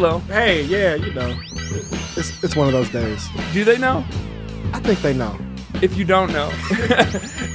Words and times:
Hello. 0.00 0.20
Hey, 0.28 0.62
yeah, 0.62 0.94
you 0.94 1.12
know, 1.12 1.36
it's 2.16 2.44
it's 2.44 2.54
one 2.54 2.68
of 2.68 2.72
those 2.72 2.88
days. 2.88 3.28
Do 3.52 3.64
they 3.64 3.78
know? 3.78 4.04
I 4.72 4.78
think 4.78 5.00
they 5.02 5.12
know. 5.12 5.36
If 5.82 5.96
you 5.96 6.04
don't 6.04 6.32
know, 6.32 6.50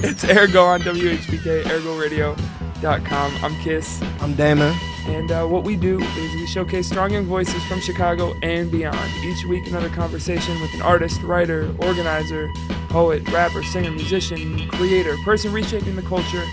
it's 0.04 0.24
Ergo 0.24 0.62
on 0.62 0.82
WHPK, 0.82 1.62
ergoradio.com. 1.62 3.36
I'm 3.42 3.58
Kiss. 3.62 4.02
I'm 4.20 4.34
Damon. 4.34 4.76
And 5.06 5.32
uh, 5.32 5.46
what 5.46 5.64
we 5.64 5.74
do 5.74 5.98
is 5.98 6.34
we 6.34 6.46
showcase 6.46 6.86
strong 6.86 7.14
young 7.14 7.24
voices 7.24 7.64
from 7.64 7.80
Chicago 7.80 8.34
and 8.42 8.70
beyond. 8.70 9.10
Each 9.24 9.46
week, 9.46 9.66
another 9.66 9.88
conversation 9.88 10.60
with 10.60 10.74
an 10.74 10.82
artist, 10.82 11.22
writer, 11.22 11.74
organizer, 11.78 12.50
poet, 12.90 13.26
rapper, 13.30 13.62
singer, 13.62 13.90
musician, 13.90 14.68
creator, 14.68 15.16
person 15.24 15.50
reshaping 15.50 15.96
the 15.96 16.02
culture 16.02 16.44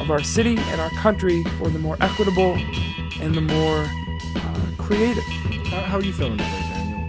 of 0.00 0.10
our 0.10 0.22
city 0.22 0.56
and 0.56 0.80
our 0.80 0.90
country 0.92 1.44
for 1.58 1.68
the 1.68 1.78
more 1.78 1.98
equitable 2.00 2.54
and 3.20 3.34
the 3.34 3.42
more 3.42 3.86
creative. 4.86 5.24
How, 5.66 5.80
how 5.80 5.96
are 5.98 6.02
you 6.02 6.12
feeling 6.12 6.38
today, 6.38 6.50
Daniel? 6.70 7.06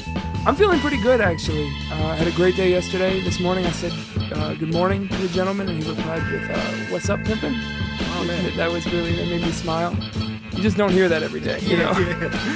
I'm 0.47 0.55
feeling 0.55 0.79
pretty 0.79 0.99
good, 1.01 1.21
actually. 1.21 1.67
Uh, 1.91 2.07
I 2.07 2.15
had 2.15 2.27
a 2.27 2.31
great 2.31 2.55
day 2.55 2.71
yesterday. 2.71 3.21
This 3.21 3.39
morning, 3.39 3.65
I 3.65 3.71
said 3.71 3.93
uh, 4.33 4.55
good 4.55 4.73
morning 4.73 5.07
to 5.07 5.17
the 5.17 5.27
gentleman, 5.27 5.69
and 5.69 5.81
he 5.83 5.89
replied 5.89 6.23
with, 6.31 6.49
uh, 6.49 6.57
"What's 6.91 7.07
up, 7.09 7.19
pimpin'?" 7.19 7.53
Oh 7.53 8.25
man, 8.25 8.57
That 8.57 8.71
was 8.71 8.85
really 8.91 9.15
that 9.15 9.27
made 9.27 9.41
me 9.41 9.51
smile. 9.51 9.95
You 10.53 10.63
just 10.63 10.75
don't 10.75 10.91
hear 10.91 11.07
that 11.07 11.21
every 11.21 11.39
day, 11.39 11.59
you 11.59 11.77
know. 11.77 11.93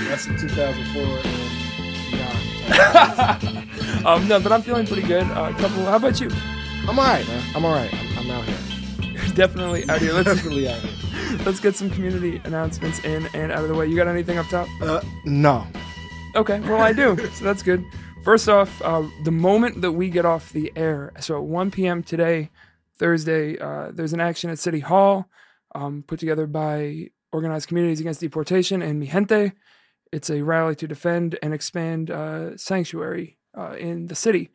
that's 0.08 0.26
in 0.26 0.38
2004 0.38 1.04
and 1.04 2.12
beyond. 3.46 4.06
um, 4.08 4.28
no, 4.28 4.40
but 4.40 4.52
I'm 4.52 4.64
feeling 4.64 4.88
pretty 4.88 5.04
good. 5.08 5.24
Uh, 5.24 5.54
a 5.56 5.60
couple. 5.60 5.86
How 5.86 5.98
about 5.98 6.20
you? 6.20 6.30
I'm 6.90 6.98
all 6.98 7.06
right, 7.06 7.28
man. 7.28 7.44
I'm 7.56 7.64
all 7.64 7.74
right. 7.76 7.94
I'm, 7.94 8.18
I'm 8.20 8.32
out 8.32 8.46
here. 8.46 9.34
Definitely 9.36 9.88
out 9.88 10.00
here. 10.02 10.14
Let's 10.14 10.34
Definitely 10.34 10.68
out 10.68 10.80
here. 10.82 11.01
let's 11.46 11.60
get 11.60 11.76
some 11.76 11.90
community 11.90 12.42
announcements 12.44 13.00
in 13.04 13.28
and 13.34 13.52
out 13.52 13.64
of 13.64 13.70
the 13.70 13.76
way. 13.76 13.88
You 13.88 13.96
got 13.96 14.08
anything 14.08 14.38
up 14.38 14.48
top? 14.48 14.68
Uh, 14.82 15.02
no. 15.26 15.68
Okay, 16.36 16.60
well 16.62 16.82
I 16.82 16.94
do, 16.94 17.18
so 17.34 17.44
that's 17.44 17.64
good. 17.64 17.84
First 18.24 18.48
off, 18.48 18.82
uh, 18.84 19.08
the 19.24 19.32
moment 19.32 19.82
that 19.82 19.94
we 19.94 20.10
get 20.10 20.26
off 20.26 20.54
the 20.54 20.72
air, 20.76 21.12
so 21.20 21.38
at 21.38 21.44
1 21.44 21.72
p.m. 21.72 22.04
today, 22.04 22.52
Thursday, 22.98 23.58
uh, 23.58 23.90
there's 23.92 24.14
an 24.14 24.20
action 24.20 24.50
at 24.52 24.60
City 24.60 24.80
Hall, 24.80 25.28
um, 25.74 26.04
put 26.06 26.20
together 26.20 26.46
by 26.46 27.10
Organized 27.32 27.68
Communities 27.68 28.00
Against 28.00 28.20
Deportation 28.20 28.82
and 28.82 29.00
Mi 29.00 29.08
Gente. 29.08 29.54
It's 30.12 30.30
a 30.30 30.44
rally 30.44 30.76
to 30.76 30.88
defend 30.88 31.40
and 31.42 31.54
expand 31.54 32.12
uh, 32.12 32.56
sanctuary 32.58 33.40
uh, 33.58 33.76
in 33.80 34.08
the 34.08 34.16
city. 34.16 34.52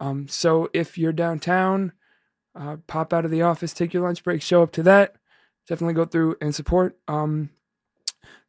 Um, 0.00 0.28
so 0.28 0.68
if 0.72 0.98
you're 0.98 1.12
downtown, 1.12 1.92
uh, 2.54 2.76
pop 2.86 3.12
out 3.12 3.24
of 3.24 3.30
the 3.30 3.42
office, 3.42 3.72
take 3.72 3.94
your 3.94 4.02
lunch 4.02 4.22
break, 4.22 4.42
show 4.42 4.62
up 4.62 4.72
to 4.72 4.82
that. 4.82 5.16
Definitely 5.68 5.94
go 5.94 6.04
through 6.04 6.36
and 6.40 6.54
support. 6.54 6.98
Um, 7.08 7.50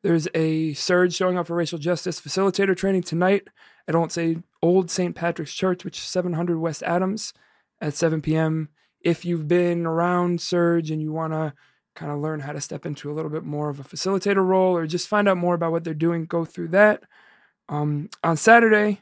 there's 0.04 0.28
a 0.34 0.74
SURJ 0.74 1.16
showing 1.16 1.38
up 1.38 1.48
for 1.48 1.56
racial 1.56 1.80
justice 1.80 2.22
facilitator 2.22 2.76
training 2.76 3.04
tonight 3.04 3.48
at 3.88 3.96
Old 3.96 4.12
St. 4.12 4.44
Old 4.62 4.92
St. 4.92 5.16
Patrick's 5.16 5.54
Church, 5.54 5.84
which 5.84 5.98
is 5.98 6.04
700 6.04 6.60
West 6.60 6.84
Adams 6.84 7.34
at 7.82 7.94
7 7.94 8.22
p.m. 8.22 8.70
If 9.02 9.26
you've 9.26 9.48
been 9.48 9.86
around 9.86 10.40
SURJ 10.40 10.92
and 10.92 11.02
you 11.02 11.12
want 11.12 11.34
to 11.34 11.54
kind 11.96 12.12
of 12.12 12.20
learn 12.20 12.42
how 12.42 12.54
to 12.54 12.62
step 12.62 12.86
into 12.86 13.12
a 13.12 13.14
little 13.14 13.32
bit 13.32 13.44
more 13.44 13.70
of 13.70 13.80
a 13.80 13.84
facilitator 13.84 14.46
role 14.46 14.78
or 14.78 14.86
just 14.86 15.08
find 15.08 15.28
out 15.28 15.38
more 15.38 15.56
about 15.56 15.72
what 15.72 15.84
they're 15.84 15.94
doing, 15.94 16.26
go 16.26 16.46
through 16.46 16.70
that. 16.70 17.04
Um, 17.70 18.10
on 18.24 18.38
Saturday, 18.38 19.02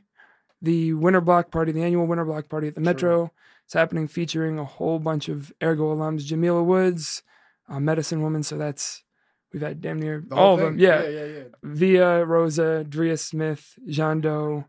the 0.62 0.94
Winter 0.94 1.22
Block 1.22 1.52
Party, 1.52 1.72
the 1.72 1.84
annual 1.84 2.08
Winter 2.08 2.26
Block 2.26 2.50
Party 2.50 2.68
at 2.68 2.76
the 2.76 2.82
Metro, 2.82 3.32
is 3.68 3.74
happening 3.74 4.08
featuring 4.08 4.58
a 4.58 4.66
whole 4.66 5.00
bunch 5.00 5.28
of 5.28 5.52
Ergo 5.62 5.94
alums, 5.96 6.24
Jamila 6.26 6.64
Woods, 6.64 7.22
uh, 7.70 7.80
Medicine 7.80 8.22
Woman. 8.22 8.44
So 8.44 8.58
that's, 8.58 9.04
we've 9.54 9.62
had 9.62 9.82
damn 9.82 10.00
near 10.00 10.24
The 10.28 10.36
all 10.36 10.56
of 10.56 10.60
them. 10.62 10.80
Yeah. 10.80 11.04
yeah, 11.04 11.10
yeah, 11.10 11.26
yeah. 11.26 11.44
Via, 11.64 12.26
Rosa, 12.26 12.84
Drea 12.84 13.18
Smith, 13.18 13.78
Jean 13.88 14.22
Deaux, 14.22 14.66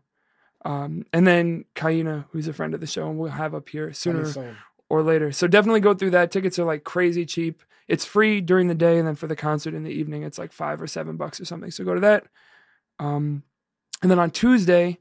um, 0.65 1.05
and 1.13 1.25
then 1.25 1.65
Kaina, 1.75 2.25
who's 2.31 2.47
a 2.47 2.53
friend 2.53 2.73
of 2.73 2.81
the 2.81 2.87
show, 2.87 3.09
and 3.09 3.17
we'll 3.17 3.31
have 3.31 3.55
up 3.55 3.69
here 3.69 3.93
sooner 3.93 4.25
soon. 4.25 4.57
or 4.89 5.01
later. 5.03 5.31
So 5.31 5.47
definitely 5.47 5.79
go 5.79 5.93
through 5.93 6.11
that. 6.11 6.31
Tickets 6.31 6.59
are 6.59 6.65
like 6.65 6.83
crazy 6.83 7.25
cheap. 7.25 7.61
It's 7.87 8.03
free 8.03 8.41
during 8.41 8.67
the 8.67 8.75
day, 8.75 8.97
and 8.97 9.07
then 9.07 9.15
for 9.15 9.27
the 9.27 9.35
concert 9.35 9.73
in 9.73 9.83
the 9.83 9.91
evening, 9.91 10.23
it's 10.23 10.37
like 10.37 10.51
five 10.51 10.81
or 10.81 10.87
seven 10.87 11.15
bucks 11.15 11.39
or 11.39 11.45
something. 11.45 11.71
So 11.71 11.85
go 11.85 11.93
to 11.93 12.01
that. 12.01 12.25
Um, 12.99 13.43
and 14.01 14.11
then 14.11 14.19
on 14.19 14.31
Tuesday, 14.31 14.97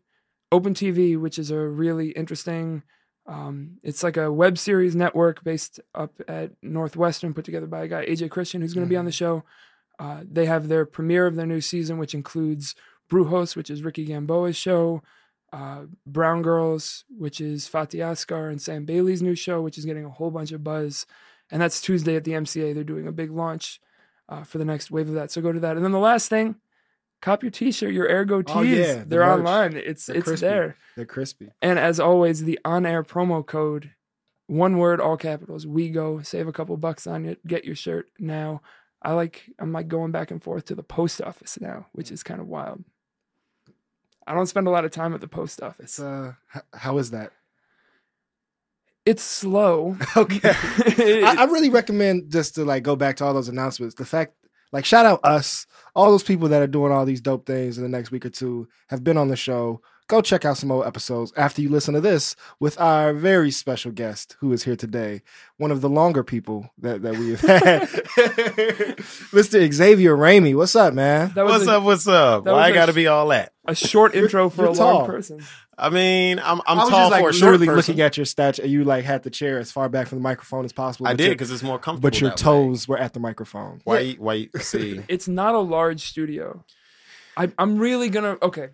Open 0.52 0.72
TV, 0.72 1.18
which 1.18 1.38
is 1.38 1.50
a 1.50 1.58
really 1.58 2.10
interesting. 2.10 2.82
Um, 3.26 3.78
it's 3.82 4.02
like 4.02 4.16
a 4.16 4.30
web 4.32 4.56
series 4.56 4.94
network 4.94 5.42
based 5.42 5.80
up 5.94 6.12
at 6.28 6.52
Northwestern, 6.62 7.34
put 7.34 7.44
together 7.44 7.66
by 7.66 7.84
a 7.84 7.88
guy 7.88 8.06
AJ 8.06 8.30
Christian, 8.30 8.60
who's 8.60 8.74
going 8.74 8.86
to 8.86 8.90
be 8.90 8.96
on 8.96 9.04
the 9.04 9.12
show. 9.12 9.42
Uh, 9.98 10.20
they 10.30 10.46
have 10.46 10.68
their 10.68 10.84
premiere 10.84 11.26
of 11.26 11.36
their 11.36 11.46
new 11.46 11.60
season, 11.60 11.98
which 11.98 12.14
includes 12.14 12.74
Brujos, 13.10 13.56
which 13.56 13.70
is 13.70 13.82
Ricky 13.82 14.06
Gamboa's 14.06 14.56
show, 14.56 15.02
uh, 15.52 15.82
Brown 16.06 16.42
Girls, 16.42 17.04
which 17.08 17.40
is 17.40 17.68
Fatimah 17.68 18.12
Asghar 18.12 18.50
and 18.50 18.60
Sam 18.60 18.84
Bailey's 18.84 19.22
new 19.22 19.34
show, 19.34 19.62
which 19.62 19.78
is 19.78 19.84
getting 19.84 20.04
a 20.04 20.10
whole 20.10 20.30
bunch 20.30 20.52
of 20.52 20.62
buzz. 20.62 21.06
And 21.50 21.62
that's 21.62 21.80
Tuesday 21.80 22.16
at 22.16 22.24
the 22.24 22.32
MCA. 22.32 22.74
They're 22.74 22.84
doing 22.84 23.06
a 23.06 23.12
big 23.12 23.30
launch 23.30 23.80
uh, 24.28 24.42
for 24.42 24.58
the 24.58 24.64
next 24.64 24.90
wave 24.90 25.08
of 25.08 25.14
that. 25.14 25.30
So 25.30 25.40
go 25.40 25.52
to 25.52 25.60
that. 25.60 25.76
And 25.76 25.84
then 25.84 25.92
the 25.92 25.98
last 25.98 26.28
thing, 26.28 26.56
cop 27.26 27.42
your 27.42 27.50
T-shirt, 27.50 27.92
your 27.92 28.06
Ergo 28.08 28.40
tees. 28.40 28.56
Oh, 28.56 28.62
yeah, 28.62 28.94
the 29.00 29.04
They're 29.04 29.26
merch. 29.26 29.38
online. 29.38 29.76
It's 29.76 30.06
They're 30.06 30.16
it's 30.16 30.28
crispy. 30.28 30.46
there. 30.46 30.76
They're 30.94 31.04
crispy. 31.04 31.48
And 31.60 31.78
as 31.78 31.98
always, 31.98 32.44
the 32.44 32.58
on-air 32.64 33.02
promo 33.02 33.44
code, 33.44 33.90
one 34.46 34.78
word, 34.78 35.00
all 35.00 35.16
capitals. 35.16 35.66
We 35.66 35.90
go 35.90 36.22
save 36.22 36.46
a 36.46 36.52
couple 36.52 36.76
bucks 36.76 37.06
on 37.06 37.24
it. 37.26 37.44
Get 37.46 37.64
your 37.64 37.74
shirt 37.74 38.06
now. 38.20 38.62
I 39.02 39.12
like. 39.12 39.42
I'm 39.58 39.72
like 39.72 39.88
going 39.88 40.12
back 40.12 40.30
and 40.30 40.42
forth 40.42 40.64
to 40.66 40.74
the 40.76 40.82
post 40.82 41.20
office 41.20 41.60
now, 41.60 41.86
which 41.92 42.10
is 42.12 42.22
kind 42.22 42.40
of 42.40 42.46
wild. 42.46 42.84
I 44.26 44.32
don't 44.34 44.46
spend 44.46 44.66
a 44.66 44.70
lot 44.70 44.84
of 44.84 44.90
time 44.90 45.12
at 45.14 45.20
the 45.20 45.28
post 45.28 45.60
office. 45.62 45.98
Uh, 46.00 46.32
h- 46.54 46.62
how 46.74 46.98
is 46.98 47.10
that? 47.10 47.32
It's 49.04 49.22
slow. 49.22 49.96
Okay. 50.16 50.40
I, 51.24 51.36
I 51.40 51.44
really 51.44 51.70
recommend 51.70 52.30
just 52.32 52.54
to 52.56 52.64
like 52.64 52.82
go 52.82 52.96
back 52.96 53.16
to 53.16 53.24
all 53.24 53.34
those 53.34 53.48
announcements. 53.48 53.94
The 53.96 54.04
fact, 54.04 54.34
like, 54.72 54.84
shout 54.84 55.06
out 55.06 55.20
us, 55.24 55.66
all 55.94 56.10
those 56.10 56.22
people 56.22 56.48
that 56.48 56.62
are 56.62 56.66
doing 56.66 56.92
all 56.92 57.04
these 57.04 57.20
dope 57.20 57.46
things 57.46 57.76
in 57.78 57.82
the 57.82 57.88
next 57.88 58.10
week 58.10 58.26
or 58.26 58.30
two 58.30 58.68
have 58.88 59.02
been 59.04 59.16
on 59.16 59.28
the 59.28 59.36
show. 59.36 59.80
Go 60.08 60.20
check 60.22 60.44
out 60.44 60.56
some 60.56 60.70
old 60.70 60.86
episodes 60.86 61.32
after 61.36 61.60
you 61.60 61.68
listen 61.68 61.92
to 61.94 62.00
this 62.00 62.36
with 62.60 62.78
our 62.80 63.12
very 63.12 63.50
special 63.50 63.90
guest 63.90 64.36
who 64.38 64.52
is 64.52 64.62
here 64.62 64.76
today, 64.76 65.22
one 65.56 65.72
of 65.72 65.80
the 65.80 65.88
longer 65.88 66.22
people 66.22 66.70
that, 66.78 67.02
that 67.02 67.16
we 67.16 67.30
have 67.30 67.40
had, 67.40 67.88
Mr. 69.32 69.72
Xavier 69.72 70.16
Ramey. 70.16 70.54
What's 70.54 70.76
up, 70.76 70.94
man? 70.94 71.32
that 71.34 71.44
was 71.44 71.52
What's 71.54 71.66
a, 71.68 71.72
up? 71.72 71.82
What's 71.82 72.06
up? 72.06 72.44
that 72.44 72.52
Why 72.52 72.58
was 72.58 72.66
I 72.66 72.68
a 72.68 72.74
got 72.74 72.86
to 72.86 72.92
sh- 72.92 72.94
be 72.96 73.06
all 73.08 73.28
that? 73.28 73.52
a 73.66 73.74
short 73.74 74.14
intro 74.14 74.48
for 74.48 74.62
You're 74.62 74.70
a 74.70 74.74
long 74.74 75.06
person. 75.06 75.42
I 75.78 75.90
mean, 75.90 76.38
I'm 76.38 76.60
I'm 76.66 76.78
I 76.78 76.82
was 76.84 76.90
tall 76.90 76.98
just 77.00 77.10
like 77.12 77.22
for 77.22 77.28
a 77.28 77.32
short 77.34 77.42
literally 77.52 77.66
person. 77.66 77.76
looking 77.92 78.00
at 78.00 78.16
your 78.16 78.24
statue. 78.26 78.66
You 78.66 78.84
like 78.84 79.04
had 79.04 79.22
the 79.24 79.30
chair 79.30 79.58
as 79.58 79.70
far 79.70 79.88
back 79.90 80.06
from 80.08 80.18
the 80.18 80.22
microphone 80.22 80.64
as 80.64 80.72
possible. 80.72 81.06
I 81.06 81.12
did 81.14 81.30
because 81.30 81.50
it's 81.50 81.62
more 81.62 81.78
comfortable. 81.78 82.08
but 82.10 82.20
your 82.20 82.30
that 82.30 82.38
way. 82.38 82.42
toes 82.42 82.88
were 82.88 82.96
at 82.98 83.12
the 83.12 83.20
microphone. 83.20 83.80
Why? 83.84 83.98
you- 84.00 84.16
Why? 84.16 84.34
you- 84.34 84.50
See, 84.58 85.02
It's 85.08 85.28
not 85.28 85.54
a 85.54 85.58
large 85.60 86.00
studio. 86.08 86.64
I, 87.36 87.52
I'm 87.58 87.76
really 87.78 88.08
gonna. 88.08 88.38
Okay, 88.40 88.68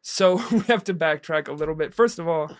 so 0.00 0.36
we 0.52 0.60
have 0.60 0.84
to 0.84 0.94
backtrack 0.94 1.48
a 1.48 1.52
little 1.52 1.74
bit. 1.74 1.92
First 1.92 2.20
of 2.20 2.28
all, 2.28 2.56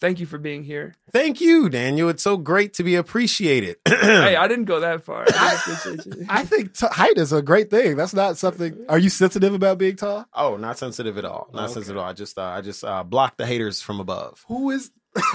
thank 0.00 0.20
you 0.20 0.26
for 0.26 0.38
being 0.38 0.62
here. 0.64 0.94
thank 1.12 1.40
you, 1.40 1.68
Daniel. 1.68 2.08
It's 2.08 2.22
so 2.22 2.36
great 2.36 2.74
to 2.74 2.82
be 2.82 2.94
appreciated. 2.96 3.76
hey, 3.88 4.36
I 4.36 4.46
didn't 4.48 4.66
go 4.66 4.80
that 4.80 5.02
far. 5.04 5.24
I 5.28 5.54
appreciate 5.54 6.06
you. 6.06 6.26
I 6.28 6.44
think 6.44 6.74
t- 6.74 6.86
height 6.90 7.18
is 7.18 7.32
a 7.32 7.42
great 7.42 7.70
thing. 7.70 7.96
That's 7.96 8.14
not 8.14 8.36
something. 8.38 8.84
Are 8.88 8.98
you 8.98 9.08
sensitive 9.08 9.54
about 9.54 9.78
being 9.78 9.96
tall? 9.96 10.26
oh, 10.34 10.56
not 10.56 10.78
sensitive 10.78 11.16
at 11.18 11.24
all. 11.24 11.48
Not 11.52 11.64
Okay. 11.64 11.72
sensitive 11.74 11.96
at 11.96 12.00
all. 12.02 12.08
I 12.08 12.12
just, 12.12 12.38
uh, 12.38 12.42
I 12.42 12.60
just 12.60 12.84
uh, 12.84 13.02
block 13.02 13.36
the 13.36 13.46
haters 13.46 13.80
from 13.80 14.00
above. 14.00 14.44
Who 14.48 14.70
is? 14.70 14.90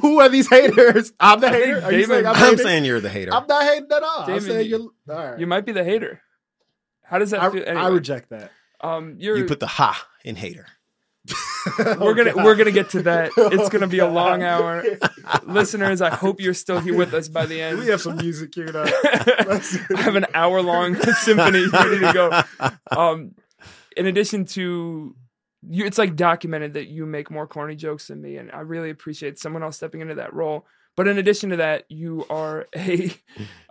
who 0.00 0.20
are 0.20 0.28
these 0.30 0.48
haters? 0.48 1.12
I'm 1.20 1.40
the 1.40 1.48
I 1.48 1.52
hater. 1.52 1.82
Are 1.84 1.92
you 1.92 2.04
saying 2.06 2.26
I'm, 2.26 2.34
I'm 2.38 2.56
saying 2.56 2.84
you're 2.86 3.00
the 3.00 3.10
hater. 3.10 3.34
I'm 3.34 3.46
not 3.46 3.62
hating 3.62 3.88
at 3.92 4.02
all. 4.02 4.22
I'm 4.30 4.40
saying 4.40 4.70
you- 4.70 4.92
you're. 5.06 5.16
All 5.16 5.30
right. 5.32 5.38
You 5.38 5.46
might 5.46 5.66
be 5.66 5.72
the 5.72 5.84
hater. 5.84 6.22
How 7.02 7.18
does 7.18 7.30
that 7.32 7.42
I, 7.42 7.50
feel? 7.50 7.64
I 7.78 7.88
reject 7.88 8.30
that. 8.30 8.52
um, 8.80 9.16
you're. 9.18 9.36
you 9.36 9.44
put 9.44 9.60
the 9.60 9.66
ha 9.66 10.06
in 10.24 10.34
hater. 10.36 10.66
we're 11.78 12.14
gonna 12.14 12.32
we're 12.36 12.54
gonna 12.54 12.70
get 12.70 12.90
to 12.90 13.02
that. 13.02 13.32
It's 13.36 13.68
gonna 13.68 13.86
be 13.86 13.98
a 13.98 14.08
long 14.08 14.42
hour, 14.42 14.84
listeners. 15.44 16.00
I 16.00 16.10
hope 16.10 16.40
you're 16.40 16.54
still 16.54 16.80
here 16.80 16.96
with 16.96 17.12
us 17.14 17.28
by 17.28 17.46
the 17.46 17.60
end. 17.60 17.78
We 17.78 17.88
have 17.88 18.00
some 18.00 18.16
music 18.16 18.52
queued 18.52 18.74
up. 18.74 18.88
I 19.04 19.60
have 19.96 20.16
an 20.16 20.26
hour 20.34 20.62
long 20.62 20.94
symphony 20.96 21.66
ready 21.68 21.98
to 22.00 22.12
go. 22.12 22.70
Um, 22.90 23.34
in 23.96 24.06
addition 24.06 24.44
to 24.46 25.14
you, 25.68 25.84
it's 25.84 25.98
like 25.98 26.16
documented 26.16 26.74
that 26.74 26.88
you 26.88 27.04
make 27.04 27.30
more 27.30 27.46
corny 27.46 27.76
jokes 27.76 28.08
than 28.08 28.22
me, 28.22 28.36
and 28.36 28.50
I 28.52 28.60
really 28.60 28.90
appreciate 28.90 29.38
someone 29.38 29.62
else 29.62 29.76
stepping 29.76 30.00
into 30.00 30.14
that 30.16 30.32
role. 30.32 30.66
But 30.96 31.06
in 31.06 31.16
addition 31.18 31.50
to 31.50 31.56
that, 31.58 31.84
you 31.88 32.26
are 32.28 32.66
a 32.74 33.12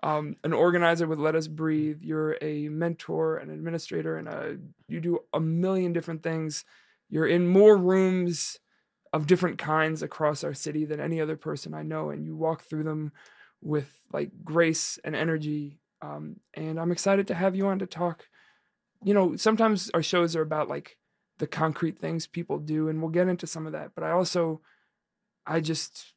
um, 0.01 0.37
an 0.45 0.53
organizer 0.53 1.07
with 1.07 1.19
Let 1.19 1.35
Us 1.35 1.47
Breathe. 1.47 2.01
You're 2.01 2.37
a 2.41 2.69
mentor, 2.69 3.35
an 3.37 3.49
administrator, 3.49 4.17
and 4.17 4.27
a, 4.29 4.57
you 4.87 5.01
do 5.01 5.19
a 5.33 5.39
million 5.39 5.91
different 5.91 6.23
things. 6.23 6.63
You're 7.09 7.27
in 7.27 7.47
more 7.47 7.77
rooms 7.77 8.59
of 9.13 9.27
different 9.27 9.57
kinds 9.57 10.03
across 10.03 10.43
our 10.43 10.53
city 10.53 10.85
than 10.85 10.99
any 10.99 11.21
other 11.21 11.37
person 11.37 11.73
I 11.73 11.83
know, 11.83 12.09
and 12.09 12.25
you 12.25 12.35
walk 12.35 12.63
through 12.63 12.83
them 12.83 13.11
with 13.61 14.01
like 14.11 14.31
grace 14.43 14.99
and 15.03 15.15
energy. 15.15 15.79
Um, 16.01 16.37
and 16.53 16.79
I'm 16.79 16.91
excited 16.91 17.27
to 17.27 17.33
have 17.33 17.55
you 17.55 17.67
on 17.67 17.79
to 17.79 17.85
talk. 17.85 18.27
You 19.03 19.13
know, 19.13 19.35
sometimes 19.35 19.89
our 19.93 20.03
shows 20.03 20.35
are 20.35 20.41
about 20.41 20.69
like 20.69 20.97
the 21.37 21.47
concrete 21.47 21.97
things 21.99 22.27
people 22.27 22.59
do, 22.59 22.89
and 22.89 23.01
we'll 23.01 23.11
get 23.11 23.27
into 23.27 23.47
some 23.47 23.65
of 23.65 23.73
that. 23.73 23.91
But 23.95 24.03
I 24.03 24.11
also, 24.11 24.61
I 25.45 25.59
just 25.59 26.13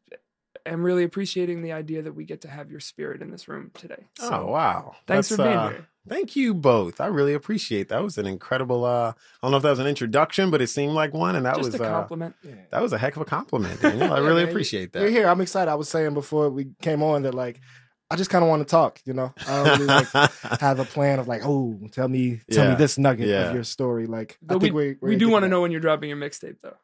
am 0.67 0.83
really 0.83 1.05
appreciating 1.05 1.63
the 1.63 1.73
idea 1.73 2.03
that 2.03 2.13
we 2.15 2.25
get 2.25 2.41
to 2.43 2.49
have 2.49 2.71
your 2.71 2.81
spirit 2.81 3.23
in 3.23 3.31
this 3.31 3.49
room 3.49 3.71
today. 3.75 4.07
oh 4.21 4.47
wow! 4.47 4.95
thanks 5.07 5.29
That's, 5.29 5.37
for 5.41 5.43
being 5.45 5.57
uh, 5.57 5.69
here. 5.71 5.87
Thank 6.09 6.35
you 6.35 6.55
both. 6.55 6.99
I 7.01 7.07
really 7.07 7.35
appreciate 7.35 7.91
that. 7.91 8.03
was 8.03 8.17
an 8.19 8.27
incredible. 8.27 8.85
uh 8.85 9.11
I 9.13 9.15
don't 9.43 9.51
know 9.51 9.59
if 9.59 9.63
that 9.63 9.71
was 9.71 9.79
an 9.79 9.87
introduction, 9.87 10.51
but 10.51 10.63
it 10.63 10.69
seemed 10.69 10.93
like 10.95 11.13
one, 11.13 11.37
and 11.37 11.45
that 11.47 11.57
Just 11.57 11.73
was 11.73 11.81
a 11.81 11.85
uh, 11.85 11.89
compliment. 11.91 12.35
that 12.71 12.81
was 12.83 12.93
a 12.93 12.99
heck 12.99 13.17
of 13.17 13.23
a 13.23 13.27
compliment. 13.27 13.81
Daniel. 13.81 14.13
I 14.13 14.17
Yeah, 14.21 14.27
really 14.27 14.43
man. 14.43 14.51
appreciate 14.51 14.93
that. 14.95 15.01
You're 15.03 15.11
here. 15.11 15.29
I'm 15.29 15.41
excited. 15.41 15.71
I 15.71 15.75
was 15.75 15.89
saying 15.89 16.15
before 16.15 16.49
we 16.51 16.71
came 16.81 17.03
on 17.03 17.23
that 17.23 17.35
like 17.35 17.61
I 18.13 18.17
just 18.17 18.29
kind 18.31 18.43
of 18.43 18.49
want 18.49 18.67
to 18.67 18.69
talk. 18.69 19.01
You 19.05 19.13
know, 19.13 19.33
I 19.47 19.63
don't 19.63 19.79
really 19.79 19.87
like 19.87 20.09
have 20.61 20.81
a 20.81 20.85
plan 20.85 21.19
of 21.21 21.29
like, 21.29 21.43
oh, 21.45 21.79
tell 21.93 22.09
me, 22.09 22.41
tell 22.51 22.65
Yeah. 22.65 22.71
me 22.71 22.77
this 22.77 22.99
nugget 22.99 23.29
Yeah. 23.29 23.49
of 23.51 23.55
your 23.55 23.63
story. 23.63 24.07
Like, 24.07 24.37
I 24.43 24.55
But 24.55 24.63
think 24.63 24.75
we 24.75 24.97
we 25.03 25.17
do 25.17 25.29
want 25.29 25.45
to 25.45 25.49
know 25.49 25.61
when 25.61 25.71
you're 25.71 25.81
dropping 25.83 26.09
your 26.09 26.19
mixtape, 26.19 26.57
though. 26.63 26.77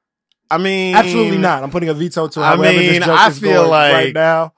I 0.50 0.58
mean, 0.58 0.94
Absolutely 0.94 1.38
not. 1.38 1.62
I'm 1.62 1.70
putting 1.70 1.88
a 1.88 1.94
veto 1.94 2.28
to 2.28 2.40
I 2.40 2.56
however 2.56 2.62
this 2.72 2.90
mean, 2.92 3.00
joke 3.02 3.18
I 3.18 3.28
is 3.28 3.38
feel 3.38 3.68
like- 3.68 3.92
right 3.92 4.14
now. 4.14 4.52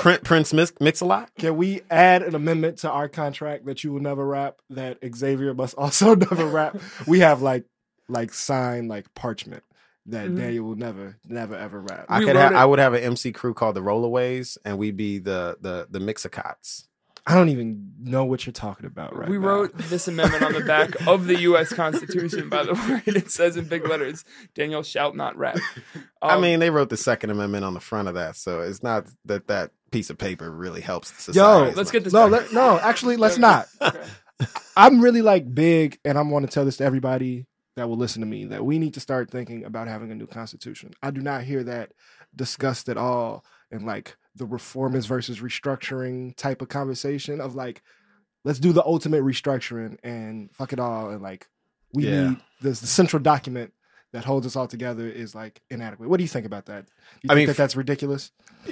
Prin- 0.00 0.20
Prince 0.22 0.52
mix, 0.52 0.72
mix 0.80 1.00
a 1.00 1.04
lot. 1.06 1.30
Can 1.38 1.56
we 1.56 1.80
add 1.90 2.22
an 2.22 2.34
amendment 2.34 2.78
to 2.78 2.90
our 2.90 3.08
contract 3.08 3.64
that 3.66 3.84
you 3.84 3.92
will 3.92 4.00
never 4.00 4.26
rap? 4.26 4.56
That 4.70 4.98
Xavier 5.14 5.54
must 5.54 5.74
also 5.78 6.14
never 6.14 6.46
rap. 6.46 6.76
We 7.06 7.20
have 7.20 7.42
like 7.42 7.64
like 8.08 8.32
sign 8.34 8.88
like 8.88 9.12
parchment 9.14 9.62
that 10.06 10.28
Mhm. 10.28 10.36
Daniel 10.36 10.64
will 10.66 10.74
never 10.74 11.16
never 11.24 11.54
ever 11.54 11.80
rap. 11.80 12.06
I 12.08 12.18
We 12.18 12.26
could. 12.26 12.34
wrote 12.36 12.52
Ha- 12.52 12.60
I 12.60 12.64
would 12.64 12.80
have 12.80 12.92
an 12.94 13.02
MC 13.02 13.32
crew 13.32 13.54
called 13.54 13.76
the 13.76 13.80
Rollaways, 13.80 14.58
and 14.64 14.78
we'd 14.78 14.96
be 14.96 15.18
the 15.20 15.56
the 15.60 15.86
the 15.88 16.00
Mixicots. 16.00 16.87
I 17.28 17.34
don't 17.34 17.50
even 17.50 17.92
know 18.00 18.24
what 18.24 18.46
you're 18.46 18.52
talking 18.54 18.86
about 18.86 19.14
right 19.14 19.28
we 19.28 19.38
now. 19.38 19.46
wrote 19.46 19.76
this 19.76 20.08
amendment 20.08 20.42
on 20.42 20.52
the 20.54 20.60
back 20.64 20.90
of 21.06 21.26
the 21.26 21.38
U.S. 21.40 21.72
Constitution. 21.72 22.48
By 22.48 22.62
the 22.64 22.72
way, 22.74 23.02
it 23.06 23.30
says 23.30 23.56
in 23.58 23.66
big 23.66 23.86
letters, 23.86 24.24
"Daniel 24.54 24.82
shall 24.82 25.12
not 25.12 25.36
rap." 25.36 25.58
I 26.22 26.34
Um, 26.36 26.40
mean, 26.42 26.58
they 26.60 26.70
wrote 26.70 26.88
the 26.88 26.96
Second 26.96 27.30
Amendment 27.30 27.64
on 27.66 27.74
the 27.74 27.80
front 27.80 28.08
of 28.08 28.14
that, 28.14 28.36
so 28.36 28.60
it's 28.62 28.82
not 28.82 29.06
that 29.26 29.46
that 29.48 29.72
piece 29.90 30.08
of 30.10 30.16
paper 30.16 30.50
really 30.50 30.80
helps 30.80 31.10
Yo, 31.10 31.16
society. 31.32 31.70
as 31.72 31.76
let's 31.76 31.88
much. 31.88 31.92
get 31.92 32.04
this. 32.04 32.12
No, 32.14 32.26
let, 32.28 32.52
no, 32.52 32.78
actually, 32.78 33.16
let's 33.16 33.36
not. 33.38 33.68
Okay. 33.82 34.02
I'm 34.76 35.00
really 35.02 35.22
like 35.22 35.52
big, 35.54 35.98
and 36.04 36.16
I'm 36.16 36.30
want 36.30 36.46
to 36.46 36.52
tell 36.52 36.64
this 36.64 36.76
to 36.78 36.84
everybody 36.84 37.46
that 37.76 37.88
will 37.88 37.96
listen 37.96 38.20
to 38.20 38.26
me 38.26 38.46
that 38.46 38.64
we 38.64 38.78
need 38.78 38.94
to 38.94 39.00
start 39.00 39.30
thinking 39.30 39.64
about 39.64 39.86
having 39.88 40.10
a 40.10 40.14
new 40.14 40.26
constitution. 40.26 40.92
I 41.02 41.10
do 41.10 41.20
not 41.20 41.42
hear 41.44 41.62
that 41.64 41.92
discussed 42.34 42.88
at 42.88 42.96
all 42.96 43.44
in 43.70 43.84
like 43.84 44.16
the 44.38 44.46
reformist 44.46 45.06
versus 45.08 45.40
restructuring 45.40 46.34
type 46.36 46.62
of 46.62 46.68
conversation 46.68 47.40
of 47.40 47.54
like, 47.54 47.82
let's 48.44 48.58
do 48.58 48.72
the 48.72 48.84
ultimate 48.84 49.22
restructuring 49.22 49.98
and 50.02 50.50
fuck 50.52 50.72
it 50.72 50.78
all, 50.80 51.10
and 51.10 51.22
like 51.22 51.48
we 51.92 52.04
Yeah. 52.08 52.30
need 52.30 52.38
this 52.60 52.80
the 52.80 52.86
central 52.86 53.22
document 53.22 53.72
that 54.12 54.24
holds 54.24 54.46
us 54.46 54.56
all 54.56 54.66
together 54.66 55.06
is 55.06 55.34
like 55.34 55.60
inadequate. 55.68 56.08
What 56.08 56.16
do 56.16 56.24
you 56.24 56.28
think 56.28 56.46
about 56.46 56.64
that? 56.66 56.86
You 57.22 57.28
I 57.30 57.34
think 57.34 57.36
mean, 57.36 57.46
that 57.48 57.56
that's 57.58 57.76
ridiculous? 57.76 58.30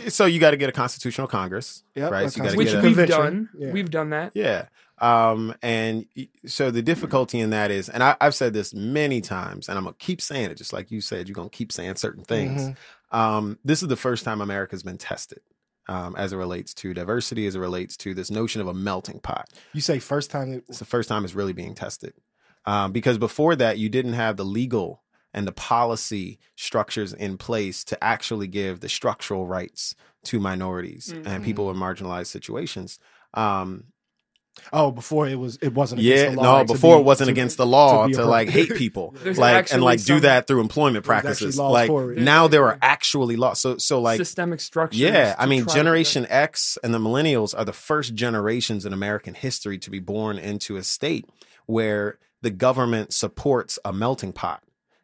So 0.09 0.25
you 0.25 0.41
got 0.41 0.53
to 0.53 0.57
get 0.57 0.69
a 0.71 0.73
constitutional 0.73 1.27
Congress, 1.27 1.83
Yep, 1.95 2.11
right? 2.11 2.27
a 2.27 2.31
So 2.31 2.45
you 2.45 2.57
Which 2.57 2.69
get 2.69 2.79
a, 2.79 2.83
we've 2.83 2.97
Convention. 2.97 3.19
done. 3.19 3.49
Yeah. 3.59 3.71
We've 3.73 3.91
done 3.91 4.11
that. 4.11 4.33
Yeah. 4.35 4.67
Um, 4.99 5.55
and 5.63 6.07
so 6.47 6.71
the 6.71 6.81
difficulty 6.81 7.39
in 7.41 7.51
that 7.51 7.71
is, 7.71 7.91
and 7.91 8.03
I, 8.03 8.17
I've 8.19 8.35
said 8.35 8.55
this 8.55 8.73
many 8.73 9.21
times, 9.21 9.69
and 9.69 9.77
I'm 9.77 9.85
gonna 9.85 9.97
keep 9.99 10.23
saying 10.23 10.51
it, 10.51 10.57
just 10.57 10.73
like 10.73 10.91
you 10.91 11.03
said, 11.03 11.29
you're 11.29 11.35
gonna 11.35 11.51
keep 11.51 11.71
saying 11.71 11.97
certain 11.97 12.25
things. 12.25 12.63
Mhm. 12.63 12.77
Um, 13.17 13.59
this 13.63 13.83
is 13.83 13.89
the 13.89 13.97
first 13.97 14.25
time 14.25 14.41
America's 14.41 14.83
been 14.83 14.97
tested. 14.99 15.41
Um, 15.89 16.17
as 16.17 16.33
it 16.33 16.37
relates 16.37 16.75
to 16.75 16.93
diversity, 16.95 17.47
as 17.47 17.55
it 17.55 17.61
relates 17.61 17.97
to 17.99 18.13
this 18.13 18.29
notion 18.31 18.61
of 18.61 18.67
a 18.67 18.75
melting 18.75 19.21
pot. 19.21 19.49
You 19.73 19.81
say 19.81 20.01
first 20.01 20.31
time 20.33 20.53
it, 20.55 20.65
It's 20.69 20.81
the 20.81 20.85
first 20.85 21.09
time 21.09 21.25
it's 21.25 21.35
really 21.35 21.53
being 21.53 21.77
tested. 21.77 22.13
Um, 22.65 22.91
because 22.91 23.19
before 23.19 23.55
that, 23.55 23.79
you 23.79 23.89
didn't 23.89 24.15
have 24.15 24.37
the 24.37 24.45
legal 24.45 25.05
and 25.33 25.47
the 25.47 25.53
policy 25.53 26.41
structures 26.57 27.13
in 27.13 27.39
place 27.39 27.85
to 27.85 28.03
actually 28.03 28.49
give 28.49 28.81
the 28.81 28.89
structural 28.89 29.47
rights 29.47 29.95
to 30.25 30.41
minorities 30.41 31.13
Mhm. 31.15 31.27
and 31.27 31.45
people 31.45 31.71
in 31.71 31.77
marginalized 31.77 32.27
situations. 32.27 32.99
Um, 33.35 33.85
Oh, 34.73 34.91
before 34.91 35.29
it 35.29 35.37
was 35.37 35.59
it 35.63 35.73
wasn't 35.75 36.01
against 36.01 36.25
yeah, 36.25 36.31
the 36.31 36.37
law. 36.37 36.59
no, 36.61 36.65
to 36.67 36.73
before 36.73 36.97
be- 36.97 37.01
it 37.01 37.05
wasn't 37.05 37.27
to- 37.29 37.33
against 37.33 37.57
the 37.57 37.67
law 37.67 38.07
be 38.07 38.15
to, 38.15 38.25
a- 38.25 38.27
like 38.27 38.49
hate 38.49 38.75
people, 38.75 39.15
like 39.25 39.37
and 39.37 39.39
actually 39.41 39.81
like 39.83 40.03
do 40.05 40.21
that 40.21 40.47
through 40.47 40.61
employment 40.61 41.05
practices. 41.05 41.59
laws 41.59 41.73
Like 41.73 41.89
for 41.89 42.13
it. 42.13 42.19
now 42.19 42.49
there 42.49 42.65
are 42.67 42.79
actually 42.83 43.37
laws. 43.37 43.61
So 43.61 43.79
so 43.79 44.01
like 44.01 44.17
systemic 44.19 44.61
structures. 44.61 44.99
yeah, 45.01 45.35
I 45.39 45.47
mean 45.47 45.67
Generation 45.69 46.27
X 46.29 46.79
and 46.83 46.93
the 46.93 46.99
millennials 46.99 47.57
are 47.57 47.65
the 47.65 47.73
first 47.73 48.15
generations 48.15 48.85
in 48.87 48.93
American 48.93 49.35
history 49.35 49.79
to 49.79 49.91
be 49.91 49.99
born 50.01 50.39
into 50.39 50.77
a 50.77 50.83
state 50.83 51.29
where 51.67 52.19
the 52.43 52.51
government 52.51 53.13
supports 53.13 53.79
a 53.85 53.93
melting 53.93 54.33
pot. 54.33 54.63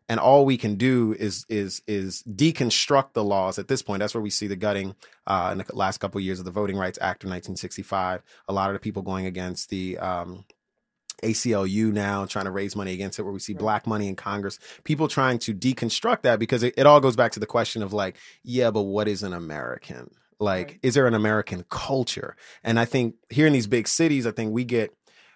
And 0.08 0.18
all 0.20 0.44
we 0.44 0.56
can 0.56 0.74
do 0.76 1.14
is 1.18 1.46
is 1.48 1.82
is 1.86 2.22
deconstruct 2.24 3.12
the 3.14 3.24
laws 3.24 3.58
at 3.58 3.68
this 3.68 3.82
point. 3.82 4.00
That's 4.00 4.14
where 4.14 4.22
we 4.22 4.30
see 4.30 4.46
the 4.46 4.56
gutting 4.56 4.94
uh, 5.26 5.50
in 5.52 5.58
the 5.58 5.64
last 5.74 5.98
couple 5.98 6.18
of 6.18 6.24
years 6.24 6.38
of 6.38 6.44
the 6.44 6.50
Voting 6.50 6.76
Rights 6.76 6.98
Act 7.00 7.24
of 7.24 7.28
1965. 7.28 8.22
A 8.48 8.52
lot 8.52 8.68
of 8.70 8.74
the 8.74 8.80
people 8.80 9.02
going 9.02 9.26
against 9.26 9.70
the 9.70 9.98
um, 9.98 10.44
ACLU 11.22 11.92
now, 11.92 12.26
trying 12.26 12.46
to 12.46 12.50
raise 12.50 12.74
money 12.74 12.92
against 12.92 13.18
it, 13.18 13.22
where 13.22 13.32
we 13.32 13.38
see 13.38 13.52
Right. 13.52 13.60
black 13.60 13.86
money 13.86 14.08
in 14.08 14.16
Congress. 14.16 14.58
People 14.84 15.08
trying 15.08 15.38
to 15.40 15.54
deconstruct 15.54 16.22
that 16.22 16.38
because 16.38 16.62
it, 16.62 16.74
it 16.76 16.86
all 16.86 17.00
goes 17.00 17.16
back 17.16 17.32
to 17.32 17.40
the 17.40 17.46
question 17.46 17.82
of 17.82 17.92
like, 17.92 18.16
yeah, 18.42 18.70
but 18.70 18.82
what 18.82 19.08
is 19.08 19.22
an 19.22 19.32
American? 19.32 20.10
Like, 20.40 20.66
Right. 20.68 20.78
is 20.82 20.94
there 20.94 21.06
an 21.06 21.14
American 21.14 21.64
culture? 21.70 22.36
And 22.64 22.80
I 22.80 22.84
think 22.84 23.14
here 23.30 23.46
in 23.46 23.52
these 23.52 23.68
big 23.68 23.86
cities, 23.86 24.26
I 24.26 24.32
think 24.32 24.52
we 24.52 24.64
get 24.64 24.92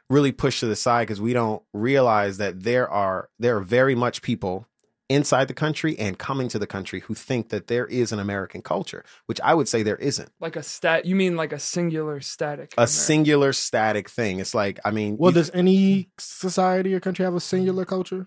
really 0.08 0.32
pushed 0.32 0.60
to 0.60 0.66
the 0.66 0.76
side 0.76 1.06
because 1.06 1.20
we 1.20 1.32
don't 1.32 1.62
realize 1.72 2.38
that 2.38 2.62
there 2.62 2.88
are 2.88 3.28
there 3.38 3.56
are 3.56 3.60
very 3.60 3.94
much 3.94 4.22
people 4.22 4.66
inside 5.08 5.46
the 5.46 5.54
country 5.54 5.96
and 6.00 6.18
coming 6.18 6.48
to 6.48 6.58
the 6.58 6.66
country 6.66 6.98
who 7.00 7.14
think 7.14 7.50
that 7.50 7.68
there 7.68 7.86
is 7.86 8.10
an 8.10 8.18
American 8.18 8.60
culture, 8.60 9.04
which 9.26 9.40
I 9.40 9.54
would 9.54 9.68
say 9.68 9.84
there 9.84 9.94
isn't. 9.96 10.30
like 10.40 10.56
a 10.56 10.64
stat. 10.64 11.04
You 11.06 11.14
mean 11.14 11.36
like 11.36 11.52
a 11.52 11.60
singular 11.60 12.20
static? 12.20 12.72
A 12.76 12.80
America. 12.82 12.92
singular 12.92 13.52
static 13.52 14.10
thing. 14.10 14.40
It's 14.40 14.52
like, 14.52 14.80
I 14.84 14.90
mean, 14.90 15.16
Well, 15.16 15.30
you- 15.30 15.36
does 15.36 15.50
any 15.54 16.10
society 16.18 16.92
or 16.92 16.98
country 16.98 17.24
have 17.24 17.36
a 17.36 17.40
singular 17.40 17.84
culture? 17.84 18.26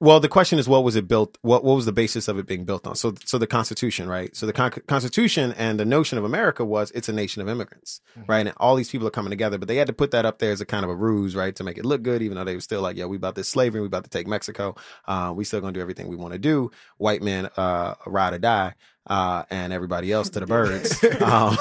Well, 0.00 0.18
the 0.18 0.28
question 0.28 0.58
is, 0.58 0.68
what 0.68 0.82
was 0.82 0.96
it 0.96 1.06
built? 1.06 1.38
What 1.42 1.62
what 1.64 1.76
was 1.76 1.86
the 1.86 1.92
basis 1.92 2.26
of 2.26 2.36
it 2.36 2.46
being 2.46 2.64
built 2.64 2.84
on? 2.86 2.96
So, 2.96 3.14
so 3.24 3.38
the 3.38 3.46
Constitution, 3.46 4.08
right? 4.08 4.34
So 4.34 4.44
the 4.44 4.52
con- 4.52 4.72
Constitution 4.88 5.52
and 5.56 5.78
the 5.78 5.84
notion 5.84 6.18
of 6.18 6.24
America 6.24 6.64
was 6.64 6.90
it's 6.90 7.08
a 7.08 7.12
nation 7.12 7.40
of 7.40 7.48
immigrants, 7.48 8.00
Mhm. 8.18 8.28
right? 8.28 8.46
And 8.46 8.54
all 8.56 8.74
these 8.74 8.90
people 8.90 9.06
are 9.06 9.12
coming 9.12 9.30
together, 9.30 9.56
but 9.56 9.68
they 9.68 9.76
had 9.76 9.86
to 9.86 9.92
put 9.92 10.10
that 10.10 10.26
up 10.26 10.40
there 10.40 10.50
as 10.50 10.60
a 10.60 10.66
kind 10.66 10.84
of 10.84 10.90
a 10.90 10.94
ruse, 10.96 11.36
right, 11.36 11.54
to 11.54 11.62
make 11.64 11.78
it 11.78 11.84
look 11.86 12.02
good, 12.02 12.22
even 12.22 12.36
though 12.36 12.44
they 12.44 12.56
were 12.56 12.60
still 12.60 12.82
like, 12.82 12.96
yeah, 12.96 13.04
we 13.06 13.16
about 13.16 13.36
this 13.36 13.48
slavery, 13.48 13.80
we 13.80 13.86
about 13.86 14.04
to 14.04 14.10
take 14.10 14.26
Mexico, 14.26 14.74
uh, 15.06 15.32
we 15.34 15.44
still 15.44 15.60
gonna 15.60 15.72
do 15.72 15.80
everything 15.80 16.08
we 16.08 16.16
want 16.16 16.32
to 16.32 16.38
do. 16.40 16.72
White 16.98 17.22
men, 17.22 17.48
uh, 17.56 17.94
ride 18.04 18.34
or 18.34 18.38
die. 18.38 18.74
Uh, 19.06 19.42
and 19.50 19.70
everybody 19.74 20.10
else 20.10 20.30
to 20.30 20.40
the 20.40 20.46
birds. 20.46 21.02
Um, 21.20 21.58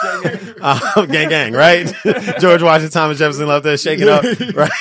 um, 0.96 1.08
gang, 1.12 1.28
gang, 1.28 1.52
right? 1.52 1.94
George 2.40 2.64
Washington, 2.64 2.90
Thomas 2.92 3.18
Jefferson 3.20 3.48
left 3.48 3.66
there 3.66 3.76
shaking 3.78 4.08
up, 4.08 4.24
right? 4.56 4.72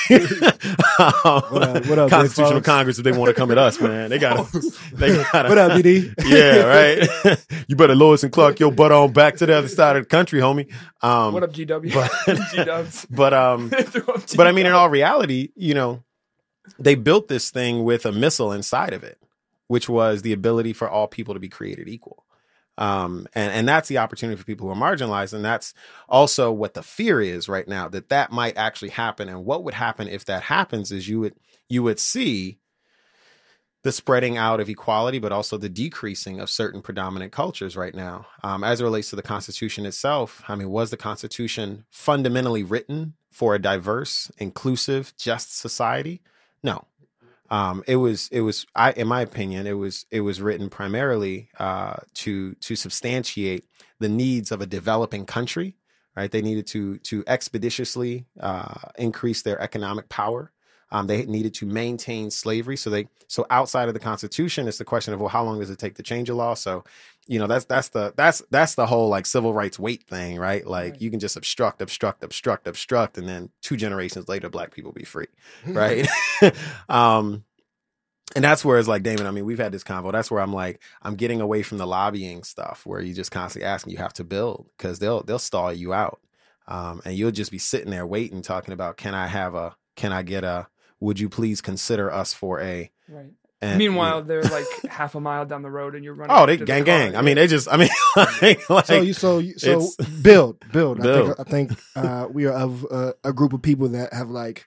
um, 1.01 1.43
What 1.51 1.63
up- 1.63 1.87
what 1.87 1.99
up, 1.99 2.11
Constitutional? 2.11 2.61
Congress, 2.61 2.99
if 2.99 3.05
they 3.05 3.11
want 3.11 3.31
to 3.31 3.35
come 3.35 3.51
at 3.51 3.59
us, 3.59 3.81
man, 3.81 4.11
they 4.11 4.19
got 4.21 4.47
to, 4.53 4.61
they 4.93 5.09
got 5.33 5.49
What 5.49 5.59
up, 5.59 5.73
BD? 5.73 6.15
yeah, 6.25 6.63
right. 6.63 7.45
you 7.67 7.75
better 7.75 7.97
Lewis 7.97 8.23
and 8.23 8.33
Clark 8.33 8.61
your 8.61 8.71
butt 8.71 8.93
on 8.93 9.13
back 9.13 9.37
to 9.39 9.47
the 9.47 9.55
other 9.55 9.67
side 9.69 9.97
of 9.97 10.05
the 10.05 10.09
country, 10.09 10.41
homie. 10.41 10.73
Um, 11.03 11.35
What 11.35 11.43
up, 11.43 11.53
GW? 11.53 11.93
but- 11.93 13.07
but 13.11 13.35
um, 13.35 13.71
but 14.37 14.47
I 14.47 14.53
mean, 14.53 14.67
in 14.67 14.73
all 14.73 14.89
reality, 14.89 15.49
you 15.57 15.75
know, 15.75 16.05
they 16.79 16.95
built 16.95 17.27
this 17.27 17.51
thing 17.51 17.83
with 17.83 18.07
a 18.07 18.13
missile 18.13 18.53
inside 18.53 18.93
of 18.93 19.03
it, 19.03 19.19
which 19.67 19.89
was 19.89 20.23
the 20.23 20.33
ability 20.33 20.73
for 20.75 20.89
all 20.89 21.09
people 21.09 21.35
to 21.35 21.41
be 21.41 21.49
created 21.49 21.89
equal. 21.89 22.22
Um, 22.79 23.29
and, 23.35 23.53
and 23.53 23.69
that's 23.69 23.89
the 23.89 23.99
opportunity 23.99 24.39
for 24.39 24.45
people 24.45 24.67
who 24.67 24.73
are 24.73 24.97
marginalized. 24.97 25.35
And 25.35 25.45
that's 25.45 25.75
also 26.09 26.51
what 26.51 26.75
the 26.75 26.83
fear 26.83 27.21
is 27.21 27.49
right 27.49 27.69
now 27.69 27.89
that 27.89 28.09
that 28.09 28.33
might 28.33 28.57
actually 28.57 28.91
happen. 28.91 29.29
And 29.29 29.45
what 29.45 29.63
would 29.65 29.75
happen 29.75 30.09
if 30.09 30.25
that 30.25 30.45
happens 30.45 30.91
is 30.91 31.09
you 31.09 31.21
would, 31.21 31.35
you 31.69 31.83
would 31.83 31.99
see 31.99 32.59
the 33.83 33.93
spreading 33.93 34.37
out 34.37 34.61
of 34.61 34.69
equality, 34.69 35.19
but 35.19 35.33
also 35.33 35.59
the 35.59 35.69
decreasing 35.69 36.41
of 36.41 36.49
certain 36.49 36.81
predominant 36.83 37.33
cultures 37.33 37.77
right 37.77 37.95
now. 37.95 38.27
Um, 38.43 38.63
as 38.63 38.81
it 38.81 38.85
relates 38.85 39.11
to 39.11 39.17
the 39.17 39.23
Constitution 39.23 39.87
itself, 39.87 40.43
I 40.49 40.55
mean, 40.55 40.71
was 40.71 40.91
the 40.91 40.97
Constitution 40.97 41.85
fundamentally 41.91 42.63
written 42.63 43.15
for 43.31 43.55
a 43.55 43.59
diverse, 43.59 44.31
inclusive, 44.39 45.13
just 45.19 45.59
society? 45.59 46.23
No. 46.63 46.87
Um, 47.53 47.85
it 47.87 47.97
was, 47.97 48.29
it 48.33 48.41
was, 48.41 48.67
I, 48.75 48.93
in 48.93 49.07
my 49.07 49.21
opinion, 49.23 49.67
it 49.69 49.75
was, 49.75 50.07
it 50.11 50.23
was 50.23 50.41
written 50.41 50.71
primarily 50.71 51.51
uh, 51.61 51.97
to 52.15 52.55
to 52.55 52.77
substantiate 52.77 53.65
the 54.01 54.09
needs 54.09 54.51
of 54.53 54.61
a 54.63 54.67
developing 54.67 55.27
country. 55.27 55.77
Right, 56.17 56.31
they 56.31 56.43
needed 56.43 56.67
to 56.69 56.99
to 57.11 57.25
expeditiously 57.27 58.27
uh, 58.41 58.75
increase 58.99 59.43
their 59.43 59.59
economic 59.61 60.09
power. 60.11 60.53
Um, 60.93 61.09
they 61.09 61.27
needed 61.27 61.55
to 61.57 61.67
maintain 61.67 62.31
slavery. 62.31 62.77
So 62.79 62.91
they 62.91 63.09
so 63.29 63.47
outside 63.51 63.89
of 63.89 63.95
the 63.95 64.01
Constitution, 64.01 64.69
it's 64.69 64.79
the 64.79 64.87
question 64.87 65.15
of 65.15 65.21
well, 65.21 65.31
how 65.31 65.45
long 65.45 65.61
does 65.61 65.71
it 65.71 65.81
take 65.81 65.97
to 65.97 66.05
change 66.05 66.31
a 66.31 66.37
law? 66.37 66.55
So, 66.55 66.85
you 67.29 67.41
know, 67.41 67.49
that's 67.49 67.67
that's 67.67 67.91
the 67.91 68.15
that's 68.17 68.43
that's 68.51 68.77
the 68.77 68.87
whole 68.87 69.09
like 69.11 69.27
civil 69.27 69.55
rights 69.55 69.81
weight 69.81 70.05
thing, 70.05 70.39
right? 70.39 70.67
Like 70.67 70.95
Right. 70.95 71.03
you 71.03 71.11
can 71.11 71.21
just 71.21 71.37
obstruct, 71.37 71.83
obstruct, 71.83 72.25
obstruct, 72.25 72.69
obstruct, 72.69 73.19
and 73.19 73.29
then 73.29 73.51
two 73.63 73.77
generations 73.79 74.29
later, 74.29 74.51
black 74.51 74.73
people 74.75 74.93
be 74.93 75.05
free, 75.05 75.29
right? 75.75 76.09
um, 76.91 77.45
and 78.35 78.45
that's 78.45 78.65
where 78.65 78.79
it's 78.79 78.89
like, 78.89 79.03
Damon, 79.05 79.27
I 79.27 79.33
mean, 79.33 79.45
we've 79.47 79.59
had 79.59 79.73
this 79.73 79.85
convo. 79.85 80.13
That's 80.13 80.31
where 80.31 80.43
I'm 80.43 80.55
like, 80.55 80.83
I'm 81.03 81.17
getting 81.17 81.41
away 81.43 81.63
from 81.63 81.79
the 81.79 81.87
lobbying 81.87 82.45
stuff 82.45 82.83
where 82.87 83.01
you 83.03 83.15
just 83.15 83.31
constantly 83.33 83.67
asking 83.69 83.93
you 83.93 83.99
have 83.99 84.15
to 84.15 84.25
build 84.25 84.69
because 84.79 85.01
they'll 85.01 85.23
they'll 85.25 85.39
stall 85.39 85.73
you 85.73 85.93
out. 85.95 86.21
Um, 86.69 87.03
and 87.05 87.17
you'll 87.17 87.33
just 87.33 87.51
be 87.53 87.59
sitting 87.59 87.91
there 87.91 88.07
waiting, 88.07 88.43
talking 88.43 88.73
about, 88.75 88.97
can 88.97 89.15
I 89.15 89.27
have 89.27 89.55
a, 89.55 89.77
can 89.97 90.13
I 90.13 90.23
get 90.23 90.45
a, 90.45 90.69
would 91.03 91.21
you 91.21 91.29
please 91.29 91.61
consider 91.61 92.11
us 92.13 92.33
for 92.33 92.61
a, 92.61 92.91
Right. 93.09 93.33
and, 93.61 93.79
Meanwhile, 93.79 94.23
they're 94.23 94.43
like 94.43 94.67
half 94.89 95.15
a 95.15 95.21
mile 95.21 95.45
down 95.47 95.63
the 95.63 95.71
road, 95.71 95.95
and 95.95 96.05
you're 96.05 96.15
running. 96.15 96.35
oh, 96.37 96.47
they 96.47 96.57
to 96.57 96.61
the 96.61 96.67
gang 96.67 96.85
gang. 96.85 97.17
I 97.17 97.23
mean, 97.23 97.37
they 97.37 97.47
just, 97.47 97.69
I 97.71 97.77
mean, 97.77 97.91
like, 98.17 98.69
like 98.71 98.87
So 98.87 99.01
you 99.03 99.13
so 99.13 99.39
you, 99.39 99.59
so 99.59 99.71
it's- 99.71 99.97
build 100.23 100.65
build. 100.73 101.01
I 101.01 101.05
think 101.15 101.41
I 101.41 101.45
think 101.45 101.73
uh, 101.97 102.29
we 102.31 102.47
are 102.47 102.53
of 102.55 102.87
uh, 102.91 103.13
a 103.25 103.33
group 103.33 103.53
of 103.53 103.63
people 103.63 103.89
that 103.89 104.13
have 104.13 104.31
like 104.31 104.67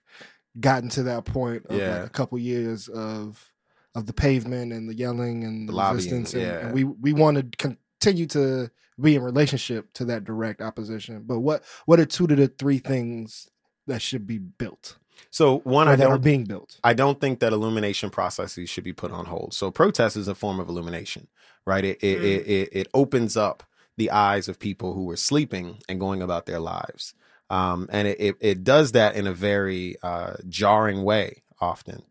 gotten 0.60 0.90
to 0.90 1.04
that 1.04 1.26
point 1.26 1.66
of 1.68 1.78
Yeah. 1.78 2.00
like 2.00 2.06
a 2.08 2.10
couple 2.10 2.38
years 2.38 2.88
of 2.88 3.52
of 3.96 4.06
the 4.06 4.14
pavement 4.14 4.74
and 4.74 4.90
the 4.90 4.96
yelling 4.96 5.44
and 5.46 5.68
the, 5.68 5.72
The 5.72 5.78
lobbying, 5.78 5.96
resistance, 5.98 6.34
and, 6.34 6.44
yeah. 6.44 6.58
and 6.68 6.74
we 6.74 6.84
we 6.84 7.14
want 7.14 7.38
to 7.38 7.44
continue 7.58 8.28
to 8.28 8.70
be 9.00 9.16
in 9.16 9.24
relationship 9.24 9.92
to 9.94 10.06
that 10.06 10.24
direct 10.26 10.62
opposition. 10.62 11.24
But 11.26 11.40
what 11.40 11.64
what 11.86 12.00
are 12.00 12.06
two 12.06 12.28
to 12.28 12.36
the 12.36 12.48
three 12.50 12.80
things 12.80 13.50
that 13.88 14.02
should 14.02 14.26
be 14.28 14.38
built 14.38 14.98
so 15.36 15.60
one, 15.60 15.90
or 15.90 15.92
I 15.92 15.96
that 15.98 16.08
are 16.08 16.18
being 16.18 16.46
built? 16.46 16.80
I 16.82 16.94
don't 16.94 17.20
think 17.20 17.40
that 17.42 17.52
illumination 17.52 18.10
processes 18.10 18.70
should 18.70 18.86
be 18.86 18.94
put 18.94 19.12
on 19.12 19.26
hold. 19.26 19.54
So 19.54 19.70
protest 19.70 20.16
is 20.16 20.30
a 20.30 20.36
form 20.36 20.62
of 20.62 20.70
illumination, 20.70 21.28
right? 21.66 21.84
It 21.84 21.98
it, 22.02 22.20
Mm. 22.20 22.24
it, 22.24 22.48
it 22.48 22.70
it 22.72 22.88
opens 22.94 23.36
up 23.36 23.64
the 23.98 24.12
eyes 24.12 24.48
of 24.48 24.60
people 24.60 24.94
who 24.94 25.04
were 25.04 25.18
sleeping 25.18 25.80
and 25.90 26.00
going 26.00 26.22
about 26.22 26.46
their 26.46 26.62
lives. 26.62 27.14
Um, 27.50 27.90
and 27.92 28.08
it, 28.08 28.18
it, 28.20 28.36
it 28.40 28.64
does 28.64 28.94
that 28.94 29.16
in 29.16 29.28
a 29.28 29.34
very 29.34 29.98
uh, 30.02 30.36
jarring 30.48 31.04
way 31.04 31.44
often. 31.60 32.04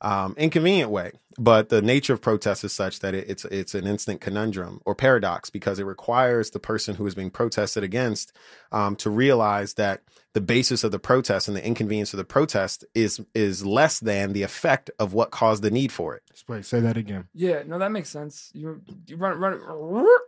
Um, 0.00 0.34
inconvenient 0.38 0.90
way, 0.92 1.10
but 1.40 1.70
the 1.70 1.82
nature 1.82 2.12
of 2.12 2.20
protest 2.22 2.62
is 2.62 2.72
such 2.72 3.00
that 3.00 3.14
it, 3.14 3.28
it's 3.28 3.44
it's 3.46 3.74
an 3.74 3.84
instant 3.86 4.20
conundrum 4.20 4.80
or 4.86 4.94
paradox 4.94 5.50
because 5.50 5.80
it 5.80 5.84
requires 5.86 6.50
the 6.50 6.60
person 6.60 6.94
who 6.94 7.06
is 7.06 7.16
being 7.16 7.30
protested 7.30 7.82
against 7.82 8.32
um, 8.70 8.94
to 8.96 9.10
realize 9.10 9.74
that 9.74 10.02
the 10.34 10.40
basis 10.40 10.84
of 10.84 10.92
the 10.92 11.00
protest 11.00 11.48
and 11.48 11.56
the 11.56 11.66
inconvenience 11.66 12.12
of 12.12 12.18
the 12.18 12.24
protest 12.24 12.84
is 12.94 13.20
is 13.34 13.66
less 13.66 13.98
than 13.98 14.34
the 14.34 14.44
effect 14.44 14.88
of 15.00 15.14
what 15.14 15.32
caused 15.32 15.64
the 15.64 15.70
need 15.70 15.90
for 15.90 16.14
it. 16.14 16.22
Wait, 16.46 16.64
say 16.64 16.78
that 16.78 16.96
again. 16.96 17.26
Yeah, 17.34 17.64
no, 17.66 17.80
that 17.80 17.90
makes 17.90 18.08
sense. 18.08 18.50
You, 18.54 18.80
you 19.08 19.16
run, 19.16 19.36
run, 19.40 19.60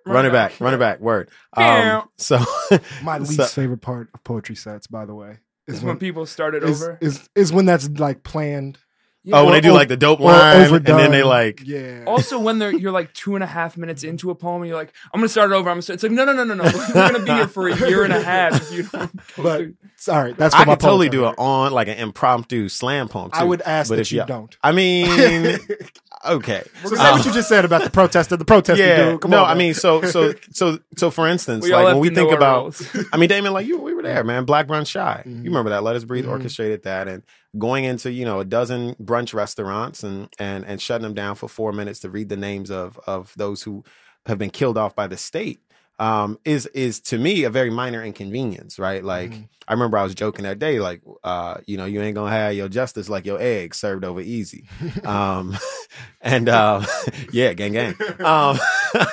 Run, 0.05 0.27
it 0.27 0.33
back, 0.33 0.59
run 0.61 0.75
it 0.75 0.79
back. 0.79 0.99
Word. 0.99 1.31
Um, 1.57 2.09
so 2.19 2.41
My 3.05 3.19
least 3.19 3.37
So- 3.37 3.45
favorite 3.45 3.83
part 3.83 4.09
of 4.15 4.25
poetry 4.25 4.57
sets, 4.57 4.89
by 4.89 5.05
the 5.07 5.15
way, 5.15 5.39
Is 5.69 5.81
when 5.81 5.99
people 5.99 6.27
started 6.27 6.65
is, 6.65 6.83
over. 6.83 6.99
is 7.00 7.29
is 7.37 7.53
when 7.53 7.67
that's 7.67 7.89
like 7.89 8.25
planned 8.25 8.77
Yeah. 9.23 9.37
oh, 9.37 9.45
when 9.45 9.53
they 9.53 9.61
do 9.61 9.73
like 9.73 9.89
the 9.89 9.99
dope 9.99 10.19
or 10.21 10.33
line, 10.33 10.73
and 10.75 10.85
then 10.85 11.11
they 11.11 11.23
like 11.23 11.61
yeah. 11.67 12.05
also, 12.07 12.39
when 12.41 12.59
they're 12.59 12.73
you're 12.75 12.91
like 12.91 13.12
two 13.12 13.35
and 13.35 13.45
a 13.45 13.47
half 13.47 13.77
minutes 13.77 14.03
into 14.03 14.31
a 14.31 14.35
poem, 14.35 14.62
and 14.62 14.69
you're 14.71 14.79
like, 14.79 14.95
"I'm 15.12 15.21
gonna 15.21 15.29
start 15.29 15.50
it 15.50 15.55
over." 15.55 15.69
I'm 15.69 15.75
gonna 15.75 15.83
start. 15.83 15.97
It's 15.97 16.03
like, 16.05 16.12
no, 16.12 16.25
no, 16.25 16.33
no, 16.33 16.43
no, 16.45 16.55
no. 16.55 16.62
We're 16.65 16.93
gonna 16.95 17.23
be 17.25 17.33
here 17.33 17.47
for 17.47 17.69
a 17.69 17.77
year 17.77 18.03
and 18.05 18.15
a 18.15 18.23
half 18.23 18.55
if 18.62 18.73
you 18.73 18.83
don't. 18.85 19.11
But 19.37 19.67
Sorry, 19.97 20.33
that's 20.33 20.55
for 20.55 20.62
I 20.62 20.65
my 20.65 20.73
could 20.73 20.81
totally 20.81 21.09
poetry. 21.09 21.21
do 21.21 21.29
it 21.29 21.35
on 21.37 21.73
like 21.73 21.89
an 21.89 21.99
impromptu 21.99 22.71
slam 22.71 23.09
poem. 23.09 23.31
Too. 23.31 23.39
I 23.39 23.45
would 23.45 23.61
ask 23.61 23.91
but 23.91 23.97
that 23.97 24.00
if 24.03 24.12
you 24.12 24.21
you- 24.21 24.27
don't. 24.27 24.57
I 24.62 24.73
mean, 24.73 25.59
okay. 26.25 26.62
So 26.85 26.95
say 26.97 27.03
Um, 27.03 27.19
what 27.19 27.27
you 27.27 27.33
just 27.33 27.49
said 27.49 27.65
about 27.65 27.83
the 27.85 27.91
protester. 27.91 28.37
The 28.37 28.45
protester, 28.45 28.83
yeah, 28.85 29.11
dude. 29.12 29.21
Come 29.23 29.31
no, 29.31 29.45
on, 29.45 29.50
I 29.50 29.55
mean, 29.55 29.75
so 29.75 30.03
so 30.03 30.35
so 30.53 30.79
so 30.97 31.11
for 31.11 31.27
instance, 31.29 31.65
we 31.65 31.73
like 31.73 31.87
when 31.87 31.99
we 31.99 32.11
think 32.11 32.33
about. 32.33 32.81
I 33.12 33.17
mean, 33.17 33.29
Damon, 33.29 33.53
like 33.53 33.67
you, 33.67 33.79
we 33.79 33.95
were 33.95 34.03
there, 34.03 34.23
man. 34.25 34.45
Black 34.45 34.67
Brunch 34.67 34.89
Shy. 34.89 35.23
Mhm. 35.27 35.39
You 35.39 35.50
remember 35.50 35.71
that? 35.71 35.83
Let 35.83 35.97
Us 35.97 36.05
Breathe 36.05 36.27
Mhm. 36.27 36.31
orchestrated 36.31 36.83
that, 36.85 37.09
and 37.09 37.23
going 37.59 37.85
into 37.85 38.11
you 38.12 38.25
know 38.25 38.41
a 38.41 38.45
dozen 38.45 38.95
brunch 38.97 39.35
restaurants 39.35 40.03
and 40.03 40.29
and 40.39 40.65
and 40.65 40.81
shutting 40.81 41.03
them 41.03 41.15
down 41.15 41.35
for 41.35 41.49
four 41.49 41.73
minutes 41.73 42.00
to 42.00 42.11
read 42.11 42.29
the 42.29 42.37
names 42.37 42.71
of 42.71 42.99
of 43.07 43.33
those 43.37 43.62
who 43.62 43.85
have 44.27 44.39
been 44.39 44.50
killed 44.50 44.79
off 44.79 44.95
by 44.95 45.07
the 45.07 45.17
state. 45.17 45.61
Um, 46.00 46.38
is 46.45 46.66
is 46.75 47.00
to 47.02 47.19
me 47.19 47.45
a 47.45 47.50
very 47.50 47.71
minor 47.71 48.02
inconvenience, 48.02 48.78
right? 48.78 49.04
Like 49.04 49.30
Mhm. 49.33 49.49
I 49.69 49.73
remember 49.75 49.99
I 49.99 50.02
was 50.02 50.14
joking 50.16 50.42
that 50.45 50.59
day, 50.59 50.80
like, 50.80 51.02
uh, 51.23 51.59
you 51.66 51.76
know, 51.76 51.85
you 51.85 52.00
ain't 52.02 52.14
gonna 52.16 52.30
have 52.30 52.54
your 52.54 52.69
justice 52.69 53.09
like 53.09 53.25
your 53.26 53.38
eggs 53.40 53.78
served 53.78 54.04
over 54.04 54.21
easy. 54.21 54.66
Um, 55.04 55.57
and 56.23 56.49
uh, 56.49 56.85
yeah, 57.33 57.52
gang 57.52 57.73
gang. 57.75 57.95
Um, 58.21 58.59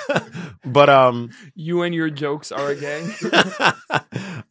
but 0.65 0.89
um, 0.89 1.29
you 1.56 1.82
and 1.84 1.94
your 1.94 2.10
jokes 2.10 2.51
are 2.51 2.70
a 2.70 2.75
gang. 2.75 3.13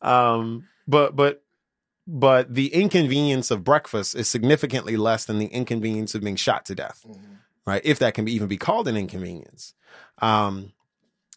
um, 0.02 0.64
but 0.86 1.16
but 1.16 1.42
but 2.06 2.54
the 2.54 2.72
inconvenience 2.72 3.50
of 3.50 3.64
breakfast 3.64 4.14
is 4.14 4.28
significantly 4.28 4.96
less 4.96 5.24
than 5.24 5.38
the 5.38 5.46
inconvenience 5.46 6.14
of 6.14 6.22
being 6.22 6.36
shot 6.36 6.64
to 6.66 6.74
death, 6.74 7.04
Mhm. 7.08 7.38
right? 7.66 7.82
If 7.84 7.98
that 7.98 8.14
can 8.14 8.24
be, 8.24 8.32
even 8.32 8.46
be 8.46 8.56
called 8.58 8.86
an 8.86 8.96
inconvenience. 8.96 9.74
Um, 10.18 10.72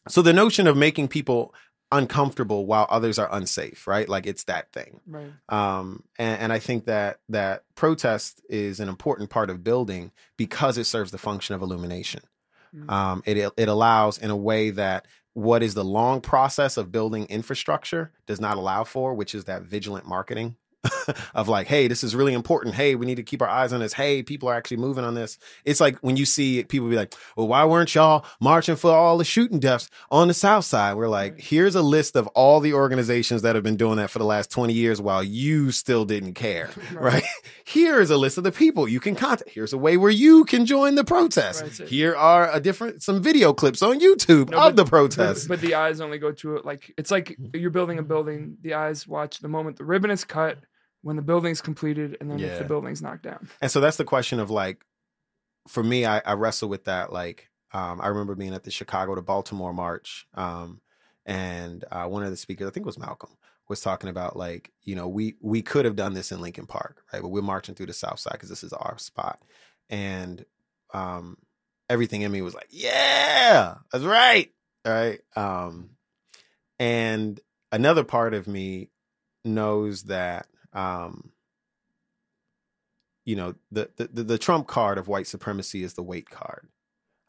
so 0.07 0.21
the 0.21 0.33
notion 0.33 0.67
of 0.67 0.77
making 0.77 1.07
people 1.09 1.53
uncomfortable 1.91 2.65
while 2.65 2.85
others 2.89 3.17
are 3.17 3.29
unsafe, 3.31 3.87
right? 3.87 4.07
Like 4.07 4.27
it's 4.27 4.43
that 4.45 4.71
thing. 4.71 5.01
right. 5.07 5.31
Um, 5.49 6.03
and, 6.17 6.41
and 6.41 6.53
I 6.53 6.59
think 6.59 6.85
that 6.85 7.19
that 7.29 7.63
protest 7.75 8.41
is 8.49 8.79
an 8.79 8.89
important 8.89 9.29
part 9.29 9.49
of 9.49 9.63
building 9.63 10.11
because 10.37 10.77
it 10.77 10.85
serves 10.85 11.11
the 11.11 11.17
function 11.17 11.55
of 11.55 11.61
illumination. 11.61 12.21
Mm. 12.75 12.91
Um, 12.91 13.23
it 13.25 13.51
it 13.57 13.67
allows 13.67 14.19
in 14.19 14.29
a 14.29 14.37
way 14.37 14.69
that 14.69 15.07
what 15.33 15.63
is 15.63 15.73
the 15.73 15.85
long 15.85 16.21
process 16.21 16.77
of 16.77 16.91
building 16.91 17.25
infrastructure 17.25 18.11
does 18.27 18.39
not 18.39 18.57
allow 18.57 18.83
for, 18.83 19.13
which 19.13 19.33
is 19.33 19.45
that 19.45 19.63
vigilant 19.63 20.05
marketing 20.05 20.55
of 21.35 21.47
like, 21.47 21.67
hey, 21.67 21.87
this 21.87 22.03
is 22.03 22.15
really 22.15 22.33
important. 22.33 22.75
Hey, 22.75 22.95
we 22.95 23.05
need 23.05 23.15
to 23.15 23.23
keep 23.23 23.41
our 23.41 23.47
eyes 23.49 23.73
on 23.73 23.79
this. 23.81 23.93
Hey, 23.93 24.23
people 24.23 24.49
are 24.49 24.53
actually 24.55 24.77
moving 24.77 25.03
on 25.03 25.13
this. 25.13 25.37
It's 25.65 25.79
like 25.79 25.97
when 25.99 26.15
you 26.17 26.25
see 26.25 26.63
people 26.63 26.89
be 26.89 26.95
like, 26.95 27.13
well, 27.35 27.47
why 27.47 27.65
weren't 27.65 27.93
y'all 27.95 28.25
marching 28.39 28.75
for 28.75 28.91
all 28.91 29.17
the 29.17 29.25
shooting 29.25 29.59
deaths 29.59 29.89
on 30.09 30.27
the 30.29 30.33
South 30.33 30.65
Side? 30.65 30.95
We're 30.95 31.07
like, 31.07 31.33
Right. 31.33 31.41
here's 31.41 31.75
a 31.75 31.81
list 31.81 32.15
of 32.15 32.27
all 32.27 32.59
the 32.61 32.73
organizations 32.73 33.41
that 33.41 33.55
have 33.55 33.63
been 33.63 33.75
doing 33.77 33.97
that 33.97 34.09
for 34.09 34.19
the 34.19 34.25
last 34.25 34.51
20 34.51 34.73
years 34.73 35.01
while 35.01 35.21
you 35.23 35.71
still 35.71 36.05
didn't 36.05 36.33
care, 36.35 36.69
right? 36.93 37.23
Here's 37.65 38.09
a 38.09 38.17
list 38.17 38.37
of 38.37 38.43
the 38.43 38.51
people 38.51 38.87
you 38.87 38.99
can 38.99 39.15
contact. 39.15 39.49
Here's 39.49 39.73
a 39.73 39.77
way 39.77 39.97
where 39.97 40.11
you 40.11 40.45
can 40.45 40.65
join 40.65 40.95
the 40.95 41.03
protest. 41.03 41.61
Right, 41.79 41.89
Here 41.89 42.15
are 42.15 42.49
a 42.51 42.59
different, 42.59 43.03
some 43.03 43.21
video 43.21 43.53
clips 43.53 43.81
on 43.81 43.99
YouTube 43.99 44.49
No, 44.49 44.57
of 44.57 44.63
but- 44.63 44.75
the 44.77 44.83
But, 44.83 44.89
protest. 44.89 45.47
but 45.49 45.61
the 45.61 45.75
eyes 45.75 45.99
only 46.01 46.17
go 46.19 46.31
to 46.31 46.55
it 46.55 46.65
like 46.65 46.93
it's 46.97 47.11
like 47.11 47.29
mm-hmm. 47.31 47.57
you're 47.59 47.69
building 47.69 47.99
a 47.99 48.03
building. 48.03 48.57
The 48.61 48.73
eyes 48.75 49.07
watch 49.07 49.39
the 49.39 49.47
moment 49.47 49.77
the 49.77 49.83
ribbon 49.85 50.09
is 50.11 50.23
cut, 50.23 50.57
when 51.01 51.15
the 51.15 51.21
building's 51.21 51.61
completed, 51.61 52.17
and 52.19 52.29
then 52.29 52.39
if 52.39 52.59
the 52.59 52.65
building's 52.65 53.01
knocked 53.01 53.23
down. 53.23 53.47
And 53.61 53.71
so 53.71 53.79
that's 53.79 53.97
the 53.97 54.03
question 54.05 54.39
of 54.39 54.49
like, 54.49 54.85
for 55.67 55.83
me, 55.83 56.05
I, 56.05 56.19
I 56.19 56.33
wrestle 56.33 56.69
with 56.69 56.85
that. 56.85 57.13
Like, 57.13 57.49
um, 57.71 58.01
I 58.01 58.07
remember 58.07 58.35
being 58.35 58.53
at 58.53 58.63
the 58.63 58.71
Chicago 58.71 59.15
to 59.15 59.21
Baltimore 59.21 59.73
march, 59.73 60.27
um, 60.33 60.81
and 61.25 61.85
uh, 61.91 62.05
one 62.05 62.23
of 62.23 62.31
the 62.31 62.37
speakers, 62.37 62.67
I 62.67 62.71
think 62.71 62.85
it 62.85 62.87
was 62.87 62.97
Malcolm, 62.97 63.37
was 63.67 63.81
talking 63.81 64.09
about 64.09 64.35
like, 64.35 64.71
you 64.81 64.95
know, 64.95 65.07
we 65.07 65.35
we 65.41 65.61
could 65.61 65.85
have 65.85 65.95
done 65.95 66.13
this 66.13 66.31
in 66.31 66.41
Lincoln 66.41 66.65
Park, 66.65 67.03
right? 67.13 67.21
But 67.21 67.29
we're 67.29 67.41
marching 67.41 67.75
through 67.75 67.85
the 67.85 67.93
South 67.93 68.19
Side 68.19 68.33
because 68.33 68.49
this 68.49 68.63
is 68.63 68.73
our 68.73 68.97
spot, 68.97 69.39
and 69.89 70.43
um, 70.93 71.37
everything 71.87 72.23
in 72.23 72.31
me 72.31 72.41
was 72.41 72.55
like, 72.55 72.67
yeah, 72.71 73.75
that's 73.91 74.05
right, 74.05 74.51
all 74.85 74.91
right. 74.91 75.19
Um, 75.35 75.91
and 76.79 77.39
another 77.71 78.03
part 78.03 78.33
of 78.33 78.47
me 78.47 78.89
knows 79.45 80.03
that 80.03 80.47
um 80.73 81.31
you 83.25 83.35
know 83.35 83.55
the, 83.71 83.89
the 83.97 84.23
the 84.23 84.37
trump 84.37 84.67
card 84.67 84.97
of 84.97 85.07
white 85.07 85.27
supremacy 85.27 85.83
is 85.83 85.93
the 85.93 86.03
weight 86.03 86.29
card 86.29 86.67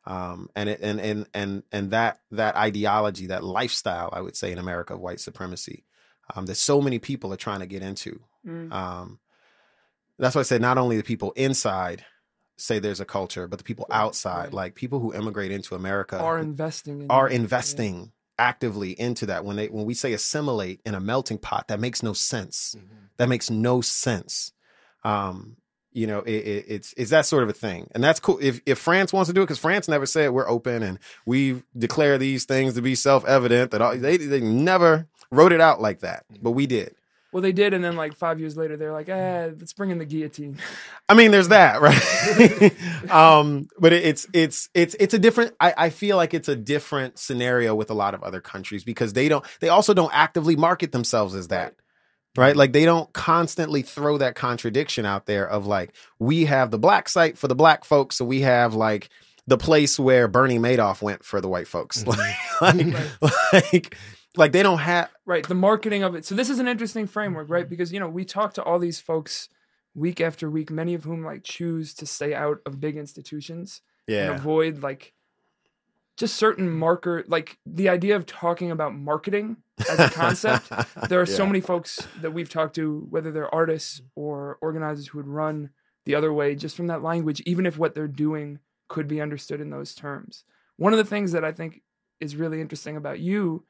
um 0.06 0.48
and 0.56 0.68
it 0.68 0.80
and 0.80 1.00
and 1.00 1.26
and 1.34 1.62
and 1.72 1.90
that 1.90 2.20
that 2.30 2.56
ideology 2.56 3.26
that 3.26 3.44
lifestyle 3.44 4.08
i 4.12 4.20
would 4.20 4.36
say 4.36 4.50
in 4.52 4.58
america 4.58 4.94
of 4.94 5.00
white 5.00 5.20
supremacy 5.20 5.84
um 6.34 6.46
that 6.46 6.54
so 6.54 6.80
many 6.80 6.98
people 6.98 7.32
are 7.32 7.36
trying 7.38 7.60
to 7.60 7.66
get 7.66 7.82
into 7.82 8.20
Mm. 8.46 8.72
um 8.72 9.18
that's 10.18 10.34
why 10.34 10.40
i 10.40 10.44
said 10.44 10.62
not 10.62 10.78
only 10.78 10.96
the 10.96 11.02
people 11.02 11.32
inside 11.32 12.06
say 12.56 12.78
there's 12.78 13.00
a 13.00 13.04
culture 13.04 13.46
but 13.46 13.58
the 13.58 13.64
people 13.64 13.84
outside 13.90 14.44
right. 14.44 14.54
like 14.54 14.74
people 14.74 14.98
who 14.98 15.12
immigrate 15.12 15.50
into 15.50 15.74
america 15.74 16.18
are 16.18 16.38
investing 16.38 17.02
in 17.02 17.10
are 17.10 17.28
investing 17.28 18.12
actively 18.40 18.98
into 18.98 19.26
that. 19.26 19.44
When 19.44 19.56
they 19.56 19.66
when 19.68 19.84
we 19.84 19.94
say 19.94 20.14
assimilate 20.14 20.80
in 20.86 20.94
a 20.94 21.00
melting 21.00 21.38
pot 21.38 21.68
that 21.68 21.78
makes 21.78 22.02
no 22.02 22.14
sense. 22.14 22.74
That 23.18 23.28
makes 23.28 23.50
no 23.50 23.82
sense. 23.82 24.52
Um 25.04 25.56
you 25.92 26.06
know 26.06 26.20
it, 26.20 26.32
it, 26.32 26.64
it's 26.68 26.94
it's 26.96 27.10
that 27.10 27.26
sort 27.26 27.42
of 27.42 27.50
a 27.50 27.52
thing. 27.52 27.88
And 27.94 28.02
that's 28.02 28.18
cool. 28.18 28.38
If 28.40 28.60
if 28.64 28.78
france 28.78 29.12
wants 29.12 29.28
to 29.28 29.34
do 29.34 29.42
it 29.42 29.44
because 29.44 29.58
france 29.58 29.88
never 29.88 30.06
said 30.06 30.30
we're 30.30 30.48
open 30.48 30.82
and 30.82 30.98
we 31.26 31.62
declare 31.76 32.16
these 32.16 32.44
things 32.46 32.74
to 32.74 32.82
be 32.82 32.94
self-evident 32.94 33.72
that 33.72 33.82
all, 33.82 33.96
they, 33.96 34.16
they 34.16 34.40
never 34.40 35.06
wrote 35.30 35.52
it 35.52 35.60
out 35.60 35.80
like 35.80 36.00
that 36.00 36.24
but 36.42 36.52
we 36.52 36.66
did 36.66 36.94
Well, 37.32 37.42
they 37.42 37.52
did, 37.52 37.74
and 37.74 37.82
then 37.84 37.94
like 37.96 38.14
five 38.16 38.40
years 38.40 38.56
later, 38.56 38.76
they're 38.76 38.92
like, 38.92 39.08
"Eh, 39.08 39.50
let's 39.58 39.72
bring 39.72 39.90
in 39.90 39.98
the 39.98 40.04
guillotine." 40.04 40.56
I 41.08 41.14
mean, 41.14 41.30
there's 41.30 41.48
that, 41.48 41.80
right? 43.04 43.10
um, 43.10 43.68
but 43.78 43.92
it, 43.92 44.04
it's 44.04 44.26
it's 44.32 44.68
it's 44.74 44.96
it's 44.98 45.14
a 45.14 45.18
different. 45.18 45.54
I, 45.60 45.74
I 45.76 45.90
feel 45.90 46.16
like 46.16 46.34
it's 46.34 46.48
a 46.48 46.56
different 46.56 47.18
scenario 47.18 47.74
with 47.74 47.90
a 47.90 47.94
lot 47.94 48.14
of 48.14 48.22
other 48.22 48.40
countries 48.40 48.82
because 48.84 49.12
they 49.12 49.28
don't. 49.28 49.44
They 49.60 49.68
also 49.68 49.94
don't 49.94 50.12
actively 50.14 50.56
market 50.56 50.92
themselves 50.92 51.34
as 51.34 51.48
that. 51.48 51.74
right? 52.36 52.56
Like 52.56 52.72
they 52.72 52.84
don't 52.84 53.12
constantly 53.12 53.82
throw 53.82 54.18
that 54.18 54.34
contradiction 54.34 55.06
out 55.06 55.26
there 55.26 55.48
of 55.48 55.66
like, 55.66 55.94
we 56.18 56.46
have 56.46 56.70
the 56.70 56.78
black 56.78 57.08
site 57.08 57.38
for 57.38 57.48
the 57.48 57.54
black 57.54 57.84
folks, 57.84 58.16
so 58.16 58.24
we 58.24 58.40
have 58.42 58.74
like 58.74 59.08
the 59.46 59.58
place 59.58 59.98
where 59.98 60.28
Bernie 60.28 60.58
Madoff 60.58 61.00
went 61.02 61.24
for 61.24 61.40
the 61.40 61.48
white 61.48 61.68
folks. 61.68 62.04
Mhm. 62.60 62.92
like, 62.92 63.52
like, 63.52 63.72
like, 63.72 63.96
like 64.36 64.52
they 64.52 64.62
don't 64.62 64.78
have 64.78 65.10
right 65.26 65.46
the 65.46 65.54
marketing 65.54 66.02
of 66.02 66.14
it. 66.14 66.24
So 66.24 66.34
this 66.34 66.50
is 66.50 66.58
an 66.58 66.68
interesting 66.68 67.06
framework 67.06 67.50
right? 67.50 67.68
Because 67.68 67.92
you 67.92 68.00
know 68.00 68.08
we 68.08 68.24
talk 68.24 68.54
to 68.54 68.62
all 68.62 68.78
these 68.78 69.00
folks 69.00 69.48
week 69.94 70.20
after 70.20 70.48
week 70.48 70.70
many 70.70 70.94
of 70.94 71.04
whom 71.04 71.24
like 71.24 71.42
choose 71.42 71.94
to 71.94 72.06
stay 72.06 72.34
out 72.34 72.58
of 72.64 72.80
big 72.80 72.96
institutions 72.96 73.82
yeah. 74.06 74.30
and 74.30 74.38
avoid 74.38 74.82
like 74.82 75.12
just 76.16 76.36
certain 76.36 76.70
marker 76.70 77.24
like 77.26 77.58
the 77.66 77.88
idea 77.88 78.14
of 78.14 78.26
talking 78.26 78.70
about 78.70 78.94
marketing 78.94 79.56
as 79.90 79.98
a 79.98 80.10
concept. 80.10 80.70
There 81.08 81.20
are 81.20 81.26
so 81.26 81.46
many 81.46 81.60
folks 81.60 82.06
that 82.20 82.32
we've 82.32 82.48
talked 82.48 82.74
to 82.76 83.06
whether 83.10 83.32
they're 83.32 83.52
artists 83.52 84.00
or 84.14 84.58
organizers 84.60 85.08
who 85.08 85.18
would 85.18 85.26
run 85.26 85.70
the 86.04 86.14
other 86.14 86.32
way 86.32 86.54
just 86.54 86.76
from 86.76 86.86
that 86.88 87.02
language 87.02 87.42
even 87.46 87.66
if 87.66 87.78
what 87.78 87.94
they're 87.94 88.06
doing 88.06 88.60
could 88.88 89.08
be 89.08 89.20
understood 89.20 89.60
in 89.60 89.70
those 89.70 89.94
terms. 89.94 90.44
One 90.76 90.92
of 90.92 90.98
the 90.98 91.04
things 91.04 91.32
that 91.32 91.44
i 91.44 91.52
think 91.52 91.82
is 92.20 92.36
really 92.36 92.60
interesting 92.60 92.96
about 92.96 93.18
you 93.18 93.64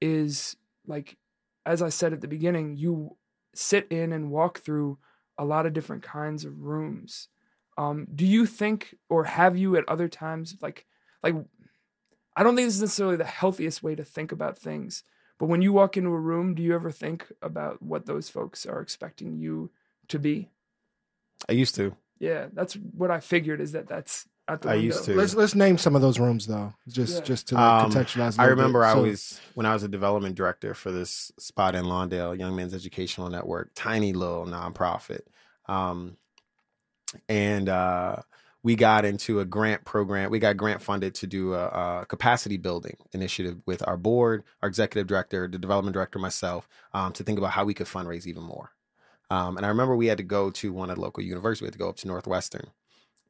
is 0.00 0.56
like 0.86 1.16
as 1.64 1.82
i 1.82 1.88
said 1.88 2.12
at 2.12 2.20
the 2.20 2.28
beginning 2.28 2.76
you 2.76 3.16
sit 3.54 3.86
in 3.90 4.12
and 4.12 4.30
walk 4.30 4.58
through 4.60 4.98
a 5.38 5.44
lot 5.44 5.66
of 5.66 5.72
different 5.72 6.02
kinds 6.02 6.44
of 6.44 6.60
rooms 6.60 7.28
um, 7.78 8.06
do 8.14 8.24
you 8.24 8.46
think 8.46 8.94
or 9.10 9.24
have 9.24 9.56
you 9.56 9.76
at 9.76 9.88
other 9.88 10.08
times 10.08 10.56
like 10.62 10.86
like 11.22 11.34
i 12.36 12.42
don't 12.42 12.56
think 12.56 12.66
this 12.66 12.76
is 12.76 12.80
necessarily 12.80 13.16
the 13.16 13.24
healthiest 13.24 13.82
way 13.82 13.94
to 13.94 14.04
think 14.04 14.32
about 14.32 14.58
things 14.58 15.02
but 15.38 15.46
when 15.46 15.60
you 15.60 15.72
walk 15.72 15.96
into 15.96 16.10
a 16.10 16.18
room 16.18 16.54
do 16.54 16.62
you 16.62 16.74
ever 16.74 16.90
think 16.90 17.26
about 17.42 17.82
what 17.82 18.06
those 18.06 18.28
folks 18.30 18.64
are 18.64 18.80
expecting 18.80 19.36
you 19.36 19.70
to 20.08 20.18
be 20.18 20.48
I 21.48 21.52
used 21.52 21.74
to. 21.74 21.94
yeah 22.18 22.46
that's 22.52 22.74
what 22.74 23.10
i 23.10 23.20
figured 23.20 23.60
is 23.60 23.72
that 23.72 23.88
that's 23.88 24.26
at 24.48 24.62
the 24.62 24.68
I 24.68 24.72
window. 24.72 24.84
used 24.86 25.04
to. 25.04 25.14
Let's 25.14 25.34
let's 25.34 25.54
name 25.54 25.76
some 25.78 25.94
of 25.96 26.02
those 26.02 26.18
rooms 26.18 26.46
though, 26.46 26.72
just 26.88 27.14
Yeah. 27.16 27.20
just 27.22 27.48
to 27.48 27.54
like, 27.56 27.84
Um, 27.84 27.90
contextualize. 27.90 28.38
a 28.38 28.40
I 28.40 28.44
little 28.44 28.56
remember 28.56 28.80
bit. 28.80 28.86
I 28.86 28.92
So- 28.94 29.02
was 29.02 29.40
when 29.54 29.66
I 29.66 29.72
was 29.74 29.82
a 29.82 29.88
development 29.88 30.34
director 30.36 30.74
for 30.74 30.92
this 30.92 31.32
spot 31.38 31.74
in 31.74 31.84
Lawndale, 31.86 32.38
Young 32.38 32.54
Men's 32.56 32.74
Educational 32.74 33.28
Network, 33.28 33.70
tiny 33.74 34.12
little 34.12 34.46
nonprofit, 34.46 35.22
um, 35.68 36.16
and 37.28 37.68
uh, 37.68 38.16
we 38.62 38.74
got 38.76 39.04
into 39.04 39.40
a 39.40 39.44
grant 39.44 39.84
program. 39.84 40.30
We 40.30 40.38
got 40.38 40.56
grant 40.56 40.82
funded 40.82 41.14
to 41.16 41.26
do 41.26 41.54
a, 41.54 41.66
a 42.02 42.06
capacity 42.06 42.56
building 42.56 42.96
initiative 43.12 43.58
with 43.66 43.86
our 43.86 43.96
board, 43.96 44.42
our 44.62 44.68
executive 44.68 45.06
director, 45.06 45.46
the 45.48 45.58
development 45.58 45.94
director, 45.94 46.18
myself, 46.18 46.68
um, 46.92 47.12
to 47.12 47.22
think 47.22 47.38
about 47.38 47.52
how 47.52 47.64
we 47.64 47.74
could 47.74 47.86
fundraise 47.86 48.26
even 48.26 48.42
more. 48.42 48.70
Um, 49.30 49.56
and 49.56 49.64
I 49.66 49.68
remember 49.70 49.96
we 49.96 50.06
had 50.06 50.18
to 50.18 50.24
go 50.24 50.50
to 50.50 50.72
one 50.72 50.88
of 50.90 50.96
the 50.96 51.02
local 51.02 51.22
universities. 51.22 51.62
We 51.62 51.66
had 51.66 51.72
to 51.74 51.78
go 51.78 51.88
up 51.88 51.96
to 51.98 52.06
Northwestern. 52.08 52.68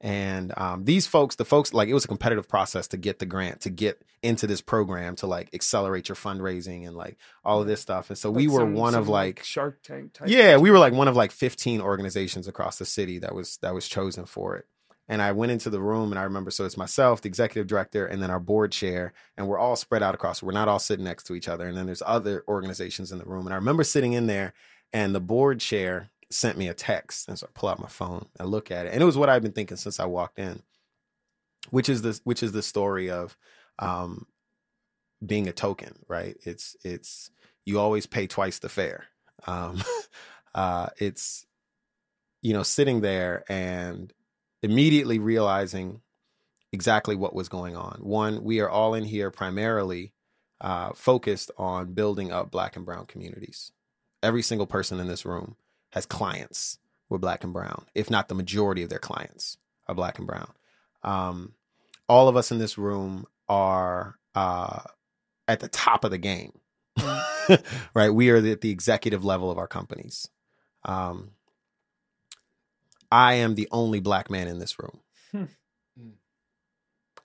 And 0.01 0.53
um, 0.59 0.85
these 0.85 1.07
folks, 1.07 1.37
the 1.37 1.45
folks, 1.45 1.73
like 1.73 1.89
it 1.89 1.95
was 1.95 2.05
a 2.05 2.09
competitive 2.09 2.49
process 2.49 2.89
to 2.89 2.97
get 2.97 3.19
the 3.19 3.27
grant, 3.27 3.63
to 3.63 3.71
get 3.71 4.03
into 4.23 4.47
this 4.47 4.61
program, 4.61 5.17
to 5.17 5.27
like 5.27 5.49
accelerate 5.55 6.09
your 6.09 6.17
fundraising 6.17 6.87
and 6.87 6.95
like 6.97 7.17
all 7.45 7.63
of 7.63 7.67
this 7.67 7.81
stuff. 7.81 8.11
And 8.11 8.19
so 8.19 8.31
we 8.31 8.47
were 8.47 8.61
some- 8.61 8.75
one 8.75 8.95
of 8.95 9.07
some, 9.07 9.13
like, 9.13 9.43
shark 9.43 9.83
tank 9.83 10.13
type 10.13 10.29
yeah, 10.29 10.59
we 10.59 10.71
were 10.71 10.79
like 10.79 10.93
one 10.93 11.09
of 11.09 11.17
like 11.17 11.33
15 11.33 11.81
organizations 11.81 12.47
across 12.47 12.79
the 12.79 12.85
city 12.85 13.19
that 13.21 13.35
was 13.35 13.57
that 13.63 13.73
was 13.75 13.89
chosen 13.89 14.27
for 14.27 14.57
it. 14.57 14.67
And 15.09 15.23
I 15.23 15.33
went 15.33 15.53
into 15.53 15.71
the 15.71 15.81
room 15.81 16.11
and 16.13 16.19
I 16.19 16.25
remember 16.25 16.51
so 16.51 16.65
it's 16.65 16.77
myself, 16.77 17.23
the 17.23 17.29
executive 17.29 17.67
director, 17.69 18.05
and 18.07 18.21
then 18.21 18.31
our 18.31 18.41
board 18.41 18.73
chair, 18.73 19.13
and 19.37 19.47
we're 19.49 19.59
all 19.59 19.77
spread 19.77 20.03
out 20.03 20.15
across. 20.15 20.43
We're 20.43 20.53
not 20.53 20.69
all 20.69 20.81
sitting 20.81 21.05
next 21.05 21.25
to 21.29 21.35
each 21.35 21.49
other. 21.49 21.67
And 21.67 21.77
then 21.77 21.87
there's 21.87 22.03
other 22.05 22.45
organizations 22.49 23.13
in 23.13 23.19
the 23.19 23.25
room. 23.25 23.47
And 23.47 23.55
I 23.55 23.57
remember 23.57 23.85
sitting 23.85 24.13
in 24.15 24.27
there 24.27 24.53
and 24.93 25.15
the 25.15 25.21
board 25.21 25.61
chair 25.61 26.11
sent 26.31 26.59
me 26.59 26.69
a 26.69 26.75
text. 26.75 27.29
And 27.29 27.39
so 27.39 27.47
I 27.47 27.59
pull 27.59 27.69
out 27.69 27.81
my 27.81 27.89
phone 27.89 28.27
and 28.39 28.49
look 28.49 28.71
at 28.71 28.87
it. 28.87 28.93
And 28.93 29.03
it 29.03 29.07
was 29.07 29.17
what 29.17 29.29
I've 29.29 29.43
been 29.43 29.53
thinking 29.53 29.77
since 29.77 30.01
I 30.01 30.07
walked 30.07 30.39
in, 30.39 30.63
which 31.71 31.89
is 31.89 32.03
this 32.03 32.21
which 32.25 32.43
is 32.43 32.53
the 32.53 32.63
story 32.63 33.11
of 33.11 33.37
um 33.79 34.27
being 35.25 35.49
a 35.49 35.53
token, 35.53 36.05
right? 36.09 36.37
It's 36.45 36.77
it's 36.85 37.31
you 37.65 37.79
always 37.79 38.07
pay 38.07 38.27
twice 38.27 38.59
the 38.59 38.69
fare. 38.69 39.07
Um 39.47 39.83
uh 40.55 40.89
it's 40.99 41.47
you 42.43 42.53
know 42.53 42.63
sitting 42.63 43.01
there 43.01 43.45
and 43.49 44.13
immediately 44.63 45.19
realizing 45.19 46.01
exactly 46.73 47.17
what 47.17 47.35
was 47.35 47.49
going 47.49 47.77
on. 47.77 48.01
One, 48.03 48.43
we 48.43 48.61
are 48.61 48.69
all 48.69 48.95
in 48.95 49.05
here 49.05 49.31
primarily 49.31 50.13
uh, 50.61 50.93
focused 50.95 51.51
on 51.57 51.95
building 51.95 52.33
up 52.33 52.51
black 52.51 52.77
and 52.77 52.85
brown 52.85 53.07
communities. 53.07 53.73
Every 54.23 54.43
single 54.43 54.67
person 54.67 54.99
in 54.99 55.07
this 55.07 55.25
room 55.25 55.57
has 55.97 56.07
clients 56.07 56.79
were 57.09 57.19
black 57.19 57.43
and 57.43 57.55
brown, 57.55 57.87
if 57.95 58.11
not 58.11 58.29
the 58.29 58.35
majority 58.35 58.83
of 58.83 58.91
their 58.91 58.99
clients 58.99 59.57
are 59.87 59.95
black 59.95 60.19
and 60.19 60.27
brown. 60.27 60.53
Um, 61.03 61.55
all 62.07 62.29
of 62.29 62.37
us 62.37 62.53
in 62.53 62.59
this 62.59 62.77
room 62.77 63.25
are 63.49 64.17
uh, 64.35 64.83
at 65.49 65.61
the 65.61 65.69
top 65.69 66.05
of 66.05 66.11
the 66.11 66.19
game, 66.19 66.53
right? 67.95 68.11
We 68.11 68.29
are 68.31 68.37
at 68.37 68.61
the 68.61 68.71
executive 68.71 69.25
level 69.25 69.51
of 69.51 69.57
our 69.57 69.67
companies. 69.67 70.29
Um, 70.85 71.31
I 73.11 73.35
am 73.35 73.55
the 73.55 73.69
only 73.71 74.01
black 74.01 74.31
man 74.31 74.49
in 74.49 74.59
this 74.59 74.79
room. 74.79 75.01
Hmm. 75.33 75.45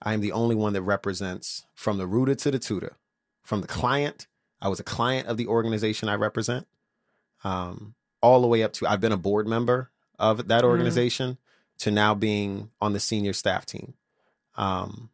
I 0.02 0.14
am 0.14 0.22
the 0.22 0.32
only 0.32 0.56
one 0.56 0.74
that 0.74 0.82
represents 0.82 1.66
from 1.76 1.98
the 1.98 2.08
rooter 2.08 2.36
to 2.36 2.52
the 2.52 2.58
tutor, 2.58 2.98
from 3.44 3.60
the 3.62 3.68
client. 3.68 4.28
I 4.62 4.70
was 4.70 4.80
a 4.80 4.84
client 4.84 5.28
of 5.28 5.36
the 5.36 5.48
organization 5.48 6.08
I 6.08 6.16
represent, 6.16 6.68
um, 7.44 7.96
all 8.22 8.42
the 8.42 8.48
way 8.48 8.64
up 8.64 8.74
to 8.74 8.88
I've 8.88 9.02
been 9.02 9.12
a 9.12 9.18
board 9.18 9.48
member 9.48 9.92
of 10.20 10.48
that 10.48 10.64
Mhm. 10.64 10.68
organization 10.68 11.38
to 11.80 11.92
now 11.92 12.14
being 12.14 12.70
on 12.80 12.94
the 12.94 13.00
senior 13.00 13.34
staff 13.34 13.66
team. 13.66 13.96
Um, 14.56 15.10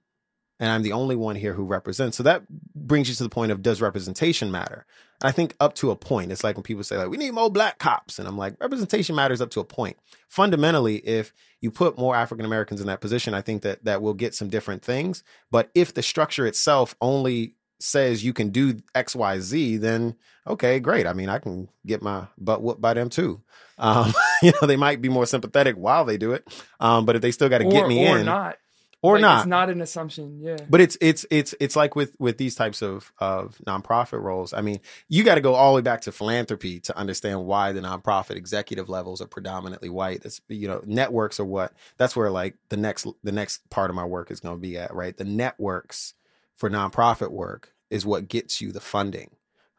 and 0.59 0.71
I'm 0.71 0.81
the 0.81 0.91
only 0.91 1.15
one 1.15 1.35
here 1.35 1.53
who 1.53 1.63
represents. 1.63 2.17
So 2.17 2.23
that 2.23 2.43
brings 2.75 3.07
you 3.09 3.15
to 3.15 3.23
the 3.23 3.29
point 3.29 3.51
of 3.51 3.61
does 3.61 3.79
representation 3.81 4.51
matter? 4.51 4.85
I 5.21 5.31
think 5.31 5.55
up 5.59 5.73
to 5.75 5.91
a 5.91 5.95
point. 5.95 6.31
It's 6.31 6.43
like 6.43 6.55
when 6.55 6.63
people 6.63 6.83
say 6.83 6.97
like 6.97 7.09
we 7.09 7.17
need 7.17 7.31
more 7.31 7.49
black 7.49 7.79
cops, 7.79 8.19
and 8.19 8.27
I'm 8.27 8.37
like 8.37 8.59
representation 8.59 9.15
matters 9.15 9.41
up 9.41 9.49
to 9.51 9.59
a 9.59 9.63
point. 9.63 9.97
Fundamentally, 10.29 10.97
if 10.97 11.33
you 11.61 11.71
put 11.71 11.97
more 11.97 12.15
African 12.15 12.45
Americans 12.45 12.81
in 12.81 12.87
that 12.87 13.01
position, 13.01 13.33
I 13.33 13.41
think 13.41 13.61
that 13.63 13.83
that 13.85 14.01
will 14.01 14.13
get 14.13 14.35
some 14.35 14.49
different 14.49 14.83
things. 14.83 15.23
But 15.51 15.69
if 15.73 15.93
the 15.93 16.03
structure 16.03 16.45
itself 16.45 16.95
only 17.01 17.55
says 17.79 18.23
you 18.23 18.33
can 18.33 18.49
do 18.49 18.79
X, 18.95 19.15
Y, 19.15 19.39
Z, 19.39 19.77
then 19.77 20.15
okay, 20.45 20.79
great. 20.79 21.07
I 21.07 21.13
mean, 21.13 21.29
I 21.29 21.39
can 21.39 21.69
get 21.85 22.01
my 22.01 22.27
butt 22.37 22.61
whooped 22.61 22.81
by 22.81 22.93
them 22.93 23.09
too. 23.09 23.41
Um, 23.77 24.13
you 24.41 24.51
know, 24.59 24.67
they 24.67 24.77
might 24.77 25.01
be 25.01 25.09
more 25.09 25.25
sympathetic 25.25 25.75
while 25.75 26.05
they 26.05 26.17
do 26.17 26.33
it, 26.33 26.47
um, 26.79 27.05
but 27.05 27.15
if 27.15 27.21
they 27.21 27.31
still 27.31 27.49
got 27.49 27.59
to 27.59 27.69
get 27.69 27.87
me 27.87 28.05
in. 28.05 28.11
or 28.11 28.19
in, 28.19 28.25
not 28.25 28.57
or 29.01 29.13
Like, 29.15 29.21
not, 29.21 29.37
it's 29.39 29.47
not 29.47 29.69
an 29.69 29.81
assumption 29.81 30.39
yeah 30.41 30.57
but 30.69 30.81
it's 30.81 30.97
it's 31.01 31.25
it's 31.29 31.53
it's 31.59 31.75
like 31.75 31.95
with 31.95 32.15
with 32.19 32.37
these 32.37 32.55
types 32.55 32.81
of 32.81 33.11
of 33.19 33.57
nonprofit 33.65 34.21
roles. 34.21 34.53
I 34.53 34.61
mean, 34.61 34.79
you 35.07 35.23
got 35.23 35.35
to 35.35 35.41
go 35.41 35.53
all 35.53 35.73
the 35.73 35.77
way 35.77 35.81
back 35.81 36.01
to 36.01 36.11
philanthropy 36.11 36.79
to 36.81 36.97
understand 36.97 37.45
why 37.45 37.71
the 37.71 37.81
nonprofit 37.81 38.35
executive 38.35 38.89
levels 38.89 39.21
are 39.21 39.27
predominantly 39.27 39.89
white. 39.89 40.25
It's 40.25 40.41
you 40.47 40.67
know 40.67 40.81
networks 40.85 41.39
are 41.39 41.45
what 41.45 41.73
that's 41.97 42.15
where 42.15 42.31
like 42.31 42.55
the 42.69 42.77
next 42.77 43.07
the 43.23 43.31
next 43.31 43.69
part 43.69 43.89
of 43.89 43.95
my 43.95 44.05
work 44.05 44.31
is 44.31 44.39
going 44.39 44.55
to 44.55 44.61
be 44.61 44.77
at. 44.77 44.93
Right, 44.93 45.15
the 45.15 45.25
networks 45.25 46.13
for 46.57 46.69
nonprofit 46.69 47.31
work 47.31 47.73
is 47.89 48.05
what 48.05 48.27
gets 48.27 48.59
you 48.61 48.71
the 48.71 48.81
funding, 48.81 49.31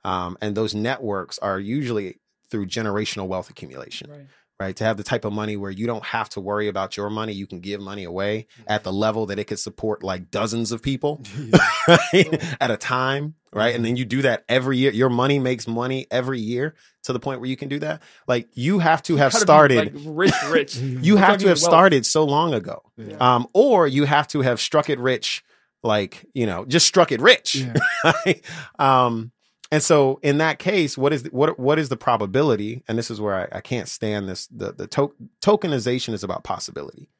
um, 0.04 0.38
and 0.40 0.56
those 0.56 0.74
networks 0.74 1.38
are 1.38 1.60
usually 1.60 2.18
through 2.50 2.66
generational 2.66 3.26
wealth 3.26 3.50
accumulation 3.50 4.10
right 4.10 4.26
right? 4.60 4.74
To 4.74 4.82
have 4.82 4.96
the 4.96 5.04
type 5.04 5.24
of 5.24 5.32
money 5.32 5.56
where 5.56 5.70
you 5.70 5.86
don't 5.86 6.04
have 6.04 6.28
to 6.30 6.40
worry 6.40 6.66
about 6.66 6.96
your 6.96 7.10
money, 7.10 7.32
you 7.32 7.46
can 7.46 7.60
give 7.60 7.80
money 7.80 8.02
away 8.02 8.48
at 8.66 8.82
the 8.82 8.92
level 8.92 9.26
that 9.26 9.38
it 9.38 9.44
could 9.44 9.60
support 9.60 10.02
like 10.02 10.32
dozens 10.32 10.72
of 10.72 10.82
people 10.82 11.22
right? 11.86 12.56
at 12.60 12.68
a 12.68 12.76
time, 12.76 13.34
right? 13.52 13.72
And 13.74 13.84
then 13.84 13.96
you 13.96 14.04
do 14.04 14.22
that 14.22 14.44
every 14.48 14.78
year. 14.78 14.90
Your 14.90 15.10
money 15.10 15.38
makes 15.38 15.68
money 15.68 16.08
every 16.10 16.40
year 16.40 16.74
to 17.04 17.12
the 17.12 17.20
point 17.20 17.38
where 17.38 17.48
you 17.48 17.56
can 17.56 17.68
do 17.68 17.78
that. 17.78 18.02
Like 18.26 18.48
you 18.54 18.80
have 18.80 19.00
to 19.04 19.14
have 19.14 19.32
started. 19.32 19.94
like 19.94 20.02
rich 20.04 20.34
rich 20.48 20.74
you 20.76 21.14
have 21.14 21.38
to 21.38 21.46
have 21.46 21.58
wealth. 21.58 21.72
started 21.72 22.04
so 22.04 22.24
long 22.24 22.52
ago, 22.52 22.82
Yeah. 22.96 23.16
um, 23.20 23.46
or 23.54 23.86
you 23.86 24.06
have 24.06 24.26
to 24.28 24.40
have 24.40 24.60
struck 24.60 24.90
it 24.90 24.98
rich, 24.98 25.44
like 25.82 26.26
you 26.34 26.46
know, 26.46 26.64
just 26.64 26.86
struck 26.86 27.12
it 27.12 27.20
rich. 27.20 27.54
Yeah. 27.56 27.74
Um, 28.78 29.32
and 29.70 29.82
so 29.82 30.18
in 30.22 30.38
that 30.38 30.58
case, 30.58 30.96
what 30.96 31.12
is 31.12 31.24
the, 31.24 31.30
what 31.30 31.58
what 31.58 31.78
is 31.78 31.88
the 31.90 31.96
probability? 31.96 32.82
And 32.88 32.96
this 32.96 33.10
is 33.10 33.20
where 33.20 33.34
I, 33.52 33.58
I 33.58 33.60
can't 33.60 33.88
stand 33.88 34.28
this. 34.28 34.46
The 34.46 34.72
the 34.72 34.86
to- 34.88 35.14
tokenization 35.42 36.14
is 36.14 36.24
about 36.24 36.42
possibility, 36.42 37.10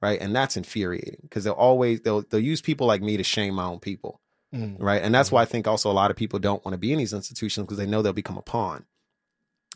right? 0.00 0.18
And 0.20 0.34
that's 0.34 0.56
infuriating 0.56 1.18
because 1.22 1.44
they'll 1.44 1.52
always 1.52 2.00
they'll 2.00 2.22
they'll 2.22 2.40
use 2.40 2.62
people 2.62 2.86
like 2.86 3.02
me 3.02 3.16
to 3.18 3.22
shame 3.24 3.54
my 3.54 3.64
own 3.64 3.78
people, 3.80 4.20
Mm. 4.54 4.76
right? 4.80 5.02
And 5.02 5.14
that's 5.14 5.30
why 5.30 5.42
I 5.42 5.44
think 5.44 5.68
also 5.68 5.90
a 5.90 5.92
lot 5.92 6.10
of 6.10 6.16
people 6.16 6.38
don't 6.38 6.64
want 6.64 6.72
to 6.72 6.78
be 6.78 6.92
in 6.92 6.98
these 6.98 7.12
institutions 7.12 7.66
because 7.66 7.76
they 7.76 7.84
know 7.84 8.00
they'll 8.00 8.14
become 8.14 8.38
a 8.38 8.42
pawn. 8.42 8.86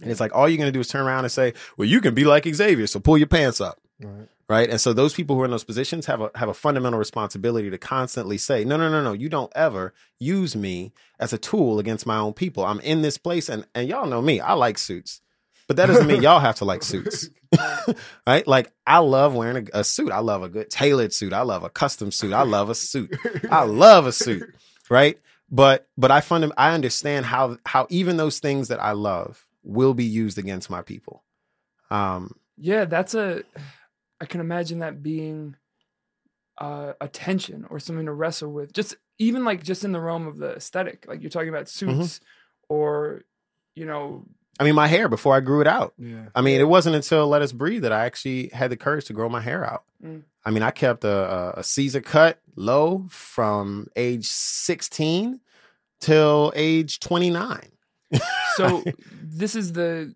And 0.00 0.11
it's 0.11 0.20
like 0.20 0.35
all 0.35 0.48
you're 0.48 0.57
gonna 0.57 0.72
do 0.72 0.81
is 0.81 0.88
turn 0.88 1.05
around 1.05 1.24
and 1.26 1.31
say, 1.33 1.52
"Well, 1.76 1.87
you 1.87 2.00
can 2.00 2.14
be 2.14 2.24
like 2.24 2.46
Xavier, 2.46 2.87
so 2.87 2.98
pull 2.98 3.18
your 3.18 3.26
pants 3.26 3.61
up." 3.61 3.78
Right. 4.03 4.29
right. 4.49 4.71
And 4.71 4.81
so 4.81 4.93
those 4.93 5.15
people 5.15 5.37
who 5.37 5.43
are 5.43 5.45
in 5.45 5.51
those 5.51 5.65
positions 5.65 6.07
have 6.07 6.21
a 6.21 6.31
have 6.35 6.49
a 6.49 6.55
fundamental 6.55 6.99
responsibility 6.99 7.71
to 7.71 7.79
constantly 7.79 8.38
say, 8.38 8.65
no, 8.65 8.77
no, 8.77 8.91
no, 8.91 9.03
no, 9.03 9.12
you 9.12 9.29
don't 9.29 9.53
ever 9.55 9.95
use 10.19 10.57
me 10.57 10.93
as 11.19 11.33
a 11.33 11.38
tool 11.38 11.79
against 11.79 12.07
my 12.07 12.17
own 12.17 12.33
people. 12.33 12.65
I'm 12.65 12.81
in 12.81 13.03
this 13.03 13.19
place 13.19 13.49
and 13.49 13.67
and 13.75 13.88
y'all 13.88 14.07
know 14.07 14.23
me. 14.23 14.41
I 14.41 14.55
like 14.55 14.79
suits. 14.79 15.21
But 15.69 15.77
that 15.77 15.87
doesn't 15.87 16.07
mean 16.07 16.23
y'all 16.23 16.41
have 16.41 16.57
to 16.57 16.65
like 16.65 16.83
suits. 16.83 17.31
right? 18.27 18.47
Like 18.47 18.73
I 18.87 18.99
love 18.99 19.35
wearing 19.35 19.69
a, 19.73 19.81
a, 19.81 19.85
suit. 19.85 20.11
I 20.11 20.19
love 20.19 20.43
a 20.43 20.49
good 20.49 20.71
tailored 20.71 21.12
suit. 21.12 21.33
I 21.33 21.43
love 21.43 21.62
a 21.65 21.71
custom 21.71 22.11
suit. 22.11 22.33
I 22.33 22.43
love 22.43 22.71
a 22.71 22.75
suit. 22.75 23.15
I 23.51 23.65
love 23.65 24.07
a 24.07 24.12
suit. 24.12 24.55
Right? 24.91 25.19
But 25.51 25.87
but 25.97 26.11
I 26.11 26.21
fund 26.21 26.51
I 26.57 26.75
understand 26.75 27.27
how 27.27 27.59
how 27.65 27.87
even 27.91 28.17
those 28.17 28.38
things 28.38 28.69
that 28.69 28.83
I 28.83 28.93
love 28.93 29.47
will 29.62 29.95
be 29.95 30.05
used 30.05 30.38
against 30.38 30.71
my 30.71 30.83
people. 30.83 31.23
Um 31.91 32.37
yeah, 32.57 32.85
that's 32.85 33.15
a 33.15 33.43
I 34.23 34.25
can 34.25 34.41
imagine 34.41 34.79
that 34.79 35.03
being 35.03 35.57
uh, 36.57 36.93
a 37.01 37.09
tension 37.09 37.67
or 37.69 37.81
something 37.81 38.07
to 38.07 38.13
wrestle 38.13 38.53
with. 38.53 38.73
Just 38.73 38.95
even 39.19 39.45
like 39.45 39.65
just 39.65 39.85
in 39.85 39.91
the 39.91 40.01
realm 40.01 40.29
of 40.29 40.39
the 40.39 40.55
aesthetic, 40.55 41.07
like 41.09 41.21
you're 41.21 41.31
talking 41.31 41.49
about 41.49 41.65
mm-hmm. 41.65 42.01
suits 42.03 42.19
mm-hmm. 42.21 42.75
or 42.75 43.23
you 43.75 43.85
know. 43.85 44.25
I 44.61 44.65
mean, 44.65 44.77
my 44.77 44.87
hair 44.87 45.09
before 45.09 45.35
I 45.35 45.41
grew 45.41 45.61
it 45.61 45.67
out. 45.67 45.95
Yeah. 45.99 46.27
I 46.37 46.41
mean, 46.41 46.61
it 46.61 46.69
wasn't 46.69 46.95
until 46.95 47.27
Let 47.27 47.43
Us 47.43 47.51
Breathe 47.51 47.83
that 47.83 47.91
I 47.91 48.05
actually 48.05 48.49
had 48.53 48.71
the 48.71 48.77
courage 48.77 49.07
to 49.07 49.13
grow 49.13 49.29
my 49.29 49.41
hair 49.41 49.65
out. 49.69 49.83
Mm. 50.05 50.23
I 50.45 50.51
mean, 50.53 50.63
I 50.63 50.71
kept 50.71 51.03
a, 51.03 51.59
a 51.59 51.65
Caesar 51.65 52.01
cut 52.01 52.39
low 52.55 53.07
from 53.09 53.89
age 53.97 54.27
16 54.27 55.41
till 56.01 56.53
age 56.55 57.01
29. 57.01 57.73
so 58.57 58.85
this 59.23 59.57
is 59.57 59.73
the, 59.73 60.15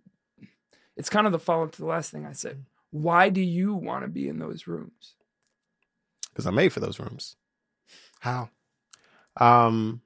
it's 0.97 1.09
kind 1.09 1.27
of 1.27 1.33
the 1.33 1.38
follow 1.40 1.64
up 1.64 1.73
to 1.73 1.81
the 1.81 1.87
last 1.87 2.12
thing 2.12 2.27
I 2.27 2.33
said 2.33 2.62
why 2.96 3.28
do 3.28 3.40
you 3.40 3.74
want 3.74 4.04
to 4.04 4.09
be 4.09 4.28
in 4.28 4.38
those 4.38 4.66
rooms? 4.66 5.14
Because 6.30 6.46
I'm 6.46 6.54
made 6.54 6.72
for 6.72 6.80
those 6.80 6.98
rooms. 6.98 7.37
How? 8.20 8.48
Um, 9.38 10.00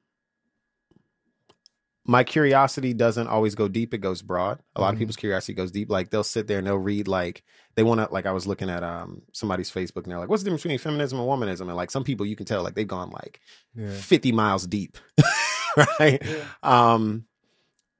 my 2.04 2.24
curiosity 2.24 2.92
doesn't 2.92 3.28
always 3.28 3.54
go 3.54 3.68
deep; 3.68 3.94
it 3.94 3.98
goes 3.98 4.22
broad. 4.22 4.58
A 4.74 4.80
lot 4.80 4.88
mm-hmm. 4.88 4.94
of 4.94 4.98
people's 4.98 5.16
curiosity 5.16 5.54
goes 5.54 5.70
deep. 5.70 5.90
Like 5.90 6.10
they'll 6.10 6.24
sit 6.24 6.48
there 6.48 6.58
and 6.58 6.66
they'll 6.66 6.76
read 6.76 7.06
like 7.06 7.44
they 7.76 7.84
want 7.84 8.00
to. 8.00 8.12
Like 8.12 8.26
I 8.26 8.32
was 8.32 8.46
looking 8.46 8.68
at 8.70 8.82
um 8.82 9.22
somebody's 9.32 9.70
Facebook 9.70 10.02
and 10.02 10.06
they're 10.06 10.18
like, 10.18 10.28
"What's 10.28 10.42
the 10.42 10.46
difference 10.46 10.62
between 10.62 10.78
feminism 10.78 11.20
and 11.20 11.28
womanism?" 11.28 11.62
And 11.62 11.76
like 11.76 11.92
some 11.92 12.04
people, 12.04 12.26
you 12.26 12.36
can 12.36 12.46
tell 12.46 12.64
like 12.64 12.74
they've 12.74 12.86
gone 12.86 13.10
like 13.10 13.40
yeah. 13.76 13.92
fifty 13.92 14.32
miles 14.32 14.66
deep, 14.66 14.98
right? 16.00 16.20
Yeah. 16.24 16.44
Um, 16.64 17.26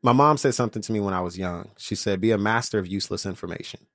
my 0.03 0.13
mom 0.13 0.39
said 0.39 0.55
something 0.55 0.83
to 0.83 0.93
me 0.93 0.99
when 0.99 1.15
I 1.15 1.21
was 1.21 1.39
young. 1.39 1.71
She 1.79 1.95
said, 1.95 2.21
"Be 2.21 2.33
a 2.33 2.39
master 2.39 2.81
of 2.81 2.89
useless 2.89 3.27
information." 3.27 3.87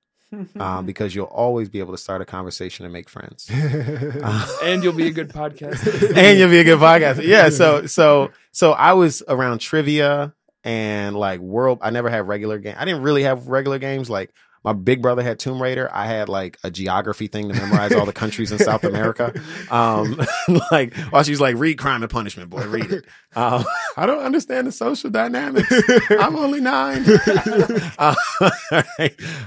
Um, 0.58 0.86
because 0.86 1.14
you'll 1.14 1.26
always 1.26 1.68
be 1.68 1.78
able 1.80 1.92
to 1.92 1.98
start 1.98 2.22
a 2.22 2.24
conversation 2.24 2.84
and 2.84 2.92
make 2.92 3.08
friends. 3.08 3.50
uh, 3.52 4.58
and 4.62 4.82
you'll 4.82 4.92
be 4.92 5.06
a 5.06 5.12
good 5.12 5.30
podcast. 5.30 5.86
and 6.16 6.38
you'll 6.38 6.50
be 6.50 6.58
a 6.58 6.64
good 6.64 6.78
podcast. 6.78 7.22
Yeah. 7.26 7.50
So 7.50 7.86
so 7.86 8.30
so 8.52 8.72
I 8.72 8.94
was 8.94 9.22
around 9.28 9.58
trivia 9.58 10.34
and 10.64 11.16
like 11.16 11.40
world. 11.40 11.78
I 11.82 11.90
never 11.90 12.10
had 12.10 12.26
regular 12.26 12.58
game. 12.58 12.76
I 12.78 12.84
didn't 12.84 13.02
really 13.02 13.22
have 13.22 13.48
regular 13.48 13.78
games 13.78 14.10
like. 14.10 14.30
My 14.66 14.72
big 14.72 15.00
brother 15.00 15.22
had 15.22 15.38
Tomb 15.38 15.62
Raider. 15.62 15.88
I 15.92 16.06
had 16.06 16.28
like 16.28 16.58
a 16.64 16.72
geography 16.72 17.28
thing 17.28 17.48
to 17.48 17.54
memorize 17.54 17.92
all 17.92 18.04
the 18.04 18.12
countries 18.12 18.50
in 18.50 18.58
South 18.58 18.82
America. 18.82 19.32
Um, 19.70 20.20
like 20.72 20.92
while 21.10 21.22
she's 21.22 21.40
like, 21.40 21.54
read 21.56 21.78
Crime 21.78 22.02
and 22.02 22.10
Punishment, 22.10 22.50
boy, 22.50 22.66
read 22.66 22.90
it. 22.90 23.04
Um, 23.36 23.64
I 23.96 24.06
don't 24.06 24.24
understand 24.24 24.66
the 24.66 24.72
social 24.72 25.08
dynamics. 25.08 25.72
I'm 26.10 26.34
only 26.34 26.60
nine. 26.60 27.04
uh, 27.98 28.16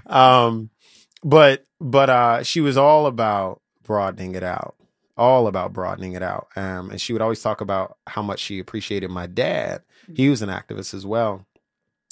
um, 0.06 0.70
but 1.22 1.66
but 1.82 2.10
uh, 2.10 2.44
she 2.44 2.62
was 2.62 2.78
all 2.78 3.06
about 3.06 3.62
broadening 3.84 4.36
it 4.36 4.44
out, 4.44 4.76
all 5.18 5.48
about 5.48 5.74
broadening 5.74 6.14
it 6.14 6.24
out. 6.24 6.48
Um, 6.56 6.92
and 6.92 7.02
she 7.02 7.12
would 7.12 7.22
always 7.22 7.42
talk 7.42 7.60
about 7.60 7.98
how 8.08 8.22
much 8.22 8.40
she 8.40 8.58
appreciated 8.58 9.10
my 9.10 9.28
dad. 9.28 9.82
He 10.16 10.30
was 10.30 10.42
an 10.42 10.50
activist 10.50 10.94
as 10.94 11.06
well. 11.06 11.46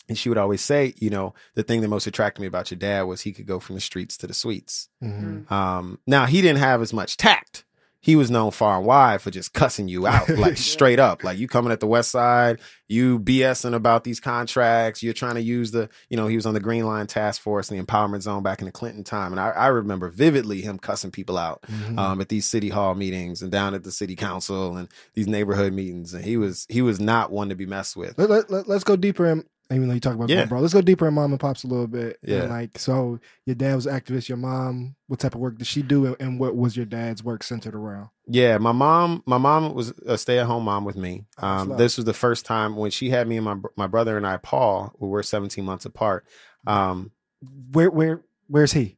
And 0.09 0.17
she 0.17 0.29
would 0.29 0.37
always 0.37 0.61
say, 0.61 0.93
you 0.97 1.09
know, 1.09 1.33
the 1.55 1.63
thing 1.63 1.81
that 1.81 1.89
most 1.89 2.07
attracted 2.07 2.41
me 2.41 2.47
about 2.47 2.71
your 2.71 2.77
dad 2.77 3.03
was 3.03 3.21
he 3.21 3.33
could 3.33 3.45
go 3.45 3.59
from 3.59 3.75
the 3.75 3.81
streets 3.81 4.17
to 4.17 4.27
the 4.27 4.33
suites. 4.33 4.89
Mm-hmm. 5.03 5.51
Um, 5.53 5.99
now 6.07 6.25
he 6.25 6.41
didn't 6.41 6.59
have 6.59 6.81
as 6.81 6.93
much 6.93 7.17
tact 7.17 7.65
he 8.07 8.15
was 8.15 8.31
known 8.31 8.51
far 8.51 8.77
and 8.77 8.85
wide 8.85 9.21
for 9.21 9.31
just 9.31 9.53
cussing 9.53 9.89
you 9.89 10.07
out, 10.07 10.29
like 10.37 10.55
straight 10.55 10.97
up. 10.97 11.25
Like 11.25 11.37
you 11.37 11.47
coming 11.49 11.73
at 11.73 11.81
the 11.81 11.87
West 11.87 12.11
Side, 12.11 12.61
you 12.87 13.19
BSing 13.19 13.73
about 13.73 14.05
these 14.05 14.21
contracts. 14.21 15.03
You're 15.03 15.13
trying 15.13 15.35
to 15.35 15.41
use 15.41 15.71
the, 15.71 15.89
you 16.09 16.15
know, 16.15 16.27
he 16.27 16.37
was 16.37 16.45
on 16.45 16.53
the 16.53 16.61
Green 16.61 16.85
Line 16.85 17.07
Task 17.07 17.41
Force, 17.41 17.69
in 17.69 17.77
the 17.77 17.83
Empowerment 17.83 18.21
Zone 18.21 18.43
back 18.43 18.59
in 18.59 18.65
the 18.65 18.71
Clinton 18.71 19.03
time, 19.03 19.33
and 19.33 19.41
I, 19.41 19.49
I 19.49 19.67
remember 19.67 20.07
vividly 20.09 20.61
him 20.61 20.79
cussing 20.79 21.11
people 21.11 21.37
out 21.37 21.63
mm-hmm. 21.63 21.99
um, 21.99 22.21
at 22.21 22.29
these 22.29 22.45
city 22.45 22.69
hall 22.69 22.95
meetings 22.95 23.41
and 23.41 23.51
down 23.51 23.73
at 23.73 23.83
the 23.83 23.91
city 23.91 24.15
council 24.15 24.77
and 24.77 24.87
these 25.13 25.27
neighborhood 25.27 25.73
meetings. 25.73 26.13
And 26.13 26.23
he 26.23 26.37
was 26.37 26.65
he 26.69 26.81
was 26.81 27.01
not 27.01 27.29
one 27.29 27.49
to 27.49 27.55
be 27.55 27.65
messed 27.65 27.97
with. 27.97 28.17
Let, 28.17 28.31
us 28.31 28.67
let, 28.67 28.85
go 28.85 28.95
deeper 28.95 29.25
in 29.25 29.43
even 29.71 29.87
though 29.87 29.93
you 29.93 29.99
talk 29.99 30.15
about 30.15 30.29
yeah. 30.29 30.45
bro. 30.45 30.59
Let's 30.59 30.73
go 30.73 30.81
deeper 30.81 31.07
in 31.07 31.13
mom 31.13 31.31
and 31.31 31.39
pops 31.39 31.63
a 31.63 31.67
little 31.67 31.87
bit. 31.87 32.17
Yeah. 32.23 32.41
And 32.41 32.49
like, 32.49 32.77
so 32.77 33.19
your 33.45 33.55
dad 33.55 33.75
was 33.75 33.85
activist. 33.85 34.29
Your 34.29 34.37
mom, 34.37 34.95
what 35.07 35.19
type 35.19 35.35
of 35.35 35.41
work 35.41 35.57
did 35.57 35.67
she 35.67 35.81
do, 35.81 36.15
and 36.19 36.39
what 36.39 36.55
was 36.55 36.77
your 36.77 36.85
dad's 36.85 37.23
work 37.23 37.43
centered 37.43 37.75
around? 37.75 38.09
Yeah, 38.27 38.57
my 38.57 38.71
mom, 38.71 39.23
my 39.25 39.37
mom 39.37 39.73
was 39.73 39.93
a 40.05 40.17
stay 40.17 40.39
at 40.39 40.45
home 40.45 40.63
mom 40.63 40.85
with 40.85 40.95
me. 40.95 41.25
Um, 41.37 41.77
this 41.77 41.97
was 41.97 42.05
the 42.05 42.13
first 42.13 42.45
time 42.45 42.75
when 42.75 42.91
she 42.91 43.09
had 43.09 43.27
me 43.27 43.37
and 43.37 43.45
my 43.45 43.55
my 43.75 43.87
brother 43.87 44.17
and 44.17 44.25
I, 44.25 44.37
Paul, 44.37 44.93
who 44.99 45.07
were 45.07 45.23
17 45.23 45.63
months 45.65 45.85
apart. 45.85 46.25
Um, 46.65 47.11
where 47.71 47.89
where 47.89 48.21
where's 48.47 48.73
he? 48.73 48.97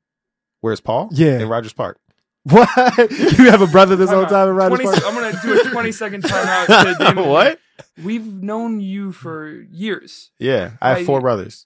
Where's 0.62 0.82
Paul? 0.82 1.10
Yeah, 1.12 1.40
in 1.40 1.50
Rogers 1.50 1.74
Park. 1.74 2.00
What? 2.44 2.70
you 3.12 3.50
have 3.50 3.62
a 3.62 3.68
brother 3.68 3.96
this 3.96 4.10
whole 4.10 4.26
time 4.26 4.50
in 4.50 4.56
Rogers 4.56 4.80
20, 4.80 5.00
Park? 5.00 5.04
I'm 5.06 5.14
gonna 5.14 5.40
do 5.42 5.68
a 5.68 5.72
20 5.72 5.92
second 5.92 6.24
timeout. 6.24 7.28
what? 7.30 7.60
We've 8.04 8.26
known 8.26 8.80
you 8.80 9.12
for 9.12 9.50
years. 9.72 10.32
Yeah, 10.40 10.72
I 10.82 10.90
have 10.98 11.06
four 11.06 11.22
brothers. 11.22 11.66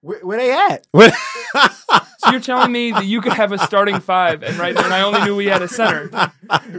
Where, 0.00 0.20
where 0.20 0.38
they 0.38 0.52
at? 0.52 0.86
so 2.18 2.30
you're 2.30 2.40
telling 2.40 2.72
me 2.72 2.90
that 2.92 3.06
you 3.06 3.20
could 3.20 3.32
have 3.32 3.52
a 3.52 3.58
starting 3.58 4.00
five, 4.00 4.42
and 4.42 4.56
right, 4.56 4.76
and 4.76 4.92
I 4.92 5.02
only 5.02 5.22
knew 5.24 5.36
we 5.36 5.46
had 5.46 5.62
a 5.62 5.68
center. 5.68 6.10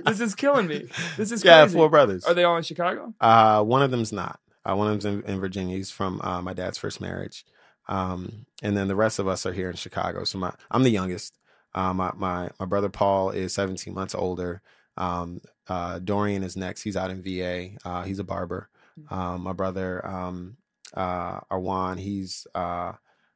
This 0.06 0.19
is 0.19 0.36
killing 0.36 0.67
me. 0.67 0.89
This 1.17 1.32
is 1.32 1.41
crazy. 1.41 1.47
yeah, 1.47 1.65
four 1.67 1.89
brothers. 1.89 2.25
Are 2.25 2.34
they 2.34 2.43
all 2.43 2.58
in 2.58 2.63
Chicago? 2.63 3.13
Uh, 3.19 3.63
one 3.63 3.82
of 3.82 3.91
them's 3.91 4.12
not. 4.12 4.39
Uh, 4.65 4.75
one 4.75 4.88
of 4.88 5.01
them's 5.01 5.06
in, 5.06 5.32
in 5.32 5.39
Virginia. 5.39 5.75
He's 5.75 5.91
from 5.91 6.21
uh, 6.21 6.41
my 6.41 6.53
dad's 6.53 6.77
first 6.77 7.01
marriage, 7.01 7.45
um, 7.88 8.45
and 8.62 8.75
then 8.75 8.88
the 8.88 8.95
rest 8.95 9.19
of 9.19 9.27
us 9.27 9.45
are 9.45 9.53
here 9.53 9.69
in 9.69 9.75
Chicago. 9.75 10.23
So 10.23 10.38
my, 10.38 10.53
I'm 10.69 10.84
the 10.84 10.89
youngest. 10.89 11.38
Uh, 11.73 11.93
my 11.93 12.12
my 12.15 12.49
my 12.60 12.65
brother 12.65 12.89
Paul 12.89 13.32
is 13.32 13.53
17 13.53 13.93
months 13.93 14.15
older. 14.15 14.62
Um, 14.97 15.41
uh, 15.67 15.99
Dorian 15.99 16.43
is 16.43 16.58
next. 16.58 16.84
He's 16.84 16.97
out 16.97 17.12
in 17.12 17.21
VA. 17.21 17.71
Uh, 17.86 18.04
he's 18.04 18.19
a 18.19 18.23
barber. 18.23 18.69
Mm. 18.99 19.15
Um, 19.15 19.41
my 19.41 19.54
brother 19.54 20.06
um, 20.06 20.58
uh, 20.93 21.39
Arwan, 21.52 21.99
he's 21.99 22.45
uh, 22.56 22.93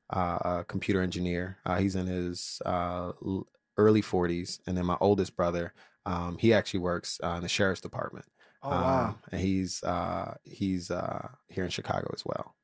uh, 0.10 0.38
a 0.60 0.66
computer 0.68 1.02
engineer. 1.02 1.58
Uh, 1.66 1.78
he's 1.78 1.96
in 1.96 2.08
his 2.08 2.62
uh, 2.66 3.12
early 3.78 4.02
40s. 4.02 4.60
And 4.68 4.78
then 4.78 4.86
my 4.86 4.98
oldest 5.02 5.36
brother, 5.36 5.74
um, 6.06 6.38
he 6.38 6.54
actually 6.54 6.82
works 6.82 7.20
uh, 7.24 7.36
in 7.38 7.42
the 7.42 7.50
sheriff's 7.50 7.82
department. 7.82 8.26
Oh 8.64 8.70
wow! 8.70 9.06
Um, 9.06 9.20
and 9.32 9.42
he's 9.42 9.84
uh, 9.84 10.34
he's 10.44 10.90
uh, 10.90 11.28
here 11.48 11.64
in 11.64 11.70
Chicago 11.70 12.10
as 12.14 12.26
well. 12.26 12.56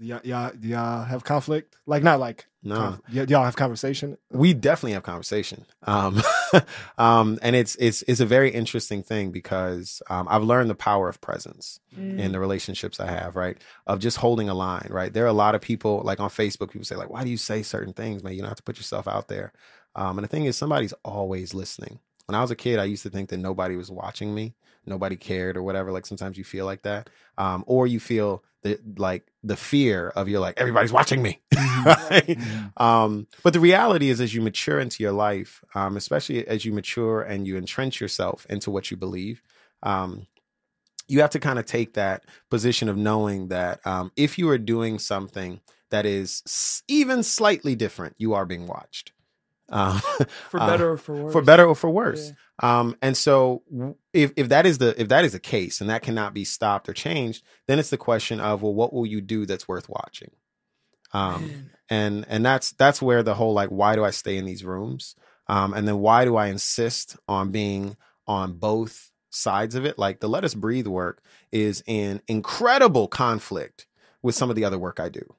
Y'all, 0.00 0.20
y'all, 0.22 0.52
y'all 0.60 1.04
have 1.04 1.24
conflict? 1.24 1.76
Like 1.86 2.04
not 2.04 2.20
like 2.20 2.46
no. 2.62 2.76
Conf- 2.76 3.00
y- 3.12 3.26
y'all 3.28 3.44
have 3.44 3.56
conversation? 3.56 4.16
We 4.30 4.54
definitely 4.54 4.92
have 4.92 5.02
conversation. 5.02 5.64
Um, 5.84 6.22
um, 6.98 7.38
and 7.42 7.56
it's 7.56 7.76
it's 7.76 8.02
it's 8.02 8.20
a 8.20 8.26
very 8.26 8.50
interesting 8.50 9.02
thing 9.02 9.32
because 9.32 10.00
um, 10.08 10.28
I've 10.30 10.44
learned 10.44 10.70
the 10.70 10.76
power 10.76 11.08
of 11.08 11.20
presence 11.20 11.80
mm. 11.96 12.18
in 12.18 12.30
the 12.30 12.38
relationships 12.38 13.00
I 13.00 13.10
have. 13.10 13.34
Right, 13.34 13.58
of 13.86 13.98
just 13.98 14.18
holding 14.18 14.48
a 14.48 14.54
line. 14.54 14.88
Right, 14.90 15.12
there 15.12 15.24
are 15.24 15.28
a 15.28 15.32
lot 15.32 15.56
of 15.56 15.60
people 15.60 16.02
like 16.04 16.20
on 16.20 16.30
Facebook. 16.30 16.70
People 16.70 16.84
say 16.84 16.96
like, 16.96 17.10
"Why 17.10 17.24
do 17.24 17.30
you 17.30 17.36
say 17.36 17.62
certain 17.62 17.92
things, 17.92 18.22
man? 18.22 18.34
You 18.34 18.40
don't 18.40 18.50
have 18.50 18.58
to 18.58 18.62
put 18.62 18.76
yourself 18.76 19.08
out 19.08 19.26
there." 19.26 19.52
Um, 19.96 20.18
and 20.18 20.24
the 20.24 20.28
thing 20.28 20.44
is, 20.44 20.56
somebody's 20.56 20.94
always 21.04 21.54
listening. 21.54 21.98
When 22.26 22.36
I 22.36 22.42
was 22.42 22.50
a 22.50 22.56
kid, 22.56 22.78
I 22.78 22.84
used 22.84 23.02
to 23.04 23.10
think 23.10 23.30
that 23.30 23.38
nobody 23.38 23.74
was 23.74 23.90
watching 23.90 24.34
me, 24.34 24.54
nobody 24.88 25.16
cared, 25.16 25.56
or 25.56 25.62
whatever. 25.62 25.92
Like 25.92 26.06
sometimes 26.06 26.38
you 26.38 26.44
feel 26.44 26.66
like 26.66 26.82
that, 26.82 27.10
um, 27.36 27.64
or 27.66 27.86
you 27.86 28.00
feel 28.00 28.42
the 28.62 28.78
like 28.96 29.30
the 29.42 29.56
fear 29.56 30.08
of 30.10 30.28
you're 30.28 30.40
like 30.40 30.58
everybody's 30.58 30.92
watching 30.92 31.22
me 31.22 31.40
mm-hmm. 31.54 31.88
right? 32.12 32.26
mm-hmm. 32.26 32.82
um, 32.82 33.26
but 33.42 33.52
the 33.52 33.60
reality 33.60 34.08
is 34.10 34.20
as 34.20 34.34
you 34.34 34.40
mature 34.40 34.80
into 34.80 35.02
your 35.02 35.12
life 35.12 35.62
um, 35.74 35.96
especially 35.96 36.46
as 36.46 36.64
you 36.64 36.72
mature 36.72 37.22
and 37.22 37.46
you 37.46 37.56
entrench 37.56 38.00
yourself 38.00 38.46
into 38.50 38.70
what 38.70 38.90
you 38.90 38.96
believe 38.96 39.42
um, 39.82 40.26
you 41.06 41.20
have 41.20 41.30
to 41.30 41.40
kind 41.40 41.58
of 41.58 41.66
take 41.66 41.94
that 41.94 42.24
position 42.50 42.88
of 42.88 42.96
knowing 42.96 43.48
that 43.48 43.84
um, 43.86 44.10
if 44.16 44.38
you 44.38 44.48
are 44.50 44.58
doing 44.58 44.98
something 44.98 45.60
that 45.90 46.04
is 46.04 46.82
even 46.88 47.22
slightly 47.22 47.76
different 47.76 48.14
you 48.18 48.34
are 48.34 48.44
being 48.44 48.66
watched 48.66 49.12
uh, 49.70 49.98
for 50.48 50.58
better 50.60 50.90
uh, 50.90 50.92
or 50.92 50.96
for 50.96 51.14
worse. 51.14 51.32
For 51.32 51.42
better 51.42 51.64
or 51.66 51.74
for 51.74 51.90
worse. 51.90 52.32
Yeah. 52.62 52.80
Um, 52.80 52.96
and 53.02 53.16
so 53.16 53.62
if, 54.12 54.32
if 54.36 54.48
that 54.48 54.66
is 54.66 54.78
the 54.78 55.00
if 55.00 55.08
that 55.08 55.24
is 55.24 55.32
the 55.32 55.40
case 55.40 55.80
and 55.80 55.90
that 55.90 56.02
cannot 56.02 56.34
be 56.34 56.44
stopped 56.44 56.88
or 56.88 56.92
changed, 56.92 57.44
then 57.66 57.78
it's 57.78 57.90
the 57.90 57.96
question 57.96 58.40
of 58.40 58.62
well, 58.62 58.74
what 58.74 58.92
will 58.92 59.06
you 59.06 59.20
do 59.20 59.46
that's 59.46 59.68
worth 59.68 59.88
watching? 59.88 60.30
Um, 61.12 61.70
and 61.88 62.26
and 62.28 62.44
that's 62.44 62.72
that's 62.72 63.00
where 63.00 63.22
the 63.22 63.34
whole 63.34 63.54
like 63.54 63.70
why 63.70 63.94
do 63.94 64.04
I 64.04 64.10
stay 64.10 64.36
in 64.36 64.44
these 64.44 64.64
rooms? 64.64 65.14
Um, 65.46 65.72
and 65.72 65.88
then 65.88 65.98
why 65.98 66.24
do 66.24 66.36
I 66.36 66.48
insist 66.48 67.16
on 67.26 67.50
being 67.50 67.96
on 68.26 68.54
both 68.54 69.10
sides 69.30 69.74
of 69.74 69.84
it? 69.86 69.98
Like 69.98 70.20
the 70.20 70.28
Let 70.28 70.44
Us 70.44 70.54
Breathe 70.54 70.86
work 70.86 71.22
is 71.52 71.82
in 71.86 72.20
incredible 72.28 73.08
conflict 73.08 73.86
with 74.22 74.34
some 74.34 74.50
of 74.50 74.56
the 74.56 74.64
other 74.64 74.78
work 74.78 75.00
I 75.00 75.08
do. 75.08 75.34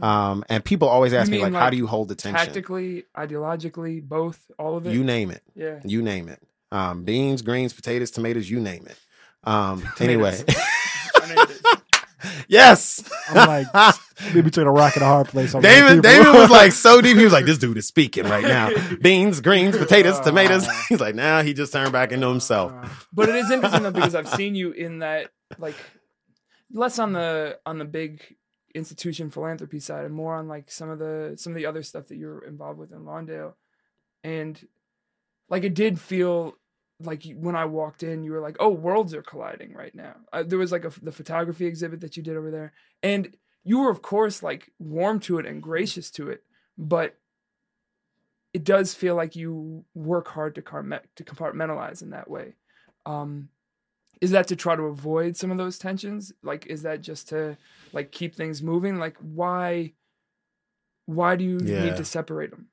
Um, 0.00 0.44
and 0.48 0.64
people 0.64 0.88
always 0.88 1.12
ask 1.12 1.30
me 1.30 1.38
like, 1.38 1.52
like, 1.52 1.60
how 1.60 1.70
do 1.70 1.76
you 1.76 1.86
hold 1.86 2.08
the 2.08 2.14
tension? 2.14 2.44
Tactically, 2.46 3.04
ideologically, 3.16 4.02
both, 4.02 4.50
all 4.58 4.76
of 4.76 4.86
it. 4.86 4.92
You 4.92 5.04
name 5.04 5.30
it. 5.30 5.42
Yeah. 5.54 5.80
You 5.84 6.02
name 6.02 6.28
it. 6.28 6.40
Um, 6.72 7.04
beans, 7.04 7.42
greens, 7.42 7.72
potatoes, 7.72 8.10
tomatoes, 8.10 8.48
you 8.48 8.60
name 8.60 8.86
it. 8.86 8.96
Um, 9.44 9.86
anyway. 10.00 10.38
yes. 12.48 13.02
I'm 13.28 13.48
like, 13.48 13.94
maybe 14.26 14.42
between 14.42 14.66
a 14.66 14.72
rock 14.72 14.94
and 14.94 15.02
a 15.02 15.06
hard 15.06 15.28
place. 15.28 15.54
I'm 15.54 15.62
David, 15.62 16.02
David 16.02 16.32
was 16.32 16.50
like 16.50 16.72
so 16.72 17.00
deep. 17.00 17.16
He 17.16 17.24
was 17.24 17.32
like, 17.32 17.44
this 17.44 17.58
dude 17.58 17.76
is 17.76 17.86
speaking 17.86 18.24
right 18.24 18.44
now. 18.44 18.70
Beans, 19.00 19.40
greens, 19.40 19.76
potatoes, 19.76 20.20
tomatoes. 20.20 20.66
He's 20.88 21.00
like, 21.00 21.14
now 21.14 21.38
nah, 21.38 21.42
he 21.42 21.52
just 21.52 21.72
turned 21.72 21.92
back 21.92 22.12
into 22.12 22.28
himself. 22.28 23.08
But 23.12 23.28
it 23.28 23.34
is 23.34 23.50
interesting 23.50 23.82
though 23.82 23.90
because 23.90 24.14
I've 24.14 24.28
seen 24.28 24.54
you 24.54 24.70
in 24.72 25.00
that 25.00 25.30
like 25.58 25.74
less 26.72 26.98
on 26.98 27.12
the 27.12 27.58
on 27.66 27.78
the 27.78 27.84
big 27.84 28.22
institution 28.74 29.30
philanthropy 29.30 29.80
side 29.80 30.04
and 30.04 30.14
more 30.14 30.34
on 30.34 30.48
like 30.48 30.70
some 30.70 30.90
of 30.90 30.98
the 30.98 31.34
some 31.36 31.52
of 31.52 31.56
the 31.56 31.66
other 31.66 31.82
stuff 31.82 32.08
that 32.08 32.16
you're 32.16 32.44
involved 32.44 32.78
with 32.78 32.92
in 32.92 33.00
Lawndale. 33.00 33.54
And 34.22 34.60
like 35.48 35.64
it 35.64 35.74
did 35.74 35.98
feel 35.98 36.56
like 37.02 37.24
when 37.34 37.56
I 37.56 37.64
walked 37.64 38.02
in, 38.02 38.24
you 38.24 38.32
were 38.32 38.40
like, 38.40 38.56
"Oh, 38.60 38.68
worlds 38.68 39.14
are 39.14 39.22
colliding 39.22 39.74
right 39.74 39.94
now." 39.94 40.16
Uh, 40.32 40.42
there 40.42 40.58
was 40.58 40.72
like 40.72 40.84
a, 40.84 40.92
the 41.02 41.12
photography 41.12 41.66
exhibit 41.66 42.00
that 42.00 42.16
you 42.16 42.22
did 42.22 42.36
over 42.36 42.50
there, 42.50 42.72
and 43.02 43.34
you 43.64 43.80
were, 43.80 43.90
of 43.90 44.02
course, 44.02 44.42
like 44.42 44.72
warm 44.78 45.20
to 45.20 45.38
it 45.38 45.46
and 45.46 45.62
gracious 45.62 46.10
to 46.12 46.30
it, 46.30 46.42
but 46.78 47.16
it 48.52 48.64
does 48.64 48.94
feel 48.94 49.14
like 49.14 49.36
you 49.36 49.84
work 49.94 50.28
hard 50.28 50.54
to, 50.56 50.62
car- 50.62 51.02
to 51.14 51.24
compartmentalize 51.24 52.02
in 52.02 52.10
that 52.10 52.28
way. 52.28 52.56
Um, 53.06 53.48
is 54.20 54.32
that 54.32 54.48
to 54.48 54.56
try 54.56 54.76
to 54.76 54.82
avoid 54.82 55.36
some 55.36 55.50
of 55.50 55.58
those 55.58 55.78
tensions? 55.78 56.32
Like, 56.42 56.66
is 56.66 56.82
that 56.82 57.00
just 57.00 57.28
to 57.30 57.56
like 57.92 58.12
keep 58.12 58.34
things 58.34 58.62
moving? 58.62 58.98
Like, 58.98 59.16
why? 59.18 59.92
Why 61.06 61.36
do 61.36 61.44
you 61.44 61.58
yeah. 61.62 61.84
need 61.84 61.96
to 61.96 62.04
separate 62.04 62.50
them? 62.50 62.68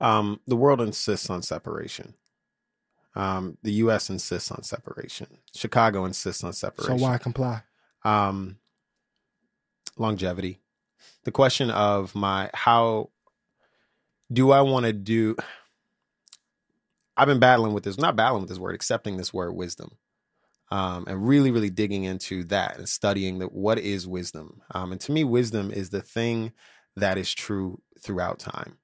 Um, 0.00 0.40
the 0.46 0.56
world 0.56 0.80
insists 0.80 1.30
on 1.30 1.42
separation. 1.42 2.14
Um, 3.16 3.58
the 3.62 3.72
U.S. 3.72 4.10
insists 4.10 4.50
on 4.50 4.62
separation. 4.62 5.28
Chicago 5.54 6.04
insists 6.04 6.44
on 6.44 6.52
separation. 6.52 6.98
So 6.98 7.04
why 7.04 7.18
comply? 7.18 7.62
Um, 8.04 8.58
longevity. 9.96 10.60
The 11.24 11.32
question 11.32 11.70
of 11.70 12.14
my 12.14 12.50
how 12.52 13.10
do 14.32 14.50
I 14.50 14.60
want 14.62 14.86
to 14.86 14.92
do? 14.92 15.36
I've 17.16 17.28
been 17.28 17.38
battling 17.38 17.72
with 17.72 17.84
this, 17.84 17.96
not 17.98 18.16
battling 18.16 18.42
with 18.42 18.48
this 18.50 18.58
word, 18.58 18.74
accepting 18.74 19.16
this 19.16 19.32
word 19.32 19.52
wisdom, 19.52 19.92
um, 20.74 21.04
and 21.06 21.26
really, 21.26 21.50
really 21.50 21.70
digging 21.70 22.04
into 22.04 22.44
that 22.44 22.78
and 22.78 22.88
studying 22.88 23.38
that 23.38 23.52
what 23.52 23.78
is 23.78 24.06
wisdom. 24.06 24.60
Um, 24.72 24.92
and 24.92 25.00
to 25.02 25.12
me, 25.12 25.24
wisdom 25.24 25.70
is 25.70 25.90
the 25.90 26.02
thing 26.02 26.52
that 26.96 27.18
is 27.18 27.32
true 27.32 27.80
throughout 28.00 28.38
time. 28.38 28.78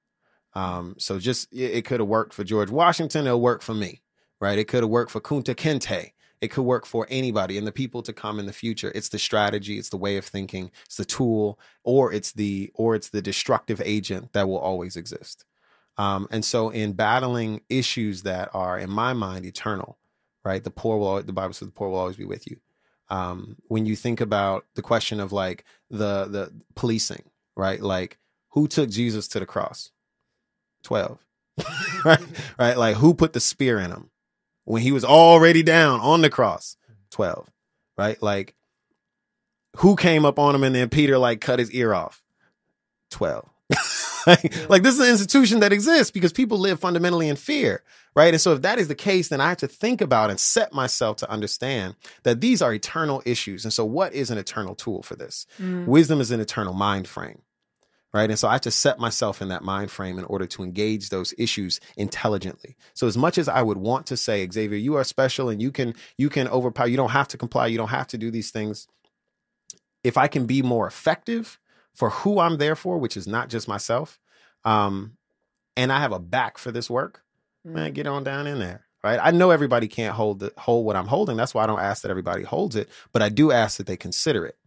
Um, 0.53 0.95
so 0.97 1.19
just 1.19 1.51
it, 1.53 1.71
it 1.71 1.85
could 1.85 1.99
have 1.99 2.09
worked 2.09 2.33
for 2.33 2.43
George 2.43 2.69
Washington, 2.69 3.25
it'll 3.25 3.41
work 3.41 3.61
for 3.61 3.73
me 3.73 4.01
right? 4.41 4.57
It 4.59 4.67
could 4.67 4.83
have 4.83 4.89
worked 4.89 5.11
for 5.11 5.21
Kunta 5.21 5.55
Kinte. 5.55 6.11
It 6.41 6.49
could 6.49 6.63
work 6.63 6.87
for 6.87 7.05
anybody 7.09 7.59
and 7.59 7.67
the 7.67 7.71
people 7.71 8.01
to 8.01 8.11
come 8.11 8.39
in 8.39 8.47
the 8.47 8.51
future. 8.51 8.91
It's 8.95 9.09
the 9.09 9.19
strategy, 9.19 9.77
it's 9.77 9.89
the 9.89 9.97
way 9.97 10.17
of 10.17 10.25
thinking, 10.25 10.71
it's 10.85 10.97
the 10.97 11.05
tool, 11.05 11.59
or 11.83 12.11
it's 12.11 12.31
the 12.33 12.71
or 12.73 12.95
it's 12.95 13.09
the 13.09 13.21
destructive 13.21 13.79
agent 13.85 14.33
that 14.33 14.47
will 14.49 14.57
always 14.57 14.97
exist. 14.97 15.45
Um, 15.97 16.27
and 16.31 16.43
so, 16.43 16.71
in 16.71 16.93
battling 16.93 17.61
issues 17.69 18.23
that 18.23 18.49
are, 18.55 18.79
in 18.79 18.89
my 18.89 19.13
mind, 19.13 19.45
eternal, 19.45 19.99
right? 20.43 20.63
The 20.63 20.71
poor 20.71 20.97
will, 20.97 21.21
the 21.21 21.33
Bible 21.33 21.53
says, 21.53 21.67
the 21.67 21.73
poor 21.73 21.89
will 21.89 21.97
always 21.97 22.17
be 22.17 22.25
with 22.25 22.49
you. 22.49 22.57
Um, 23.09 23.57
when 23.67 23.85
you 23.85 23.95
think 23.95 24.21
about 24.21 24.65
the 24.75 24.81
question 24.81 25.19
of 25.19 25.31
like 25.33 25.65
the 25.89 26.25
the 26.25 26.53
policing, 26.75 27.23
right? 27.57 27.81
Like, 27.81 28.17
who 28.51 28.67
took 28.67 28.89
Jesus 28.89 29.27
to 29.29 29.39
the 29.39 29.45
cross? 29.45 29.91
Twelve, 30.83 31.19
right? 32.05 32.21
Right? 32.57 32.77
Like, 32.77 32.95
who 32.97 33.13
put 33.13 33.33
the 33.33 33.41
spear 33.41 33.79
in 33.79 33.91
him? 33.91 34.11
when 34.65 34.81
he 34.81 34.91
was 34.91 35.03
already 35.03 35.63
down 35.63 35.99
on 35.99 36.21
the 36.21 36.29
cross. 36.29 36.77
12, 37.11 37.49
right? 37.97 38.21
Like, 38.21 38.55
who 39.77 39.95
came 39.95 40.25
up 40.25 40.39
on 40.39 40.55
him 40.55 40.63
and 40.63 40.75
then 40.75 40.89
Peter 40.89 41.17
like 41.17 41.41
cut 41.41 41.59
his 41.59 41.71
ear 41.71 41.93
off? 41.93 42.23
12. 43.09 43.49
like, 44.27 44.43
yeah. 44.43 44.65
like, 44.69 44.83
this 44.83 44.95
is 44.95 45.01
an 45.01 45.09
institution 45.09 45.59
that 45.61 45.73
exists 45.73 46.11
because 46.11 46.33
people 46.33 46.57
live 46.57 46.79
fundamentally 46.79 47.29
in 47.29 47.35
fear, 47.35 47.83
right? 48.15 48.33
And 48.33 48.41
so 48.41 48.53
if 48.53 48.61
that 48.61 48.79
is 48.79 48.87
the 48.87 48.95
case, 48.95 49.29
then 49.29 49.41
I 49.41 49.49
have 49.49 49.57
to 49.57 49.67
think 49.67 50.01
about 50.01 50.29
and 50.29 50.39
set 50.39 50.73
myself 50.73 51.17
to 51.17 51.29
understand 51.29 51.95
that 52.23 52.41
these 52.41 52.61
are 52.61 52.73
eternal 52.73 53.21
issues. 53.25 53.65
And 53.65 53.73
so 53.73 53.85
what 53.85 54.13
is 54.13 54.29
an 54.29 54.37
eternal 54.37 54.75
tool 54.75 55.03
for 55.03 55.15
this? 55.15 55.45
Mm. 55.59 55.87
Wisdom 55.87 56.21
is 56.21 56.31
an 56.31 56.39
eternal 56.39 56.73
mind 56.73 57.07
frame 57.07 57.41
right 58.13 58.29
and 58.29 58.37
so 58.37 58.47
i 58.47 58.53
have 58.53 58.61
to 58.61 58.71
set 58.71 58.99
myself 58.99 59.41
in 59.41 59.47
that 59.47 59.63
mind 59.63 59.91
frame 59.91 60.17
in 60.19 60.25
order 60.25 60.45
to 60.45 60.63
engage 60.63 61.09
those 61.09 61.33
issues 61.37 61.79
intelligently 61.97 62.75
so 62.93 63.07
as 63.07 63.17
much 63.17 63.37
as 63.37 63.47
i 63.47 63.61
would 63.61 63.77
want 63.77 64.05
to 64.05 64.17
say 64.17 64.47
xavier 64.49 64.77
you 64.77 64.95
are 64.95 65.03
special 65.03 65.49
and 65.49 65.61
you 65.61 65.71
can 65.71 65.93
you 66.17 66.29
can 66.29 66.47
overpower 66.47 66.87
you 66.87 66.97
don't 66.97 67.11
have 67.11 67.27
to 67.27 67.37
comply 67.37 67.67
you 67.67 67.77
don't 67.77 67.89
have 67.89 68.07
to 68.07 68.17
do 68.17 68.31
these 68.31 68.51
things 68.51 68.87
if 70.03 70.17
i 70.17 70.27
can 70.27 70.45
be 70.45 70.61
more 70.61 70.87
effective 70.87 71.59
for 71.95 72.09
who 72.09 72.39
i'm 72.39 72.57
there 72.57 72.75
for 72.75 72.97
which 72.97 73.17
is 73.17 73.27
not 73.27 73.49
just 73.49 73.67
myself 73.67 74.19
um 74.65 75.17
and 75.75 75.91
i 75.91 75.99
have 75.99 76.11
a 76.11 76.19
back 76.19 76.57
for 76.57 76.71
this 76.71 76.89
work 76.89 77.23
man 77.63 77.93
get 77.93 78.07
on 78.07 78.23
down 78.23 78.47
in 78.47 78.59
there 78.59 78.85
right? 79.03 79.19
I 79.21 79.31
know 79.31 79.49
everybody 79.49 79.87
can't 79.87 80.13
hold 80.13 80.39
the 80.39 80.53
hold 80.57 80.85
what 80.85 80.95
i'm 80.95 81.07
holding. 81.07 81.37
That's 81.37 81.53
why 81.53 81.63
i 81.63 81.67
don't 81.67 81.79
ask 81.79 82.03
that 82.03 82.11
everybody 82.11 82.43
holds 82.43 82.75
it 82.75 82.89
but 83.11 83.21
i 83.21 83.29
do 83.29 83.51
ask 83.51 83.77
that 83.77 83.87
they 83.87 83.97
consider 83.97 84.45
it 84.45 84.57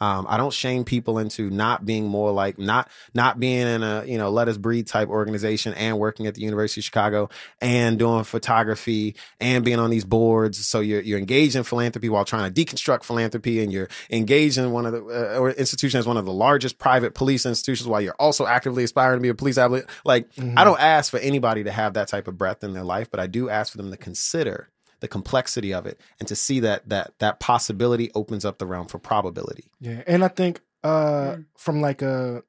um, 0.00 0.26
I 0.28 0.36
don't 0.36 0.52
shame 0.52 0.84
people 0.84 1.18
into 1.18 1.50
not 1.50 1.86
being 1.86 2.06
more 2.08 2.32
like 2.32 2.58
not 2.58 2.90
not 3.14 3.38
being 3.38 3.66
in 3.66 3.82
a 3.82 4.04
you 4.04 4.18
know 4.18 4.30
let 4.30 4.48
us 4.48 4.56
breathe 4.56 4.86
type 4.86 5.08
organization 5.08 5.72
and 5.74 5.98
working 5.98 6.26
at 6.26 6.34
the 6.34 6.40
University 6.40 6.80
of 6.80 6.84
Chicago 6.84 7.30
and 7.60 7.98
doing 7.98 8.24
photography 8.24 9.14
and 9.40 9.64
being 9.64 9.78
on 9.78 9.90
these 9.90 10.04
boards. 10.04 10.66
So 10.66 10.80
you're 10.80 11.00
you're 11.00 11.18
engaged 11.18 11.54
in 11.54 11.62
philanthropy 11.62 12.08
while 12.08 12.24
trying 12.24 12.52
to 12.52 12.64
deconstruct 12.64 13.04
philanthropy, 13.04 13.62
and 13.62 13.72
you're 13.72 13.88
engaged 14.10 14.58
in 14.58 14.72
one 14.72 14.86
of 14.86 14.92
the 14.92 15.00
uh, 15.00 15.38
or 15.38 15.50
institution 15.50 15.98
as 15.98 16.06
one 16.06 16.16
of 16.16 16.24
the 16.24 16.32
largest 16.32 16.78
private 16.78 17.14
police 17.14 17.46
institutions 17.46 17.88
while 17.88 18.00
you're 18.00 18.16
also 18.18 18.46
actively 18.46 18.84
aspiring 18.84 19.18
to 19.18 19.22
be 19.22 19.28
a 19.28 19.34
police 19.34 19.58
advocate. 19.58 19.88
Like 20.04 20.32
mm-hmm. 20.34 20.58
I 20.58 20.64
don't 20.64 20.80
ask 20.80 21.10
for 21.10 21.18
anybody 21.18 21.64
to 21.64 21.72
have 21.72 21.94
that 21.94 22.08
type 22.08 22.26
of 22.26 22.36
breadth 22.36 22.64
in 22.64 22.72
their 22.72 22.84
life, 22.84 23.10
but 23.10 23.20
I 23.20 23.26
do 23.26 23.48
ask 23.48 23.70
for 23.70 23.78
them 23.78 23.90
to 23.90 23.96
consider 23.96 24.68
the 25.04 25.08
complexity 25.08 25.74
of 25.74 25.84
it 25.84 26.00
and 26.18 26.26
to 26.26 26.34
see 26.34 26.60
that 26.60 26.88
that 26.88 27.12
that 27.18 27.38
possibility 27.38 28.10
opens 28.14 28.42
up 28.42 28.56
the 28.56 28.64
realm 28.64 28.86
for 28.86 28.98
probability. 28.98 29.70
Yeah 29.80 30.02
and 30.06 30.24
i 30.24 30.28
think 30.28 30.62
uh 30.82 31.36
mm. 31.36 31.44
from 31.58 31.82
like 31.82 32.00
a 32.00 32.42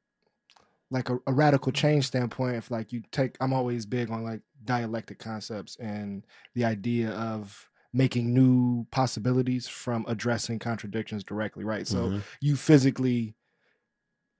like 0.89 1.09
a, 1.09 1.17
a, 1.27 1.33
radical 1.33 1.73
change 1.73 2.07
standpoint 2.07 2.55
if 2.55 2.71
like 2.71 2.93
you 2.93 3.03
take 3.11 3.35
i'm 3.41 3.51
always 3.51 3.85
big 3.85 4.09
on 4.09 4.23
like 4.23 4.39
dialectic 4.63 5.19
concepts 5.19 5.75
and 5.81 6.25
the 6.53 6.63
idea 6.63 7.09
of 7.09 7.69
making 7.91 8.33
new 8.33 8.87
possibilities 8.89 9.67
from 9.67 10.05
addressing 10.07 10.59
contradictions 10.59 11.25
directly 11.25 11.65
right? 11.65 11.85
So 11.85 12.07
mm-hmm. 12.07 12.19
you 12.39 12.55
physically 12.55 13.35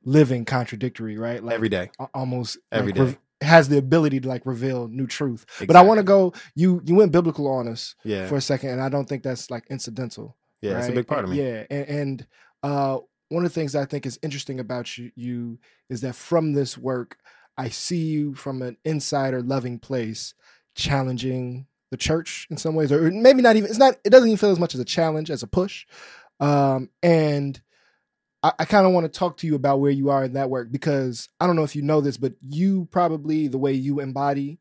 living 0.06 0.46
contradictory 0.46 1.18
right? 1.18 1.44
Like 1.44 1.56
every 1.56 1.70
day. 1.70 1.92
almost 2.14 2.60
every 2.72 2.94
like, 2.94 3.14
day 3.14 3.18
has 3.42 3.70
the 3.70 3.78
ability 3.78 4.20
to 4.22 4.28
like 4.28 4.46
reveal 4.46 4.88
new 4.88 5.08
truth. 5.08 5.44
Exactly. 5.44 5.68
But 5.68 5.76
I 5.76 5.82
want 5.82 6.00
to 6.00 6.04
go. 6.04 6.34
You 6.56 6.82
you 6.86 6.96
went 6.96 7.12
biblical 7.12 7.48
on 7.48 7.68
us 7.68 7.96
yeah. 8.04 8.28
for 8.28 8.36
a 8.36 8.42
second, 8.42 8.70
and 8.72 8.82
I 8.82 8.90
don't 8.90 9.08
think 9.08 9.24
that's 9.24 9.52
like 9.52 9.66
incidental. 9.70 10.38
Yeah, 10.62 10.74
right? 10.74 10.80
it's 10.80 10.90
a 10.90 10.94
big 10.94 11.08
part 11.08 11.24
of 11.24 11.32
me. 11.32 11.38
Yeah, 11.38 11.64
and, 11.70 11.88
and 11.88 12.28
uh, 12.64 13.00
one 13.30 13.46
of 13.46 13.52
the 13.52 13.60
things 13.60 13.76
I 13.76 13.86
think 13.86 14.06
is 14.06 14.20
interesting 14.22 14.60
about 14.60 14.98
you, 14.98 15.12
you 15.16 15.60
is 15.90 16.02
that 16.02 16.16
from 16.16 16.54
this 16.54 16.78
work, 16.78 17.18
I 17.58 17.70
see 17.70 18.06
you 18.06 18.34
from 18.36 18.62
an 18.62 18.78
insider 18.86 19.42
loving 19.42 19.80
place, 19.80 20.34
challenging 20.76 21.68
the 21.92 21.98
church 21.98 22.48
in 22.50 22.58
some 22.58 22.76
ways, 22.76 22.92
or 22.92 23.12
maybe 23.12 23.42
not 23.42 23.56
even. 23.56 23.70
It's 23.70 23.80
not. 23.80 23.96
It 24.04 24.10
doesn't 24.10 24.28
even 24.28 24.38
feel 24.38 24.52
as 24.52 24.60
much 24.60 24.74
as 24.74 24.80
a 24.80 24.86
challenge 24.86 25.30
as 25.30 25.44
a 25.44 25.48
push. 25.48 25.86
Um, 26.40 26.90
and 27.02 27.60
I, 28.46 28.54
I 28.60 28.66
kind 28.66 28.86
of 28.86 28.94
want 28.94 29.12
to 29.12 29.20
talk 29.20 29.38
to 29.38 29.48
you 29.48 29.56
about 29.56 29.80
where 29.80 29.92
you 29.92 30.12
are 30.12 30.24
in 30.24 30.34
that 30.34 30.52
work 30.52 30.72
because 30.72 31.28
I 31.40 31.48
don't 31.48 31.56
know 31.56 31.64
if 31.64 31.76
you 31.76 31.82
know 31.82 32.00
this, 32.00 32.18
but 32.18 32.34
you 32.48 32.88
probably 32.92 33.48
the 33.48 33.58
way 33.58 33.74
you 33.74 34.00
embody 34.00 34.60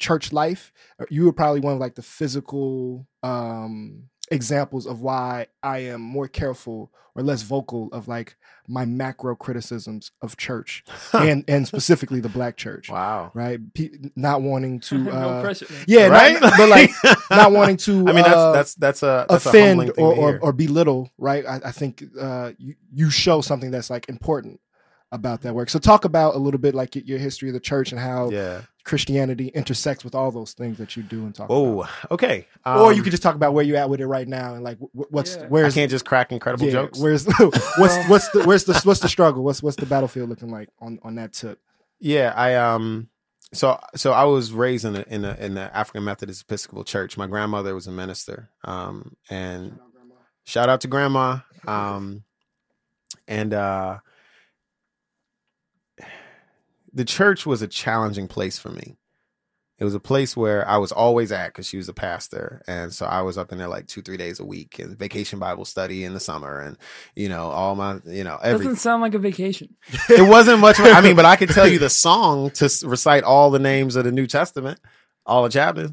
church 0.00 0.32
life, 0.32 0.72
uh, 1.00 1.06
you 1.10 1.24
were 1.24 1.32
probably 1.32 1.60
one 1.60 1.74
of 1.74 1.78
like 1.80 1.94
the 1.94 2.02
physical 2.02 3.06
um 3.22 4.09
examples 4.30 4.86
of 4.86 5.00
why 5.00 5.46
I 5.62 5.78
am 5.78 6.00
more 6.00 6.28
careful 6.28 6.90
or 7.14 7.22
less 7.22 7.42
vocal 7.42 7.88
of 7.92 8.06
like 8.08 8.36
my 8.68 8.84
macro 8.84 9.34
criticisms 9.34 10.12
of 10.22 10.36
church 10.36 10.84
and 11.12 11.44
and 11.48 11.66
specifically 11.66 12.20
the 12.20 12.28
black 12.28 12.56
church. 12.56 12.88
Wow. 12.88 13.32
Right? 13.34 13.58
P- 13.74 13.90
not 14.16 14.42
wanting 14.42 14.80
to 14.80 14.96
uh, 15.10 15.20
no 15.20 15.42
pressure, 15.42 15.66
Yeah, 15.86 16.06
right? 16.06 16.40
Not, 16.40 16.54
but 16.56 16.68
like 16.68 16.90
not 17.30 17.52
wanting 17.52 17.76
to 17.78 18.06
I 18.08 18.12
mean 18.12 18.24
that's 18.24 18.36
uh, 18.36 18.52
that's 18.52 18.74
that's 18.74 19.02
a 19.02 19.26
that's 19.28 19.46
offend 19.46 19.80
a 19.90 19.92
or, 20.00 20.14
or, 20.14 20.38
or 20.40 20.52
belittle, 20.52 21.10
right? 21.18 21.44
I, 21.46 21.60
I 21.66 21.72
think 21.72 22.04
uh 22.18 22.52
you, 22.58 22.74
you 22.92 23.10
show 23.10 23.40
something 23.40 23.70
that's 23.70 23.90
like 23.90 24.08
important 24.08 24.60
about 25.12 25.42
that 25.42 25.54
work. 25.54 25.68
So 25.70 25.78
talk 25.78 26.04
about 26.04 26.34
a 26.34 26.38
little 26.38 26.60
bit 26.60 26.74
like 26.74 26.94
your 26.94 27.18
history 27.18 27.48
of 27.48 27.54
the 27.54 27.60
church 27.60 27.90
and 27.92 28.00
how 28.00 28.30
Yeah. 28.30 28.62
Christianity 28.84 29.48
intersects 29.48 30.04
with 30.04 30.14
all 30.14 30.30
those 30.30 30.52
things 30.52 30.78
that 30.78 30.96
you 30.96 31.02
do 31.02 31.24
and 31.24 31.34
talk 31.34 31.46
about. 31.46 31.54
Oh, 31.54 31.80
about. 31.82 32.10
okay. 32.12 32.46
or 32.64 32.92
you 32.92 32.98
Um, 32.98 33.04
could 33.04 33.10
just 33.10 33.22
talk 33.22 33.34
about 33.34 33.52
where 33.52 33.64
you're 33.64 33.76
at 33.76 33.90
with 33.90 34.00
it 34.00 34.06
right 34.06 34.26
now 34.28 34.54
and 34.54 34.62
like 34.62 34.78
what's 34.92 35.36
Yeah. 35.36 35.42
I 35.42 35.46
where's 35.46 35.74
can't 35.74 35.90
just 35.90 36.04
crack 36.04 36.30
incredible 36.32 36.66
yeah, 36.66 36.72
jokes. 36.72 36.98
where's 37.00 37.26
what's 37.78 38.08
what's 38.08 38.28
the 38.30 38.44
where's 38.44 38.64
the 38.64 38.80
what's 38.84 39.00
the 39.00 39.08
struggle? 39.08 39.42
What's 39.42 39.62
what's 39.62 39.76
the 39.76 39.86
battlefield 39.86 40.28
looking 40.28 40.50
like 40.50 40.68
on 40.80 40.98
on 41.02 41.16
that 41.16 41.32
tip? 41.32 41.58
Yeah, 41.98 42.32
I 42.36 42.54
um 42.54 43.08
so 43.52 43.80
so 43.96 44.12
I 44.12 44.24
was 44.24 44.52
raised 44.52 44.84
in 44.84 44.94
a, 44.94 45.04
in 45.08 45.24
a, 45.24 45.34
in 45.40 45.54
the 45.54 45.76
African 45.76 46.04
Methodist 46.04 46.42
Episcopal 46.42 46.84
Church. 46.84 47.16
My 47.16 47.26
grandmother 47.26 47.74
was 47.74 47.86
a 47.88 47.92
minister. 47.92 48.48
Um 48.64 49.16
and 49.28 49.78
shout 50.44 50.68
out 50.68 50.80
to 50.82 50.88
grandma. 50.88 51.38
Um 51.66 52.22
and 53.28 53.52
uh 53.52 53.98
the 56.92 57.04
church 57.04 57.46
was 57.46 57.62
a 57.62 57.68
challenging 57.68 58.28
place 58.28 58.58
for 58.58 58.70
me. 58.70 58.96
It 59.78 59.84
was 59.84 59.94
a 59.94 60.00
place 60.00 60.36
where 60.36 60.68
I 60.68 60.76
was 60.76 60.92
always 60.92 61.32
at 61.32 61.48
because 61.48 61.66
she 61.66 61.78
was 61.78 61.88
a 61.88 61.94
pastor, 61.94 62.60
and 62.66 62.92
so 62.92 63.06
I 63.06 63.22
was 63.22 63.38
up 63.38 63.50
in 63.50 63.56
there 63.56 63.66
like 63.66 63.86
two, 63.86 64.02
three 64.02 64.18
days 64.18 64.38
a 64.38 64.44
week, 64.44 64.78
and 64.78 64.98
vacation 64.98 65.38
Bible 65.38 65.64
study 65.64 66.04
in 66.04 66.12
the 66.12 66.20
summer, 66.20 66.60
and 66.60 66.76
you 67.16 67.30
know 67.30 67.48
all 67.48 67.74
my, 67.74 67.98
you 68.04 68.22
know, 68.22 68.38
every 68.42 68.66
Doesn't 68.66 68.76
sound 68.76 69.00
like 69.00 69.14
a 69.14 69.18
vacation. 69.18 69.74
it 70.10 70.28
wasn't 70.28 70.60
much. 70.60 70.78
I 70.78 71.00
mean, 71.00 71.16
but 71.16 71.24
I 71.24 71.36
could 71.36 71.48
tell 71.48 71.66
you 71.66 71.78
the 71.80 71.88
song 71.88 72.50
to 72.50 72.70
recite 72.84 73.24
all 73.24 73.50
the 73.50 73.58
names 73.58 73.96
of 73.96 74.04
the 74.04 74.12
New 74.12 74.26
Testament, 74.26 74.78
all 75.24 75.44
the 75.44 75.48
chapters. 75.48 75.92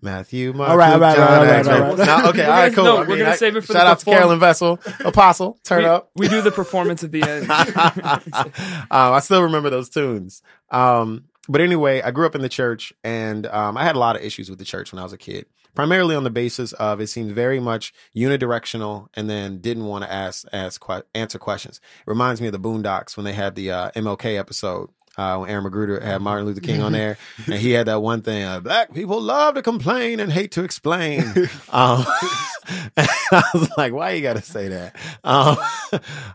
Matthew, 0.00 0.52
Mark, 0.52 0.70
All 0.70 0.76
right, 0.76 0.86
all 0.88 0.92
Luke, 0.94 1.02
right, 1.02 1.16
John, 1.16 1.28
all 1.32 1.44
right, 1.44 1.48
Acts, 1.48 1.68
all 1.68 1.72
right, 1.74 1.80
right? 1.80 1.90
all 1.90 1.96
right. 1.96 2.06
Now, 2.06 2.28
okay, 2.30 2.44
all 2.44 2.50
right, 2.50 2.72
cool. 2.74 2.84
no, 2.84 2.96
I 2.96 3.00
we're 3.00 3.06
mean, 3.08 3.18
gonna 3.18 3.30
I- 3.30 3.36
save 3.36 3.56
it 3.56 3.60
for 3.62 3.72
shout 3.72 3.84
the 3.84 3.90
out 3.90 3.98
to 4.00 4.04
Carolyn 4.04 4.38
Vessel, 4.40 4.80
Apostle, 5.04 5.58
turn 5.64 5.82
we, 5.82 5.88
up. 5.88 6.10
we 6.16 6.28
do 6.28 6.40
the 6.42 6.50
performance 6.50 7.02
at 7.04 7.12
the 7.12 7.22
end. 7.22 7.50
um, 7.50 8.54
I 8.90 9.20
still 9.20 9.42
remember 9.42 9.70
those 9.70 9.88
tunes. 9.88 10.42
Um, 10.70 11.24
but 11.48 11.60
anyway, 11.60 12.00
I 12.02 12.10
grew 12.12 12.26
up 12.26 12.34
in 12.34 12.40
the 12.42 12.48
church, 12.48 12.92
and 13.02 13.46
um, 13.46 13.76
I 13.76 13.84
had 13.84 13.96
a 13.96 13.98
lot 13.98 14.16
of 14.16 14.22
issues 14.22 14.48
with 14.48 14.58
the 14.58 14.64
church 14.64 14.92
when 14.92 15.00
I 15.00 15.02
was 15.02 15.12
a 15.12 15.18
kid. 15.18 15.46
Primarily 15.74 16.14
on 16.14 16.22
the 16.22 16.30
basis 16.30 16.72
of 16.74 17.00
it 17.00 17.06
seemed 17.06 17.32
very 17.32 17.58
much 17.58 17.94
unidirectional, 18.14 19.08
and 19.14 19.28
then 19.28 19.58
didn't 19.58 19.86
want 19.86 20.04
to 20.04 20.12
ask 20.12 20.44
ask 20.52 20.84
que- 20.84 21.02
answer 21.14 21.38
questions. 21.38 21.80
It 22.06 22.10
reminds 22.10 22.40
me 22.40 22.48
of 22.48 22.52
the 22.52 22.60
Boondocks 22.60 23.16
when 23.16 23.24
they 23.24 23.32
had 23.32 23.54
the 23.54 23.70
uh, 23.70 23.90
MLK 23.92 24.38
episode. 24.38 24.90
Uh, 25.16 25.38
when 25.38 25.50
Aaron 25.50 25.64
McGruder 25.64 26.02
had 26.02 26.22
Martin 26.22 26.46
Luther 26.46 26.60
King 26.60 26.80
on 26.80 26.92
there, 26.92 27.18
and 27.46 27.54
he 27.54 27.72
had 27.72 27.86
that 27.86 28.00
one 28.00 28.22
thing: 28.22 28.44
uh, 28.44 28.60
"Black 28.60 28.94
people 28.94 29.20
love 29.20 29.54
to 29.56 29.62
complain 29.62 30.20
and 30.20 30.32
hate 30.32 30.52
to 30.52 30.64
explain." 30.64 31.20
um, 31.70 32.04
I 32.96 33.44
was 33.54 33.70
like, 33.76 33.92
"Why 33.92 34.12
you 34.12 34.22
got 34.22 34.36
to 34.36 34.42
say 34.42 34.68
that?" 34.68 34.96
Um, 35.22 35.56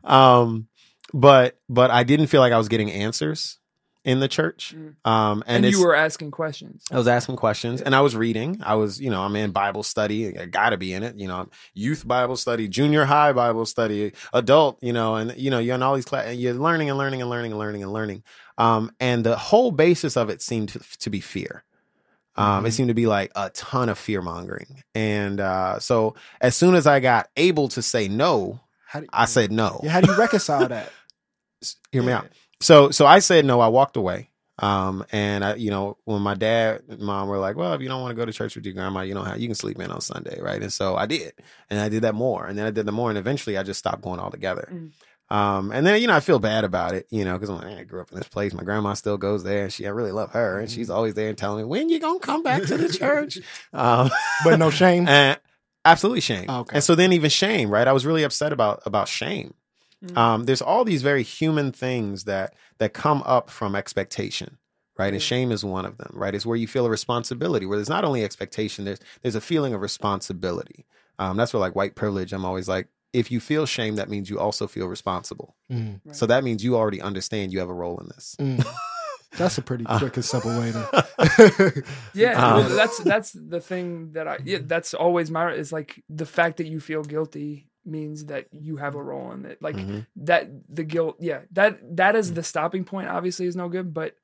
um, 0.03 0.67
but 1.13 1.57
but 1.67 1.89
I 1.89 2.03
didn't 2.03 2.27
feel 2.27 2.41
like 2.41 2.53
I 2.53 2.57
was 2.57 2.67
getting 2.67 2.91
answers 2.91 3.57
in 4.07 4.19
the 4.21 4.27
church. 4.27 4.73
Mm. 4.75 4.95
Um, 5.09 5.43
and 5.45 5.65
and 5.65 5.71
you 5.75 5.81
were 5.83 5.93
asking 5.93 6.31
questions. 6.31 6.85
I 6.91 6.95
was 6.97 7.07
asking 7.07 7.35
questions 7.35 7.81
and 7.81 7.93
I 7.93 8.01
was 8.01 8.15
reading. 8.15 8.59
I 8.63 8.75
was, 8.75 8.99
you 9.01 9.09
know, 9.09 9.21
I'm 9.21 9.35
in 9.35 9.51
Bible 9.51 9.83
study. 9.83 10.37
I 10.39 10.45
got 10.45 10.69
to 10.69 10.77
be 10.77 10.93
in 10.93 11.03
it. 11.03 11.15
You 11.17 11.27
know, 11.27 11.49
youth 11.73 12.07
Bible 12.07 12.37
study, 12.37 12.67
junior 12.69 13.03
high 13.05 13.33
Bible 13.33 13.65
study, 13.65 14.13
adult. 14.33 14.79
You 14.81 14.93
know, 14.93 15.15
and 15.15 15.35
you 15.37 15.51
know, 15.51 15.59
you're 15.59 15.75
in 15.75 15.83
all 15.83 15.93
these 15.95 16.05
classes. 16.05 16.37
You're 16.39 16.53
learning 16.53 16.89
and 16.89 16.97
learning 16.97 17.21
and 17.21 17.29
learning 17.29 17.51
and 17.51 17.59
learning 17.59 17.83
and 17.83 17.91
learning. 17.93 18.23
Um, 18.57 18.91
and 18.99 19.23
the 19.25 19.35
whole 19.37 19.71
basis 19.71 20.15
of 20.17 20.29
it 20.29 20.41
seemed 20.41 20.69
to, 20.69 20.79
to 20.99 21.09
be 21.09 21.19
fear. 21.19 21.63
Um, 22.37 22.65
it 22.65 22.69
Mhm. 22.69 22.73
seemed 22.73 22.87
to 22.89 22.93
be 22.93 23.07
like 23.07 23.31
a 23.35 23.49
ton 23.49 23.89
of 23.89 23.97
fear 23.97 24.21
mongering. 24.21 24.83
And 24.95 25.39
uh, 25.41 25.79
so 25.79 26.15
as 26.39 26.55
soon 26.55 26.75
as 26.75 26.87
I 26.87 26.99
got 27.01 27.27
able 27.35 27.67
to 27.69 27.81
say 27.81 28.07
no, 28.07 28.61
How 28.85 29.01
do, 29.01 29.07
I 29.11 29.25
said 29.25 29.51
no. 29.51 29.81
yeah, 29.83 29.89
how 29.91 30.01
do 30.01 30.11
you 30.11 30.17
reconcile 30.17 30.67
that? 30.69 30.91
Hear 31.91 32.03
me 32.03 32.11
out. 32.13 32.27
So 32.61 32.91
so 32.91 33.05
I 33.05 33.19
said 33.19 33.45
no. 33.45 33.59
I 33.59 33.67
walked 33.67 33.97
away. 33.97 34.29
Um, 34.59 35.05
and 35.11 35.45
I, 35.45 35.55
you 35.55 35.69
know, 35.69 35.97
when 36.05 36.21
my 36.23 36.33
dad 36.33 36.81
and 36.89 36.99
mom 36.99 37.27
were 37.27 37.37
like, 37.37 37.55
well, 37.55 37.73
if 37.73 37.81
you 37.81 37.87
don't 37.87 38.01
want 38.01 38.11
to 38.11 38.15
go 38.15 38.25
to 38.25 38.33
church 38.33 38.55
with 38.55 38.65
your 38.65 38.73
grandma, 38.73 39.01
you 39.01 39.13
know 39.13 39.21
how 39.21 39.35
you 39.35 39.47
can 39.47 39.55
sleep 39.55 39.79
in 39.79 39.91
on 39.91 40.01
Sunday, 40.01 40.41
right? 40.41 40.61
And 40.61 40.73
so 40.73 40.95
I 40.95 41.05
did, 41.05 41.33
and 41.69 41.79
I 41.79 41.89
did 41.89 42.01
that 42.01 42.15
more, 42.15 42.47
and 42.47 42.57
then 42.57 42.65
I 42.65 42.71
did 42.71 42.87
the 42.87 42.91
more, 42.91 43.09
and 43.09 43.19
eventually 43.19 43.55
I 43.55 43.61
just 43.61 43.77
stopped 43.77 44.01
going 44.01 44.19
altogether. 44.19 44.67
Mm. 44.71 44.91
Um, 45.29 45.71
and 45.71 45.85
then 45.85 46.01
you 46.01 46.07
know 46.07 46.15
I 46.15 46.21
feel 46.21 46.39
bad 46.39 46.63
about 46.63 46.93
it, 46.93 47.05
you 47.11 47.25
know, 47.25 47.33
because 47.33 47.49
I'm 47.49 47.57
like, 47.57 47.77
I 47.77 47.83
grew 47.83 48.01
up 48.01 48.11
in 48.11 48.17
this 48.17 48.29
place. 48.29 48.53
My 48.53 48.63
grandma 48.63 48.93
still 48.93 49.17
goes 49.17 49.43
there, 49.43 49.63
and 49.63 49.73
she 49.73 49.85
I 49.85 49.89
really 49.89 50.13
love 50.13 50.31
her, 50.31 50.59
and 50.59 50.71
she's 50.71 50.89
always 50.89 51.15
there 51.15 51.29
and 51.29 51.37
telling 51.37 51.59
me 51.59 51.63
when 51.65 51.89
you 51.89 51.99
gonna 51.99 52.19
come 52.19 52.43
back 52.43 52.63
to 52.63 52.77
the 52.77 52.89
church. 52.89 53.37
Um, 53.73 54.09
But 54.43 54.57
no 54.57 54.71
shame. 54.71 55.07
and 55.09 55.37
absolutely 55.85 56.21
shame. 56.21 56.49
Okay. 56.49 56.75
And 56.75 56.83
so 56.83 56.95
then 56.95 57.13
even 57.13 57.29
shame, 57.29 57.69
right? 57.69 57.87
I 57.87 57.91
was 57.91 58.05
really 58.05 58.23
upset 58.23 58.53
about 58.53 58.81
about 58.85 59.07
shame. 59.07 59.53
Mm. 60.05 60.17
Um, 60.17 60.43
there's 60.45 60.61
all 60.61 60.83
these 60.85 61.01
very 61.01 61.23
human 61.23 61.71
things 61.71 62.23
that 62.25 62.53
that 62.77 62.93
come 62.93 63.23
up 63.25 63.49
from 63.49 63.75
expectation, 63.75 64.57
right? 64.97 65.11
And 65.13 65.21
shame 65.21 65.51
is 65.51 65.65
one 65.65 65.85
of 65.85 65.97
them, 65.97 66.11
right? 66.13 66.35
It's 66.35 66.45
where 66.45 66.55
you 66.57 66.67
feel 66.67 66.85
a 66.85 66.89
responsibility, 66.89 67.65
where 67.65 67.77
there's 67.77 67.89
not 67.89 68.05
only 68.05 68.23
expectation, 68.23 68.85
there's 68.85 68.99
there's 69.23 69.35
a 69.35 69.41
feeling 69.41 69.73
of 69.73 69.81
responsibility. 69.81 70.85
Um, 71.19 71.35
that's 71.37 71.51
where 71.53 71.59
like 71.61 71.75
white 71.75 71.95
privilege, 71.95 72.31
I'm 72.31 72.45
always 72.45 72.67
like, 72.67 72.89
if 73.11 73.31
you 73.31 73.39
feel 73.39 73.65
shame, 73.65 73.95
that 73.95 74.07
means 74.09 74.29
you 74.29 74.39
also 74.39 74.67
feel 74.67 74.87
responsible. 74.87 75.55
Mm, 75.71 75.99
Right. 76.05 76.15
So 76.15 76.27
that 76.27 76.43
means 76.43 76.63
you 76.63 76.75
already 76.75 77.01
understand 77.01 77.51
you 77.51 77.57
have 77.59 77.69
a 77.69 77.73
role 77.73 77.97
in 77.99 78.07
this. 78.09 78.35
mm. 78.39 78.63
That's 79.37 79.57
a 79.57 79.61
pretty 79.61 79.85
Uh. 79.87 79.97
quick 79.99 80.15
and 80.15 80.25
simple 80.25 80.51
way 80.59 80.71
to. 80.71 81.83
Yeah, 82.13 82.33
Um, 82.55 82.75
that's 82.75 82.97
that's 82.99 83.31
the 83.33 83.59
thing 83.59 84.11
that 84.13 84.27
I 84.27 84.37
yeah, 84.45 84.59
that's 84.61 84.93
always 84.93 85.29
my 85.31 85.51
is 85.53 85.71
like 85.71 86.03
the 86.09 86.25
fact 86.25 86.57
that 86.57 86.67
you 86.67 86.79
feel 86.79 87.03
guilty 87.03 87.67
means 87.87 88.25
that 88.25 88.47
you 88.51 88.77
have 88.77 88.95
a 88.95 89.01
role 89.03 89.31
in 89.31 89.45
it. 89.45 89.61
Like 89.61 89.75
Mhm. 89.77 90.05
that 90.17 90.49
the 90.69 90.83
guilt, 90.83 91.17
yeah, 91.19 91.41
that 91.51 91.79
that 91.97 92.15
is 92.15 92.33
the 92.33 92.43
stopping 92.43 92.83
point. 92.83 93.07
Obviously, 93.09 93.45
is 93.47 93.55
no 93.55 93.69
good, 93.69 93.93
but 93.93 94.15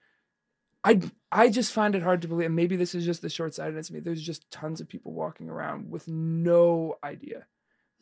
I 0.84 1.02
I 1.32 1.50
just 1.50 1.72
find 1.74 1.96
it 1.96 2.04
hard 2.04 2.22
to 2.24 2.28
believe. 2.28 2.48
And 2.48 2.56
maybe 2.56 2.76
this 2.76 2.94
is 2.94 3.06
just 3.06 3.22
the 3.22 3.30
short 3.30 3.54
sightedness 3.54 3.90
of 3.90 3.96
me. 3.96 4.02
There's 4.02 4.22
just 4.22 4.50
tons 4.52 4.82
of 4.82 4.88
people 4.90 5.14
walking 5.14 5.50
around 5.50 5.90
with 5.90 6.08
no 6.08 6.98
idea. 7.04 7.48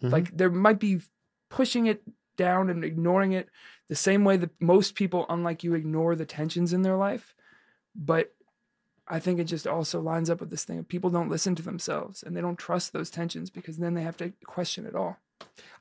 Mhm. 0.02 0.12
Like 0.12 0.36
there 0.36 0.50
might 0.50 0.80
be 0.80 1.02
pushing 1.50 1.86
it 1.86 2.04
down 2.38 2.70
and 2.70 2.84
ignoring 2.84 3.34
it 3.34 3.50
the 3.88 3.96
same 3.96 4.24
way 4.24 4.38
that 4.38 4.60
most 4.60 4.96
people, 4.96 5.26
unlike 5.30 5.64
you, 5.64 5.74
ignore 5.76 6.16
the 6.16 6.26
tensions 6.26 6.74
in 6.74 6.82
their 6.82 6.98
life. 6.98 7.36
But 7.96 8.34
I 9.08 9.20
think 9.20 9.40
it 9.40 9.44
just 9.46 9.68
also 9.68 10.00
lines 10.00 10.30
up 10.30 10.40
with 10.40 10.50
this 10.50 10.64
thing 10.64 10.80
of 10.80 10.88
people 10.88 11.10
don't 11.10 11.28
listen 11.30 11.54
to 11.56 11.62
themselves 11.64 12.24
and 12.24 12.36
they 12.36 12.40
don't 12.42 12.58
trust 12.58 12.94
those 12.94 13.10
tensions 13.10 13.50
because 13.50 13.78
then 13.78 13.94
they 13.94 14.04
have 14.04 14.16
to 14.18 14.32
question 14.46 14.86
it 14.86 14.96
all. 14.96 15.18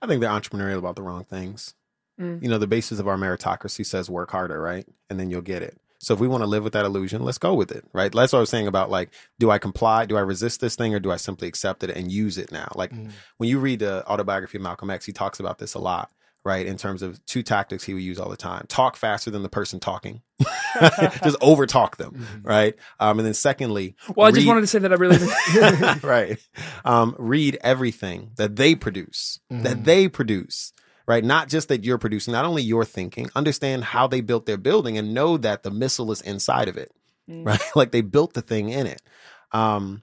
I 0.03 0.07
think 0.07 0.21
they're 0.21 0.31
entrepreneurial 0.31 0.79
about 0.79 0.97
the 0.97 1.03
wrong 1.03 1.25
things. 1.25 1.75
Mm. 2.21 2.43
You 2.43 2.49
know, 2.49 2.59
the 2.59 2.67
basis 2.67 2.99
of 2.99 3.09
our 3.09 3.17
meritocracy 3.17 3.85
says 3.85 4.11
work 4.11 4.31
harder, 4.31 4.61
right? 4.61 4.87
And 5.09 5.19
then 5.19 5.31
you'll 5.31 5.41
get 5.43 5.63
it. 5.63 5.77
So 6.03 6.15
if 6.15 6.21
we 6.21 6.29
want 6.29 6.43
to 6.43 6.47
live 6.47 6.65
with 6.65 6.73
that 6.73 6.87
illusion, 6.87 7.23
let's 7.25 7.37
go 7.37 7.53
with 7.53 7.71
it, 7.71 7.85
right? 7.93 8.11
That's 8.11 8.33
what 8.33 8.39
I 8.39 8.41
was 8.41 8.49
saying 8.49 8.67
about 8.67 8.91
like, 8.91 9.11
do 9.39 9.51
I 9.51 9.59
comply? 9.59 10.07
Do 10.07 10.17
I 10.17 10.21
resist 10.21 10.61
this 10.61 10.75
thing 10.75 10.95
or 10.95 10.99
do 10.99 11.11
I 11.13 11.17
simply 11.17 11.47
accept 11.47 11.83
it 11.85 11.91
and 11.91 12.11
use 12.11 12.39
it 12.39 12.51
now? 12.51 12.73
Like 12.75 12.91
Mm. 12.93 13.11
when 13.37 13.51
you 13.51 13.59
read 13.59 13.81
the 13.81 14.07
autobiography 14.11 14.57
of 14.57 14.63
Malcolm 14.63 14.89
X, 14.91 15.05
he 15.05 15.13
talks 15.13 15.41
about 15.41 15.59
this 15.59 15.75
a 15.75 15.79
lot, 15.79 16.11
right? 16.45 16.67
In 16.67 16.77
terms 16.77 17.03
of 17.03 17.25
two 17.27 17.43
tactics 17.43 17.85
he 17.85 17.93
would 17.95 18.03
use 18.03 18.19
all 18.19 18.31
the 18.31 18.37
time. 18.37 18.65
Talk 18.69 18.97
faster 18.97 19.31
than 19.31 19.43
the 19.43 19.49
person 19.49 19.79
talking. 19.81 20.23
Just 21.23 21.37
over 21.41 21.67
talk 21.67 21.97
them, 21.97 22.13
Mhm. 22.15 22.47
right? 22.47 22.75
Um, 22.99 23.19
and 23.19 23.27
then 23.27 23.35
secondly, 23.35 23.97
Well, 24.17 24.27
I 24.29 24.31
just 24.31 24.47
wanted 24.47 24.63
to 24.63 24.67
say 24.69 24.79
that 24.79 24.93
I 24.93 24.97
really 24.97 25.19
right. 26.03 26.39
Um, 26.85 27.15
read 27.19 27.59
everything 27.63 28.31
that 28.37 28.57
they 28.57 28.75
produce, 28.75 29.41
that 29.51 29.79
Mhm. 29.79 29.85
they 29.85 30.09
produce, 30.09 30.73
right? 31.07 31.25
Not 31.25 31.49
just 31.49 31.69
that 31.69 31.85
you're 31.85 31.99
producing, 31.99 32.33
not 32.33 32.45
only 32.45 32.63
your 32.63 32.85
thinking, 32.85 33.29
understand 33.35 33.85
how 33.85 34.07
they 34.07 34.21
built 34.21 34.47
their 34.47 34.57
building 34.57 34.97
and 34.97 35.13
know 35.13 35.37
that 35.37 35.63
the 35.63 35.71
missile 35.71 36.11
is 36.13 36.21
inside 36.23 36.69
of 36.69 36.77
it, 36.77 36.91
Mm. 37.29 37.45
right? 37.47 37.61
like 37.75 37.91
they 37.93 38.01
built 38.01 38.33
the 38.35 38.43
thing 38.43 38.71
in 38.71 38.87
it. 38.87 39.03
Um, 39.53 40.03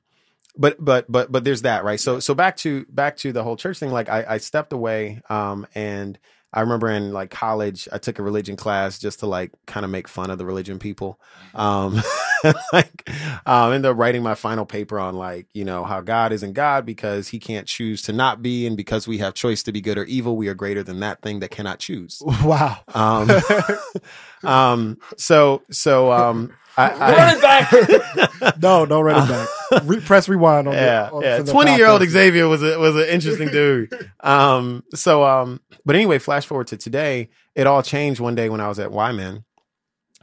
but, 0.59 0.75
but, 0.83 1.05
but, 1.11 1.31
but 1.31 1.43
there's 1.43 1.61
that, 1.63 1.83
right? 1.83 1.99
So, 1.99 2.19
so 2.19 2.33
back 2.33 2.57
to, 2.57 2.85
back 2.89 3.15
to 3.17 3.31
the 3.31 3.43
whole 3.43 3.55
church 3.57 3.77
thing, 3.79 3.91
like 3.91 4.09
I, 4.09 4.25
I 4.27 4.37
stepped 4.39 4.73
away, 4.73 5.21
um, 5.29 5.65
and 5.75 6.17
I 6.53 6.61
remember 6.61 6.89
in 6.89 7.11
like 7.11 7.29
college, 7.29 7.87
I 7.91 7.97
took 7.97 8.19
a 8.19 8.23
religion 8.23 8.55
class 8.55 8.99
just 8.99 9.19
to 9.19 9.25
like 9.25 9.51
kind 9.65 9.83
of 9.83 9.91
make 9.91 10.07
fun 10.07 10.29
of 10.29 10.37
the 10.37 10.45
religion 10.45 10.79
people. 10.79 11.19
Um, 11.53 12.01
like, 12.73 13.09
um, 13.45 13.73
ended 13.73 13.91
up 13.91 13.97
writing 13.97 14.23
my 14.23 14.35
final 14.35 14.65
paper 14.65 14.97
on 14.97 15.15
like, 15.15 15.47
you 15.53 15.65
know, 15.65 15.83
how 15.83 16.01
God 16.01 16.31
isn't 16.31 16.53
God 16.53 16.85
because 16.85 17.27
he 17.27 17.39
can't 17.39 17.67
choose 17.67 18.01
to 18.03 18.13
not 18.13 18.41
be. 18.41 18.65
And 18.65 18.77
because 18.77 19.07
we 19.07 19.17
have 19.17 19.33
choice 19.33 19.61
to 19.63 19.71
be 19.71 19.81
good 19.81 19.97
or 19.97 20.05
evil, 20.05 20.37
we 20.37 20.47
are 20.47 20.53
greater 20.53 20.83
than 20.83 21.01
that 21.01 21.21
thing 21.21 21.41
that 21.41 21.51
cannot 21.51 21.79
choose. 21.79 22.21
Wow. 22.43 22.77
Um, 22.95 23.29
um, 24.49 24.97
so, 25.17 25.63
so, 25.69 26.11
um, 26.13 26.53
I, 26.79 27.15
Run 27.15 27.35
it 27.35 27.41
back. 27.41 28.57
No, 28.61 28.85
don't 28.85 29.03
run 29.03 29.23
it 29.23 29.29
back. 29.71 29.81
Re- 29.83 29.99
press 29.99 30.29
rewind 30.29 30.67
on 30.67 30.75
yeah, 30.75 31.07
the, 31.07 31.11
on, 31.11 31.21
yeah. 31.23 31.43
Twenty 31.43 31.75
year 31.75 31.87
old. 31.87 32.07
Xavier 32.07 32.47
was 32.47 32.61
a 32.61 32.77
was 32.77 32.95
an 32.95 33.05
interesting 33.09 33.49
dude. 33.49 33.91
Um, 34.19 34.83
so 34.93 35.23
um, 35.23 35.59
but 35.85 35.95
anyway, 35.95 36.19
flash 36.19 36.45
forward 36.45 36.67
to 36.67 36.77
today. 36.77 37.29
It 37.55 37.65
all 37.65 37.81
changed 37.81 38.19
one 38.19 38.35
day 38.35 38.49
when 38.49 38.61
I 38.61 38.67
was 38.67 38.77
at 38.77 38.91
YMEN. 38.91 39.43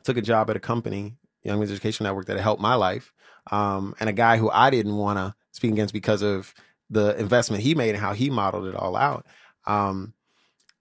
Took 0.05 0.17
a 0.17 0.23
job 0.23 0.49
at 0.49 0.57
a 0.57 0.61
company, 0.61 1.17
Young 1.43 1.59
Men's 1.59 1.73
Education 1.73 2.05
Network, 2.05 2.27
that 2.27 2.39
helped 2.39 2.63
my 2.63 2.75
life. 2.75 3.13
Um, 3.51 3.95
and 3.99 4.09
a 4.09 4.13
guy 4.13 4.37
who 4.37 4.49
I 4.51 4.71
didn't 4.71 4.97
want 4.97 5.19
to 5.19 5.35
speak 5.51 5.73
against 5.73 5.93
because 5.93 6.23
of 6.23 6.55
the 6.89 7.19
investment 7.19 7.63
he 7.63 7.75
made 7.75 7.91
and 7.91 7.99
how 7.99 8.13
he 8.13 8.31
modeled 8.31 8.67
it 8.67 8.77
all 8.77 8.97
out. 8.97 9.27
Um, 9.67 10.15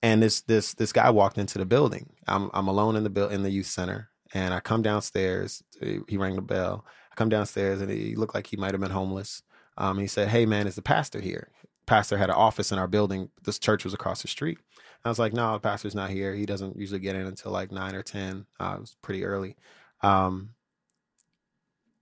and 0.03 0.21
this 0.21 0.41
this 0.41 0.73
this 0.75 0.91
guy 0.91 1.09
walked 1.09 1.37
into 1.37 1.57
the 1.57 1.65
building. 1.65 2.13
I'm 2.27 2.51
I'm 2.53 2.67
alone 2.67 2.95
in 2.95 3.03
the 3.03 3.09
bill 3.09 3.29
in 3.29 3.41
the 3.41 3.49
youth 3.49 3.65
center, 3.67 4.09
and 4.33 4.53
I 4.53 4.59
come 4.59 4.81
downstairs. 4.81 5.63
He 5.81 6.17
rang 6.17 6.35
the 6.35 6.41
bell. 6.41 6.85
I 7.11 7.15
come 7.15 7.29
downstairs, 7.29 7.81
and 7.81 7.89
he 7.89 8.15
looked 8.15 8.35
like 8.35 8.47
he 8.47 8.57
might 8.57 8.71
have 8.71 8.81
been 8.81 8.91
homeless. 8.91 9.43
Um, 9.77 9.97
he 9.99 10.07
said, 10.07 10.29
"Hey 10.29 10.45
man, 10.45 10.67
is 10.67 10.75
the 10.75 10.81
pastor 10.81 11.21
here?" 11.21 11.49
Pastor 11.85 12.17
had 12.17 12.29
an 12.29 12.35
office 12.35 12.71
in 12.71 12.79
our 12.79 12.87
building. 12.87 13.29
This 13.43 13.59
church 13.59 13.83
was 13.83 13.93
across 13.93 14.21
the 14.21 14.27
street. 14.27 14.57
I 15.05 15.09
was 15.09 15.19
like, 15.19 15.33
"No, 15.33 15.53
the 15.53 15.59
pastor's 15.59 15.95
not 15.95 16.09
here. 16.09 16.33
He 16.33 16.45
doesn't 16.45 16.77
usually 16.77 16.99
get 16.99 17.15
in 17.15 17.27
until 17.27 17.51
like 17.51 17.71
nine 17.71 17.95
or 17.95 18.03
ten. 18.03 18.45
Uh, 18.59 18.75
it 18.77 18.81
was 18.81 18.95
pretty 19.01 19.25
early." 19.25 19.55
Um, 20.01 20.51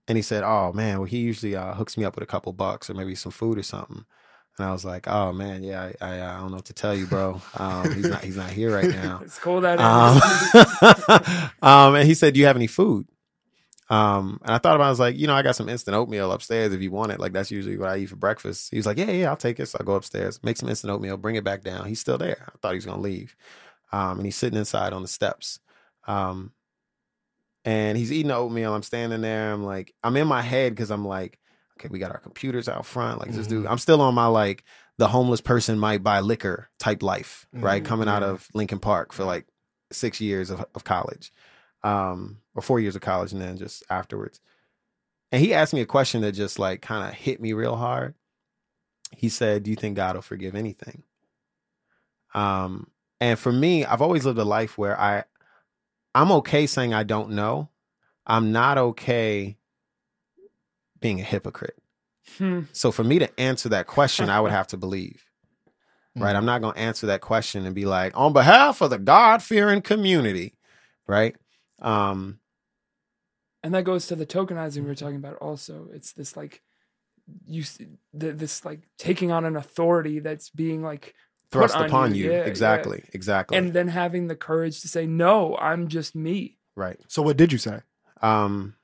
and 0.08 0.18
he 0.18 0.22
said, 0.22 0.44
"Oh 0.44 0.72
man, 0.74 1.00
well 1.00 1.06
he 1.06 1.20
usually 1.20 1.56
uh, 1.56 1.74
hooks 1.74 1.98
me 1.98 2.06
up 2.06 2.16
with 2.16 2.24
a 2.24 2.28
couple 2.28 2.54
bucks 2.54 2.90
or 2.90 2.94
maybe 2.94 3.16
some 3.16 3.32
food 3.32 3.58
or 3.58 3.64
something." 3.64 4.06
And 4.58 4.68
I 4.68 4.72
was 4.72 4.86
like, 4.86 5.08
"Oh 5.08 5.32
man, 5.34 5.64
yeah, 5.64 5.92
I, 6.02 6.06
I, 6.06 6.36
I 6.36 6.40
don't 6.40 6.50
know 6.52 6.58
what 6.58 6.66
to 6.66 6.74
tell 6.74 6.96
you, 6.96 7.08
bro. 7.08 7.42
Um, 7.58 7.94
he's 7.94 8.10
not 8.10 8.24
he's 8.24 8.38
not 8.38 8.50
here 8.52 8.74
right 8.74 8.90
now. 8.90 9.22
it's 9.24 9.40
cold 9.40 9.66
out. 9.66 9.80
Um, 9.80 10.22
um, 11.62 11.96
and 11.96 12.08
he 12.08 12.14
said, 12.14 12.34
"Do 12.34 12.40
you 12.40 12.46
have 12.46 12.56
any 12.58 12.68
food?" 12.68 13.08
Um, 13.90 14.40
and 14.46 14.54
I 14.54 14.58
thought 14.58 14.76
about, 14.76 14.86
it, 14.86 14.88
I 14.88 14.90
was 14.92 15.00
like, 15.02 15.18
you 15.18 15.28
know, 15.28 15.36
I 15.36 15.42
got 15.42 15.58
some 15.58 15.68
instant 15.68 15.96
oatmeal 15.98 16.32
upstairs 16.32 16.72
if 16.72 16.82
you 16.82 16.92
want 16.92 17.12
it. 17.12 17.20
Like 17.20 17.34
that's 17.34 17.52
usually 17.52 17.78
what 17.78 17.90
I 17.90 17.98
eat 17.98 18.06
for 18.06 18.16
breakfast. 18.16 18.72
He 18.72 18.78
was 18.78 18.86
like, 18.86 18.98
yeah, 18.98 19.12
yeah, 19.12 19.30
I'll 19.30 19.36
take 19.36 19.60
it. 19.60 19.66
So 19.66 19.78
I 19.82 19.84
go 19.84 19.96
upstairs, 19.96 20.40
make 20.44 20.56
some 20.56 20.70
instant 20.70 20.92
oatmeal, 20.94 21.18
bring 21.18 21.36
it 21.36 21.44
back 21.44 21.62
down. 21.62 21.88
He's 21.88 22.00
still 22.00 22.18
there. 22.18 22.48
I 22.48 22.58
thought 22.62 22.72
he 22.72 22.78
was 22.78 22.86
gonna 22.86 23.02
leave. 23.02 23.36
Um, 23.92 24.20
and 24.20 24.26
he's 24.26 24.38
sitting 24.38 24.58
inside 24.58 24.94
on 24.94 25.02
the 25.02 25.10
steps. 25.10 25.60
Um, 26.08 26.54
and 27.66 27.98
he's 27.98 28.14
eating 28.14 28.30
the 28.30 28.36
oatmeal. 28.36 28.74
I'm 28.74 28.82
standing 28.82 29.20
there. 29.20 29.52
I'm 29.52 29.66
like, 29.66 29.94
I'm 30.06 30.16
in 30.16 30.28
my 30.28 30.42
head 30.42 30.74
because 30.74 30.90
I'm 30.90 31.06
like, 31.06 31.38
okay, 31.82 31.90
we 31.92 32.00
got 32.00 32.12
our 32.12 32.20
computers 32.20 32.70
out 32.70 32.86
front. 32.86 33.20
Like 33.20 33.32
this 33.32 33.48
dude, 33.48 33.64
mm-hmm. 33.64 33.72
I'm 33.72 33.78
still 33.78 34.02
on 34.02 34.14
my 34.14 34.28
like 34.28 34.64
the 34.98 35.08
homeless 35.08 35.42
person 35.42 35.80
might 35.80 36.04
buy 36.04 36.20
liquor 36.20 36.70
type 36.80 37.02
life, 37.02 37.48
mm-hmm. 37.56 37.66
right? 37.66 37.84
Coming 37.84 38.08
out 38.08 38.24
of 38.24 38.48
Lincoln 38.54 38.80
Park 38.80 39.14
for 39.14 39.24
like 39.24 39.48
six 39.92 40.22
years 40.22 40.50
of, 40.50 40.64
of 40.76 40.84
college 40.84 41.32
um, 41.84 42.38
or 42.56 42.62
four 42.62 42.80
years 42.80 42.96
of 42.96 43.02
college, 43.02 43.34
and 43.34 43.42
then 43.42 43.58
just 43.58 43.84
afterwards. 43.90 44.40
And 45.32 45.42
he 45.42 45.54
asked 45.54 45.74
me 45.74 45.82
a 45.82 45.86
question 45.86 46.22
that 46.22 46.34
just 46.34 46.60
like 46.60 46.82
kind 46.82 47.08
of 47.08 47.16
hit 47.16 47.42
me 47.42 47.54
real 47.54 47.76
hard. 47.76 48.14
He 49.12 49.30
said, 49.30 49.64
"Do 49.64 49.72
you 49.72 49.76
think 49.76 49.96
God 49.96 50.16
will 50.16 50.22
forgive 50.22 50.56
anything?" 50.56 51.04
Um, 52.34 52.92
and 53.20 53.38
for 53.38 53.52
me, 53.52 53.86
I've 53.86 54.02
always 54.02 54.26
lived 54.26 54.40
a 54.40 54.46
life 54.46 54.78
where 54.78 55.00
I, 55.00 55.24
I'm 56.16 56.32
okay 56.32 56.66
saying 56.68 56.94
I 56.94 57.04
don't 57.04 57.32
know. 57.32 57.70
I'm 58.26 58.52
not 58.52 58.78
okay 58.78 59.58
being 61.02 61.20
a 61.20 61.24
hypocrite. 61.24 61.78
Hmm. 62.38 62.62
So 62.72 62.92
for 62.92 63.04
me 63.04 63.20
to 63.20 63.40
answer 63.40 63.70
that 63.70 63.88
question, 63.88 64.30
I 64.30 64.40
would 64.40 64.52
have 64.52 64.68
to 64.68 64.78
believe. 64.78 65.24
Right? 66.14 66.32
Mm-hmm. 66.32 66.38
I'm 66.40 66.46
not 66.46 66.62
going 66.62 66.74
to 66.74 66.80
answer 66.82 67.08
that 67.08 67.22
question 67.22 67.66
and 67.66 67.74
be 67.74 67.86
like, 67.86 68.12
on 68.20 68.34
behalf 68.34 68.82
of 68.82 68.90
the 68.90 69.00
God 69.00 69.42
fearing 69.42 69.82
community, 69.82 70.58
right? 71.08 71.38
Um, 71.82 72.42
and 73.64 73.74
that 73.74 73.84
goes 73.84 74.08
to 74.08 74.18
the 74.18 74.26
tokenizing 74.26 74.82
we 74.82 74.88
were 74.88 74.96
talking 74.96 75.16
about. 75.16 75.36
Also, 75.38 75.88
it's 75.94 76.12
this 76.12 76.36
like 76.36 76.62
you 77.46 77.64
this 78.14 78.66
like 78.66 78.82
taking 78.98 79.32
on 79.32 79.46
an 79.46 79.56
authority 79.56 80.20
that's 80.20 80.50
being 80.50 80.82
like 80.82 81.14
thrust 81.52 81.76
upon 81.76 82.16
you. 82.16 82.26
you. 82.26 82.32
Yeah, 82.32 82.44
exactly, 82.44 83.02
yeah. 83.04 83.12
exactly. 83.14 83.58
And 83.58 83.74
then 83.74 83.88
having 83.88 84.28
the 84.28 84.36
courage 84.36 84.82
to 84.82 84.88
say, 84.88 85.06
"No, 85.06 85.56
I'm 85.58 85.88
just 85.88 86.16
me." 86.16 86.58
Right. 86.76 87.00
So, 87.08 87.22
what 87.22 87.38
did 87.38 87.52
you 87.52 87.58
say? 87.58 87.80
Um, 88.22 88.76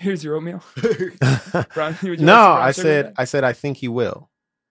Here's 0.04 0.24
your 0.24 0.36
oatmeal. 0.36 0.62
Brian, 1.74 1.94
no, 2.02 2.52
I 2.52 2.70
said, 2.70 3.12
I 3.18 3.26
said, 3.26 3.44
I 3.44 3.52
think 3.52 3.76
he 3.76 3.88
will. 3.88 4.30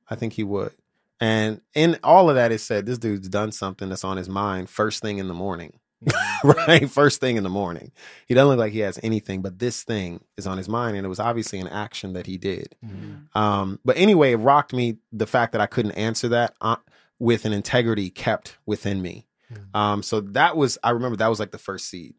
I 0.10 0.16
think 0.16 0.34
he 0.34 0.44
would. 0.44 0.74
And 1.20 1.62
in 1.76 2.00
all 2.04 2.32
of 2.32 2.36
that, 2.36 2.52
it 2.52 2.60
said 2.60 2.88
this 2.88 2.98
dude's 2.98 3.30
done 3.30 3.52
something 3.52 3.90
that's 3.90 4.04
on 4.04 4.18
his 4.18 4.28
mind 4.28 4.72
first 4.72 5.04
thing 5.04 5.20
in 5.20 5.28
the 5.28 5.36
morning. 5.36 5.80
right? 6.44 6.90
First 6.90 7.20
thing 7.20 7.36
in 7.38 7.44
the 7.44 7.50
morning. 7.50 7.92
He 8.26 8.34
doesn't 8.34 8.48
look 8.48 8.58
like 8.58 8.74
he 8.74 8.80
has 8.80 9.00
anything, 9.04 9.44
but 9.44 9.60
this 9.60 9.84
thing 9.84 10.24
is 10.36 10.48
on 10.48 10.58
his 10.58 10.68
mind. 10.68 10.98
And 10.98 11.06
it 11.06 11.10
was 11.10 11.20
obviously 11.20 11.60
an 11.60 11.68
action 11.68 12.14
that 12.14 12.26
he 12.26 12.38
did. 12.38 12.76
Mm-hmm. 12.84 13.38
Um, 13.38 13.80
but 13.86 13.98
anyway, 13.98 14.32
it 14.32 14.38
rocked 14.38 14.74
me 14.74 14.98
the 15.12 15.28
fact 15.28 15.52
that 15.52 15.62
I 15.62 15.68
couldn't 15.68 15.92
answer 15.92 16.30
that 16.30 16.56
uh, 16.62 16.78
with 17.20 17.46
an 17.46 17.54
integrity 17.54 18.10
kept 18.10 18.58
within 18.66 19.02
me. 19.02 19.28
Mm-hmm. 19.54 19.78
Um, 19.78 20.02
so 20.02 20.22
that 20.22 20.58
was, 20.58 20.80
I 20.84 20.92
remember 20.92 21.18
that 21.18 21.28
was 21.28 21.40
like 21.40 21.52
the 21.52 21.60
first 21.60 21.88
seed. 21.88 22.16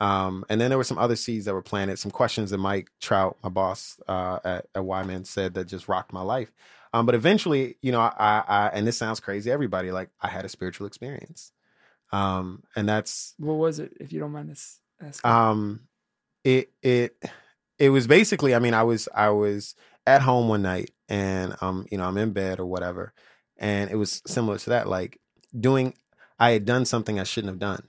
Um, 0.00 0.44
and 0.48 0.60
then 0.60 0.70
there 0.70 0.78
were 0.78 0.84
some 0.84 0.98
other 0.98 1.16
seeds 1.16 1.44
that 1.44 1.52
were 1.52 1.62
planted, 1.62 1.98
some 1.98 2.10
questions 2.10 2.50
that 2.50 2.58
Mike 2.58 2.90
Trout, 3.00 3.36
my 3.42 3.50
boss 3.50 4.00
uh, 4.08 4.38
at, 4.44 4.66
at 4.74 4.82
YMEN, 4.82 5.26
said 5.26 5.54
that 5.54 5.66
just 5.66 5.88
rocked 5.88 6.12
my 6.12 6.22
life. 6.22 6.52
Um, 6.92 7.06
but 7.06 7.14
eventually, 7.14 7.76
you 7.82 7.92
know, 7.92 8.00
I, 8.00 8.42
I, 8.48 8.70
and 8.72 8.86
this 8.86 8.96
sounds 8.96 9.20
crazy, 9.20 9.50
everybody, 9.50 9.92
like 9.92 10.08
I 10.20 10.28
had 10.28 10.44
a 10.44 10.48
spiritual 10.48 10.86
experience. 10.86 11.52
Um, 12.12 12.64
and 12.74 12.88
that's 12.88 13.34
what 13.38 13.54
was 13.54 13.78
it, 13.78 13.92
if 14.00 14.12
you 14.12 14.20
don't 14.20 14.32
mind 14.32 14.50
us 14.50 14.80
asking? 15.00 15.30
Um, 15.30 15.80
it 16.42 16.72
it 16.82 17.16
it 17.78 17.90
was 17.90 18.06
basically, 18.06 18.54
I 18.54 18.58
mean, 18.58 18.74
I 18.74 18.82
was 18.82 19.08
I 19.14 19.30
was 19.30 19.74
at 20.06 20.22
home 20.22 20.48
one 20.48 20.62
night, 20.62 20.90
and 21.08 21.54
um, 21.60 21.86
you 21.90 21.98
know, 21.98 22.04
I'm 22.04 22.16
in 22.16 22.32
bed 22.32 22.58
or 22.58 22.66
whatever, 22.66 23.12
and 23.58 23.90
it 23.90 23.96
was 23.96 24.22
similar 24.26 24.58
to 24.58 24.70
that, 24.70 24.88
like 24.88 25.20
doing. 25.58 25.94
I 26.38 26.52
had 26.52 26.64
done 26.64 26.86
something 26.86 27.20
I 27.20 27.24
shouldn't 27.24 27.52
have 27.52 27.58
done, 27.58 27.84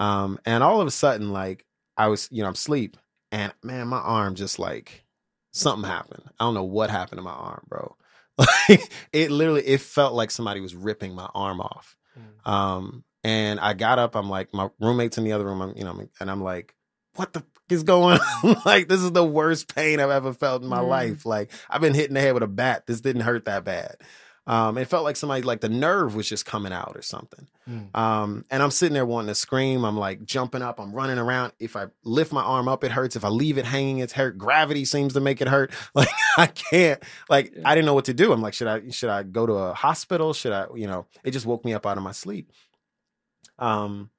um, 0.00 0.40
and 0.44 0.64
all 0.64 0.80
of 0.80 0.86
a 0.88 0.90
sudden, 0.90 1.30
like 1.30 1.64
I 1.96 2.08
was, 2.08 2.28
you 2.32 2.42
know, 2.42 2.48
I'm 2.48 2.54
asleep, 2.54 2.96
and 3.30 3.52
man, 3.62 3.86
my 3.86 3.98
arm 3.98 4.34
just 4.34 4.58
like 4.58 5.04
something 5.52 5.88
happened. 5.88 6.24
I 6.40 6.44
don't 6.44 6.54
know 6.54 6.64
what 6.64 6.90
happened 6.90 7.18
to 7.18 7.22
my 7.22 7.30
arm, 7.30 7.62
bro. 7.68 7.96
Like 8.68 8.90
it 9.12 9.30
literally, 9.30 9.66
it 9.66 9.82
felt 9.82 10.14
like 10.14 10.30
somebody 10.30 10.60
was 10.60 10.74
ripping 10.74 11.14
my 11.14 11.28
arm 11.34 11.60
off. 11.60 11.94
Mm. 12.18 12.50
Um, 12.50 13.04
and 13.22 13.60
I 13.60 13.74
got 13.74 13.98
up. 13.98 14.16
I'm 14.16 14.30
like, 14.30 14.54
my 14.54 14.70
roommate's 14.80 15.18
in 15.18 15.24
the 15.24 15.32
other 15.32 15.44
room. 15.44 15.60
I'm, 15.60 15.76
you 15.76 15.84
know, 15.84 16.08
and 16.20 16.30
I'm 16.30 16.42
like, 16.42 16.74
what 17.16 17.34
the 17.34 17.44
is 17.68 17.82
going 17.82 18.18
on? 18.44 18.56
like, 18.64 18.88
this 18.88 19.02
is 19.02 19.12
the 19.12 19.24
worst 19.24 19.74
pain 19.74 20.00
I've 20.00 20.10
ever 20.10 20.32
felt 20.32 20.62
in 20.62 20.68
my 20.68 20.80
mm. 20.80 20.88
life. 20.88 21.26
Like, 21.26 21.50
I've 21.68 21.82
been 21.82 21.94
hitting 21.94 22.14
the 22.14 22.20
head 22.20 22.32
with 22.34 22.42
a 22.42 22.48
bat. 22.48 22.86
This 22.86 23.02
didn't 23.02 23.22
hurt 23.22 23.44
that 23.44 23.64
bad. 23.64 23.96
Um, 24.46 24.78
it 24.78 24.86
felt 24.86 25.04
like 25.04 25.16
somebody, 25.16 25.42
like 25.42 25.60
the 25.60 25.68
nerve 25.68 26.14
was 26.14 26.28
just 26.28 26.46
coming 26.46 26.72
out 26.72 26.92
or 26.96 27.02
something. 27.02 27.46
Mm. 27.68 27.96
Um, 27.96 28.44
and 28.50 28.62
I'm 28.62 28.70
sitting 28.70 28.94
there 28.94 29.06
wanting 29.06 29.28
to 29.28 29.34
scream. 29.34 29.84
I'm 29.84 29.96
like 29.96 30.24
jumping 30.24 30.62
up. 30.62 30.80
I'm 30.80 30.92
running 30.92 31.18
around. 31.18 31.52
If 31.60 31.76
I 31.76 31.86
lift 32.04 32.32
my 32.32 32.42
arm 32.42 32.66
up, 32.66 32.82
it 32.82 32.90
hurts. 32.90 33.16
If 33.16 33.24
I 33.24 33.28
leave 33.28 33.58
it 33.58 33.64
hanging, 33.64 33.98
it's 33.98 34.14
hurt. 34.14 34.38
Gravity 34.38 34.84
seems 34.84 35.12
to 35.12 35.20
make 35.20 35.40
it 35.40 35.48
hurt. 35.48 35.72
Like 35.94 36.08
I 36.38 36.46
can't. 36.46 37.02
Like 37.28 37.52
I 37.64 37.74
didn't 37.74 37.86
know 37.86 37.94
what 37.94 38.04
to 38.06 38.14
do. 38.14 38.32
I'm 38.32 38.40
like, 38.40 38.54
should 38.54 38.68
I? 38.68 38.88
Should 38.90 39.10
I 39.10 39.24
go 39.24 39.44
to 39.44 39.52
a 39.54 39.74
hospital? 39.74 40.32
Should 40.32 40.52
I? 40.52 40.66
You 40.74 40.86
know, 40.86 41.06
it 41.24 41.32
just 41.32 41.46
woke 41.46 41.64
me 41.64 41.74
up 41.74 41.84
out 41.84 41.96
of 41.96 42.04
my 42.04 42.12
sleep. 42.12 42.52
Um, 43.58 44.10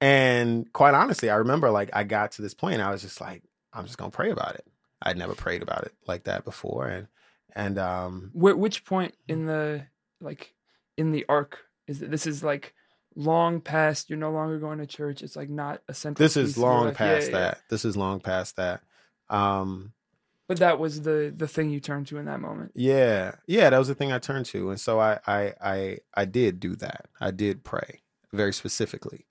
and 0.00 0.72
quite 0.72 0.94
honestly, 0.94 1.30
I 1.30 1.36
remember 1.36 1.70
like 1.70 1.90
I 1.92 2.04
got 2.04 2.32
to 2.32 2.42
this 2.42 2.54
point, 2.54 2.80
I 2.80 2.90
was 2.90 3.02
just 3.02 3.20
like, 3.20 3.42
I'm 3.72 3.84
just 3.84 3.98
gonna 3.98 4.10
pray 4.10 4.30
about 4.30 4.54
it. 4.54 4.66
I'd 5.02 5.18
never 5.18 5.34
prayed 5.34 5.62
about 5.62 5.84
it 5.84 5.92
like 6.06 6.24
that 6.24 6.44
before, 6.44 6.86
and 6.86 7.08
and 7.54 7.78
um, 7.78 8.30
Wh- 8.32 8.58
which 8.58 8.84
point 8.84 9.14
in 9.28 9.46
the 9.46 9.86
like 10.20 10.54
in 10.96 11.10
the 11.12 11.24
arc 11.28 11.58
is 11.86 12.00
that 12.00 12.10
this 12.10 12.26
is 12.26 12.42
like 12.42 12.74
long 13.16 13.60
past 13.60 14.10
you're 14.10 14.18
no 14.18 14.32
longer 14.32 14.58
going 14.58 14.78
to 14.78 14.86
church 14.86 15.22
it's 15.22 15.36
like 15.36 15.48
not 15.48 15.80
a 15.88 15.94
central 15.94 16.24
this 16.24 16.36
is 16.36 16.58
long 16.58 16.92
past 16.92 17.26
yeah, 17.26 17.38
that 17.38 17.56
yeah. 17.56 17.62
this 17.70 17.84
is 17.84 17.96
long 17.96 18.18
past 18.18 18.56
that 18.56 18.80
um 19.30 19.92
but 20.48 20.58
that 20.58 20.80
was 20.80 21.02
the 21.02 21.32
the 21.36 21.46
thing 21.46 21.70
you 21.70 21.78
turned 21.78 22.08
to 22.08 22.18
in 22.18 22.24
that 22.24 22.40
moment 22.40 22.72
yeah 22.74 23.32
yeah 23.46 23.70
that 23.70 23.78
was 23.78 23.86
the 23.86 23.94
thing 23.94 24.10
i 24.10 24.18
turned 24.18 24.44
to 24.44 24.70
and 24.70 24.80
so 24.80 24.98
i 24.98 25.20
i 25.28 25.54
i, 25.60 25.98
I 26.14 26.24
did 26.24 26.58
do 26.58 26.74
that 26.76 27.06
i 27.20 27.30
did 27.30 27.62
pray 27.62 28.00
very 28.34 28.52
specifically. 28.52 29.26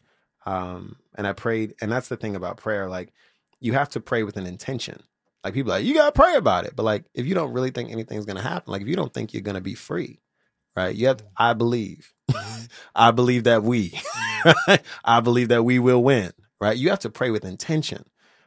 Um, 0.45 0.97
and 1.15 1.28
I 1.28 1.34
prayed, 1.34 1.76
and 1.82 1.91
that's 1.91 2.09
the 2.09 2.17
thing 2.17 2.36
about 2.36 2.57
prayer. 2.57 2.89
Like, 2.89 3.13
you 3.59 3.74
have 3.74 3.89
to 3.89 3.99
pray 3.99 4.24
with 4.24 4.38
an 4.38 4.47
intention. 4.47 5.03
Like 5.43 5.53
people 5.53 5.71
like, 5.71 5.85
you 5.85 5.93
gotta 5.93 6.11
pray 6.11 6.35
about 6.35 6.65
it. 6.65 6.75
But 6.75 6.83
like, 6.83 7.05
if 7.13 7.25
you 7.25 7.35
don't 7.35 7.53
really 7.53 7.71
think 7.71 7.91
anything's 7.91 8.25
gonna 8.25 8.41
happen, 8.41 8.71
like 8.71 8.81
if 8.81 8.87
you 8.87 8.95
don't 8.95 9.13
think 9.13 9.33
you're 9.33 9.41
gonna 9.41 9.61
be 9.61 9.75
free, 9.75 10.19
right? 10.75 10.95
You 10.95 11.07
have 11.07 11.17
to, 11.17 11.25
I 11.35 11.53
believe. 11.53 12.13
Mm-hmm. 12.31 12.65
I 12.95 13.11
believe 13.11 13.43
that 13.43 13.63
we, 13.63 13.89
mm-hmm. 13.89 14.75
I 15.05 15.19
believe 15.19 15.49
that 15.49 15.63
we 15.63 15.79
will 15.79 16.03
win, 16.03 16.31
right? 16.61 16.77
You 16.77 16.89
have 16.89 16.99
to 16.99 17.09
pray 17.09 17.29
with 17.29 17.45
intention, 17.45 18.05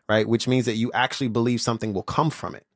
right? 0.08 0.26
Which 0.26 0.48
means 0.48 0.66
that 0.66 0.76
you 0.76 0.90
actually 0.92 1.28
believe 1.28 1.60
something 1.60 1.92
will 1.92 2.02
come 2.02 2.30
from 2.30 2.54
it. 2.54 2.66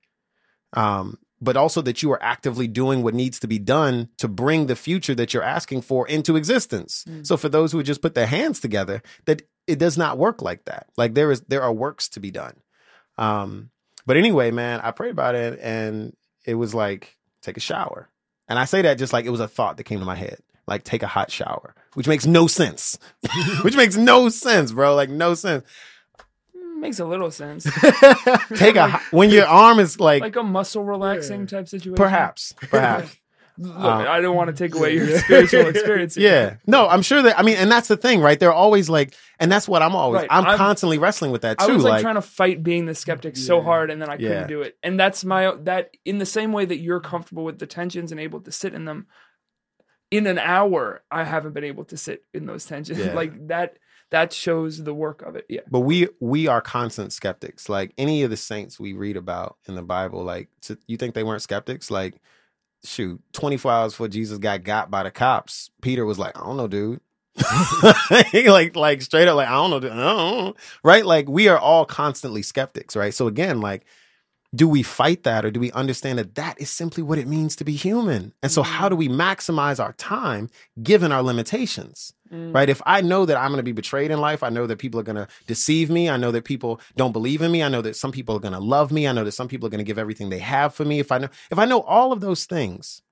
Um, 0.75 1.19
but 1.41 1.57
also 1.57 1.81
that 1.83 2.03
you 2.03 2.13
are 2.13 2.23
actively 2.23 2.69
doing 2.69 3.03
what 3.03 3.15
needs 3.15 3.41
to 3.41 3.49
be 3.49 3.59
done 3.59 4.09
to 4.19 4.29
bring 4.29 4.67
the 4.67 4.77
future 4.77 5.15
that 5.15 5.33
you're 5.33 5.43
asking 5.43 5.83
for 5.83 6.07
into 6.07 6.37
existence. 6.37 7.05
Mm. 7.09 7.27
So 7.27 7.37
for 7.37 7.49
those 7.49 7.73
who 7.73 7.83
just 7.83 8.03
put 8.03 8.15
their 8.15 8.27
hands 8.27 8.61
together, 8.61 9.03
that 9.25 9.43
it 9.67 9.79
does 9.79 9.97
not 9.97 10.19
work 10.19 10.43
like 10.43 10.67
that. 10.67 10.87
Like 10.97 11.15
there 11.15 11.31
is 11.31 11.41
there 11.49 11.63
are 11.63 11.73
works 11.73 12.09
to 12.11 12.21
be 12.21 12.31
done. 12.31 12.57
Um, 13.17 13.71
but 14.11 14.17
anyway, 14.17 14.51
man, 14.51 14.81
I 14.83 14.91
prayed 14.91 15.13
about 15.13 15.37
it 15.37 15.61
and 15.63 16.17
it 16.45 16.55
was 16.55 16.75
like 16.75 17.17
take 17.43 17.57
a 17.57 17.61
shower. 17.61 18.09
And 18.49 18.59
I 18.59 18.65
say 18.65 18.83
that 18.83 18.99
just 18.99 19.13
like 19.13 19.25
it 19.25 19.31
was 19.31 19.39
a 19.39 19.47
thought 19.47 19.77
that 19.77 19.85
came 19.85 20.01
to 20.01 20.05
my 20.05 20.17
head. 20.17 20.41
Like 20.67 20.83
take 20.83 21.05
a 21.05 21.07
hot 21.07 21.31
shower, 21.31 21.77
which 21.95 22.09
makes 22.09 22.27
no 22.27 22.49
sense. 22.49 22.99
which 23.63 23.77
makes 23.77 23.97
no 23.97 24.29
sense, 24.29 24.73
bro. 24.73 24.97
Like 24.97 25.11
no 25.11 25.35
sense. 25.35 25.65
Makes 26.75 26.99
a 26.99 27.05
little 27.05 27.31
sense. 27.31 27.63
Take 28.57 28.75
a 28.75 29.01
when 29.13 29.31
your 29.31 29.47
arm 29.47 29.79
is 29.79 30.01
like 30.01 30.23
like 30.23 30.35
a 30.35 30.43
muscle 30.43 30.83
relaxing 30.83 31.47
type 31.47 31.69
situation. 31.69 31.95
Perhaps, 31.95 32.53
perhaps. 32.69 33.17
Look, 33.63 33.77
I 33.77 34.21
don't 34.21 34.35
want 34.37 34.49
to 34.49 34.55
take 34.55 34.75
away 34.75 34.95
your 34.95 35.19
spiritual 35.19 35.67
experience. 35.69 36.17
Yeah. 36.17 36.57
No, 36.67 36.89
I'm 36.89 37.03
sure 37.03 37.21
that 37.23 37.39
I 37.39 37.43
mean, 37.43 37.57
and 37.57 37.71
that's 37.71 37.89
the 37.89 37.97
thing, 37.97 38.21
right? 38.21 38.41
They're 38.41 38.53
always 38.53 38.89
like, 38.89 39.15
and 39.39 39.53
that's 39.53 39.69
what 39.69 39.83
I'm 39.83 39.95
always 39.95 40.21
Right. 40.23 40.29
I'm, 40.31 40.47
I'm- 40.47 40.57
constantly 40.57 40.99
wrestling 40.99 41.31
with 41.31 41.43
that 41.43 41.59
too. 41.59 41.67
I 41.67 41.75
was 41.75 41.85
like, 41.85 41.93
like 41.93 42.03
trying 42.03 42.15
to 42.15 42.23
fight 42.23 42.63
being 42.63 42.87
the 42.87 42.95
skeptic 42.95 43.37
so 43.37 43.61
hard, 43.61 43.91
and 43.91 44.01
then 44.01 44.09
I 44.09 44.17
couldn't 44.17 44.33
Yeah. 44.33 44.47
do 44.47 44.63
it. 44.63 44.77
And 44.83 44.99
that's 44.99 45.25
my 45.25 45.55
that 45.65 45.91
in 46.05 46.19
the 46.19 46.27
same 46.27 46.53
way 46.53 46.65
that 46.65 46.79
you're 46.79 47.01
comfortable 47.01 47.45
with 47.45 47.59
the 47.59 47.67
tensions 47.67 48.13
and 48.13 48.21
able 48.21 48.41
to 48.41 48.53
sit 48.53 48.73
in 48.75 48.85
them. 48.87 49.07
In 50.11 50.27
an 50.27 50.39
hour, 50.39 51.03
I 51.11 51.23
haven't 51.25 51.53
been 51.53 51.63
able 51.65 51.85
to 51.85 51.97
sit 51.97 52.25
in 52.35 52.47
those 52.47 52.65
tensions. 52.65 52.99
Yeah. 53.05 53.13
like 53.15 53.49
that. 53.49 53.77
That 54.11 54.33
shows 54.33 54.83
the 54.83 54.93
work 54.93 55.23
of 55.23 55.37
it. 55.37 55.47
Yeah. 55.49 55.61
but 55.71 55.81
we 55.81 56.09
we 56.19 56.49
are 56.49 56.61
constant 56.61 57.13
skeptics. 57.13 57.69
Like 57.69 57.93
any 57.97 58.25
of 58.25 58.31
the 58.31 58.37
saints 58.37 58.81
we 58.81 58.93
read 58.93 59.17
about 59.17 59.57
in 59.69 59.77
the 59.77 59.83
Bible, 59.83 60.25
like 60.25 60.49
to, 60.63 60.77
you 60.89 60.97
think 60.97 61.15
they 61.15 61.23
weren't 61.23 61.43
skeptics? 61.43 61.93
Like, 61.93 62.21
shoot, 62.85 63.21
24 63.33 63.73
hours 63.73 63.93
before 63.93 64.09
Jesus 64.09 64.39
got 64.39 64.65
got 64.65 64.91
by 64.91 65.03
the 65.03 65.11
cops, 65.11 65.71
Peter 65.83 66.05
was 66.05 66.19
like, 66.19 66.37
I 66.39 66.45
don't 66.45 66.57
know, 66.57 66.69
dude. 66.69 67.01
like 68.33 68.77
like 68.77 69.03
straight 69.03 69.29
up 69.29 69.37
like 69.37 69.49
I 69.49 69.53
don't 69.53 69.71
know, 69.71 69.81
dude. 69.81 69.93
I 69.93 69.97
don't 69.97 70.45
know. 70.45 70.55
right? 70.83 71.07
Like 71.07 71.29
we 71.29 71.49
are 71.49 71.59
all 71.59 71.85
constantly 71.85 72.43
skeptics, 72.43 72.97
right? 72.97 73.15
So 73.15 73.27
again, 73.29 73.61
like 73.61 73.85
do 74.55 74.69
we 74.69 74.83
fight 74.83 75.23
that 75.23 75.45
or 75.45 75.51
do 75.51 75.61
we 75.61 75.71
understand 75.73 76.19
that 76.19 76.35
that 76.35 76.61
is 76.61 76.71
simply 76.71 77.03
what 77.03 77.19
it 77.19 77.29
means 77.29 77.55
to 77.57 77.65
be 77.65 77.73
human? 77.73 78.33
And 78.43 78.51
so 78.51 78.63
how 78.63 78.89
do 78.89 78.97
we 78.97 79.09
maximize 79.09 79.83
our 79.83 79.93
time 79.93 80.51
given 80.83 81.13
our 81.13 81.23
limitations? 81.23 82.13
Mm. 82.33 82.55
right? 82.55 82.69
If 82.69 82.81
I 82.87 83.01
know 83.01 83.27
that 83.27 83.37
I'm 83.37 83.51
going 83.51 83.59
to 83.59 83.65
be 83.65 83.73
betrayed 83.73 84.13
in 84.13 84.21
life, 84.21 84.45
I 84.45 84.51
know 84.51 84.67
that 84.67 84.79
people 84.79 85.01
are 85.01 85.05
going 85.05 85.17
to 85.17 85.27
deceive 85.49 85.91
me. 85.91 86.09
I 86.09 86.17
know 86.17 86.31
that 86.31 86.45
people 86.45 86.81
don't 86.97 87.13
believe 87.13 87.43
in 87.43 87.51
me. 87.51 87.63
I 87.63 87.69
know 87.69 87.83
that 87.83 87.97
some 87.97 88.13
people 88.13 88.37
are 88.37 88.41
going 88.41 88.55
to 88.55 88.61
love 88.61 88.93
me. 88.93 89.09
I 89.09 89.13
know 89.13 89.25
that 89.25 89.33
some 89.33 89.49
people 89.49 89.67
are 89.67 89.71
going 89.71 89.79
to 89.79 89.85
give 89.85 89.99
everything 89.99 90.31
they 90.31 90.39
have 90.39 90.73
for 90.73 90.85
me. 90.85 91.01
If 91.01 91.11
I 91.11 91.19
know, 91.19 91.29
if 91.51 91.59
I 91.59 91.65
know 91.65 91.81
all 91.83 92.13
of 92.13 92.21
those 92.21 92.45
things, 92.45 93.03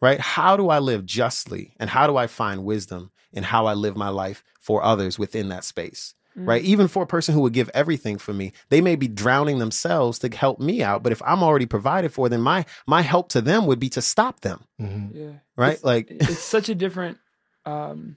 right? 0.00 0.20
How 0.20 0.56
do 0.56 0.68
I 0.68 0.78
live 0.78 1.04
justly 1.04 1.74
and 1.80 1.90
how 1.90 2.06
do 2.06 2.16
I 2.16 2.28
find 2.28 2.64
wisdom 2.64 3.10
in 3.32 3.44
how 3.44 3.66
I 3.66 3.74
live 3.74 3.96
my 3.96 4.10
life 4.10 4.44
for 4.60 4.82
others 4.82 5.18
within 5.18 5.48
that 5.48 5.64
space? 5.64 6.14
Right. 6.34 6.62
Even 6.64 6.88
for 6.88 7.02
a 7.02 7.06
person 7.06 7.34
who 7.34 7.42
would 7.42 7.52
give 7.52 7.70
everything 7.74 8.16
for 8.18 8.32
me, 8.32 8.52
they 8.70 8.80
may 8.80 8.96
be 8.96 9.06
drowning 9.08 9.58
themselves 9.58 10.18
to 10.20 10.28
help 10.34 10.58
me 10.60 10.82
out. 10.82 11.02
But 11.02 11.12
if 11.12 11.20
I'm 11.26 11.42
already 11.42 11.66
provided 11.66 12.12
for, 12.12 12.28
then 12.28 12.40
my 12.40 12.64
my 12.86 13.02
help 13.02 13.28
to 13.30 13.40
them 13.40 13.66
would 13.66 13.78
be 13.78 13.90
to 13.90 14.00
stop 14.02 14.40
them. 14.40 14.64
Mhm. 14.80 15.10
Yeah. 15.14 15.32
Right. 15.56 15.72
It's- 15.74 15.84
like 15.84 16.06
it's 16.10 16.38
such 16.38 16.68
a 16.68 16.74
different 16.74 17.18
um 17.66 18.16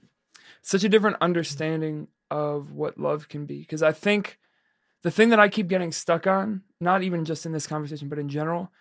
such 0.62 0.82
a 0.84 0.88
different 0.88 1.16
understanding 1.20 2.08
of 2.30 2.72
what 2.72 2.98
love 2.98 3.28
can 3.28 3.46
be 3.46 3.60
because 3.60 3.82
i 3.84 3.92
think 3.92 4.36
the 5.02 5.10
thing 5.12 5.28
that 5.28 5.38
i 5.38 5.48
keep 5.48 5.68
getting 5.68 5.92
stuck 5.92 6.26
on 6.26 6.62
not 6.80 7.04
even 7.04 7.24
just 7.24 7.46
in 7.46 7.52
this 7.52 7.68
conversation 7.68 8.08
but 8.08 8.18
in 8.18 8.28
general 8.28 8.72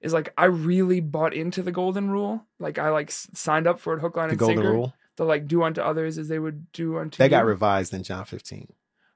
is 0.00 0.12
like 0.12 0.32
i 0.38 0.44
really 0.44 1.00
bought 1.00 1.34
into 1.34 1.60
the 1.60 1.72
golden 1.72 2.08
rule 2.08 2.46
like 2.60 2.78
i 2.78 2.90
like 2.90 3.10
signed 3.10 3.66
up 3.66 3.80
for 3.80 3.94
it 3.94 4.00
hook 4.00 4.16
line 4.16 4.28
the 4.28 4.32
and 4.34 4.38
golden 4.38 4.56
sinker 4.58 4.70
rule. 4.72 4.94
to 5.16 5.24
like 5.24 5.48
do 5.48 5.64
unto 5.64 5.80
others 5.80 6.16
as 6.18 6.28
they 6.28 6.38
would 6.38 6.70
do 6.70 6.96
unto 6.98 7.18
They 7.18 7.24
you. 7.24 7.30
got 7.30 7.44
revised 7.44 7.92
in 7.92 8.04
John 8.04 8.24
15. 8.24 8.72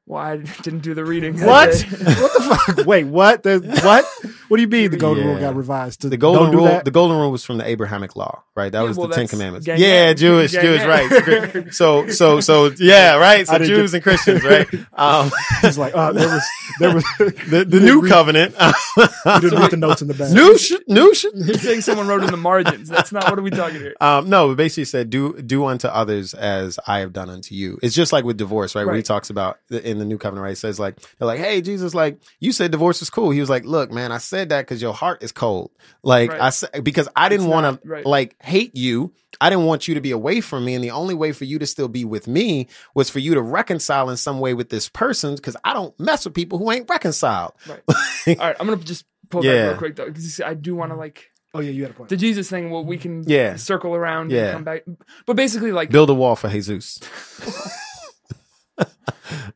Well 0.06 0.22
i 0.22 0.36
didn't 0.62 0.80
do 0.80 0.94
the 0.94 1.04
reading 1.04 1.34
What? 1.40 1.74
what 1.82 2.32
the 2.34 2.72
fuck? 2.76 2.86
Wait, 2.86 3.04
what? 3.04 3.42
There's, 3.42 3.62
what? 3.82 4.04
What 4.48 4.56
do 4.58 4.62
you 4.62 4.68
mean 4.68 4.90
the 4.90 4.96
golden 4.96 5.26
rule 5.26 5.38
got 5.38 5.54
revised? 5.56 6.02
To, 6.02 6.08
The 6.08 6.16
golden 6.16 6.44
don't 6.46 6.54
rule, 6.56 6.64
that? 6.64 6.84
the 6.84 6.90
golden 6.90 7.16
rule 7.18 7.30
was 7.30 7.44
from 7.44 7.58
the 7.58 7.66
Abrahamic 7.66 8.16
law, 8.16 8.42
right? 8.54 8.70
That 8.70 8.82
Yeah, 8.82 8.88
was 8.88 8.96
well, 8.96 9.08
the 9.08 9.14
Ten 9.14 9.28
Commandments. 9.28 9.66
gang 9.66 9.78
yeah, 9.78 10.06
gang. 10.08 10.16
Jewish, 10.16 10.52
Gang 10.52 10.62
Jewish, 10.62 10.80
gang. 10.82 11.64
right? 11.64 11.74
So, 11.74 12.08
so, 12.08 12.40
so, 12.40 12.70
yeah, 12.78 13.16
right. 13.18 13.46
So 13.46 13.58
Jews 13.58 13.90
get- 13.92 13.94
and 13.96 14.02
Christians, 14.02 14.44
right? 14.44 14.68
Um, 14.98 15.30
He's 15.62 15.76
like, 15.76 15.92
oh, 15.94 16.12
there 16.12 16.28
was, 16.28 16.42
there 16.80 16.94
was 16.94 17.04
the 17.18 17.66
the 17.68 17.80
new 17.80 18.08
covenant, 18.08 18.54
You 18.58 19.40
didn't 19.40 19.58
read 19.60 19.70
the 19.70 19.76
notes 19.76 20.00
in 20.02 20.08
the 20.08 20.14
back. 20.14 20.30
new 20.32 20.56
shit, 20.58 20.88
new 20.88 21.14
shit. 21.14 21.32
You're 21.34 21.54
saying 21.58 21.82
someone 21.82 22.06
wrote 22.08 22.22
in 22.24 22.30
the 22.30 22.36
margins 22.38 22.88
that's 22.88 23.12
not 23.12 23.24
what 23.28 23.38
are 23.38 23.42
we 23.42 23.50
talking 23.50 23.76
here 23.80 23.94
Um, 24.00 24.28
no, 24.30 24.52
it 24.52 24.56
basically 24.56 24.84
said, 24.86 25.10
"Do 25.10 25.40
do 25.42 25.64
unto 25.66 25.88
others 25.88 26.32
as 26.34 26.78
I 26.86 27.00
have 27.00 27.12
done 27.12 27.28
unto 27.30 27.54
you." 27.54 27.78
It's 27.82 27.94
just 27.94 28.12
like 28.12 28.24
with 28.24 28.36
divorce, 28.38 28.74
right? 28.74 28.86
Where 28.86 28.94
he 28.94 29.02
talks 29.02 29.28
about 29.30 29.58
the, 29.68 29.86
in 29.88 29.98
the 29.98 30.04
new 30.04 30.18
covenant, 30.18 30.44
right? 30.44 30.52
It 30.52 30.56
says 30.56 30.78
like 30.80 30.96
they're 31.18 31.26
like, 31.26 31.40
"Hey, 31.40 31.60
Jesus, 31.60 31.94
like 31.94 32.18
you 32.40 32.52
said 32.52 32.70
divorce 32.70 33.02
is 33.02 33.10
cool." 33.10 33.30
He 33.30 33.40
was 33.40 33.50
like, 33.50 33.64
"Look, 33.64 33.90
man, 33.90 34.12
I 34.12 34.18
said 34.18 34.35
that 34.44 34.62
because 34.62 34.80
your 34.82 34.92
heart 34.94 35.22
is 35.22 35.32
cold. 35.32 35.70
Like 36.02 36.30
Right. 36.30 36.40
I 36.40 36.50
said 36.50 36.84
because 36.84 37.08
I 37.16 37.28
didn't 37.28 37.48
want 37.48 37.82
not, 37.84 38.02
to 38.02 38.08
like 38.08 38.36
hate 38.42 38.76
you. 38.76 39.12
I 39.40 39.50
didn't 39.50 39.64
want 39.66 39.86
you 39.88 39.94
to 39.94 40.00
be 40.00 40.12
away 40.12 40.40
from 40.40 40.64
me, 40.64 40.74
and 40.74 40.82
the 40.84 40.92
only 40.92 41.14
way 41.14 41.32
for 41.32 41.44
you 41.44 41.58
to 41.58 41.66
still 41.66 41.88
be 41.88 42.04
with 42.04 42.26
me 42.26 42.68
was 42.94 43.10
for 43.10 43.18
you 43.18 43.34
to 43.34 43.42
reconcile 43.42 44.08
in 44.08 44.16
some 44.16 44.38
way 44.40 44.54
with 44.54 44.70
this 44.70 44.88
person 44.88 45.34
because 45.36 45.56
I 45.64 45.74
don't 45.74 45.98
mess 46.00 46.24
with 46.24 46.34
people 46.34 46.58
who 46.58 46.70
ain't 46.70 46.88
reconciled." 46.88 47.52
right 47.68 47.82
all 48.28 48.34
right 48.38 48.56
i'm 48.60 48.66
gonna 48.66 48.76
just 48.82 49.04
pull 49.30 49.42
that 49.42 49.66
real 49.68 49.76
quick 49.76 49.96
though 49.96 50.06
because 50.06 50.40
i 50.40 50.54
do 50.54 50.74
want 50.74 50.92
to 50.92 50.96
like 50.96 51.30
Oh 51.54 51.60
yeah, 51.60 51.70
you 51.70 51.82
had 51.84 51.92
a 51.92 51.94
point. 51.94 52.10
the 52.10 52.18
Jesus 52.18 52.50
thing, 52.50 52.68
well, 52.70 52.84
we 52.84 52.98
can 52.98 53.24
Yeah. 53.26 53.56
circle 53.56 53.94
around 53.94 54.30
Yeah. 54.30 54.42
and 54.48 54.52
come 54.52 54.64
back. 54.64 54.84
But 55.24 55.36
basically, 55.36 55.72
like, 55.72 55.88
Build 55.90 56.10
a 56.10 56.14
wall 56.14 56.36
for 56.36 56.50
Jesus. 56.50 57.00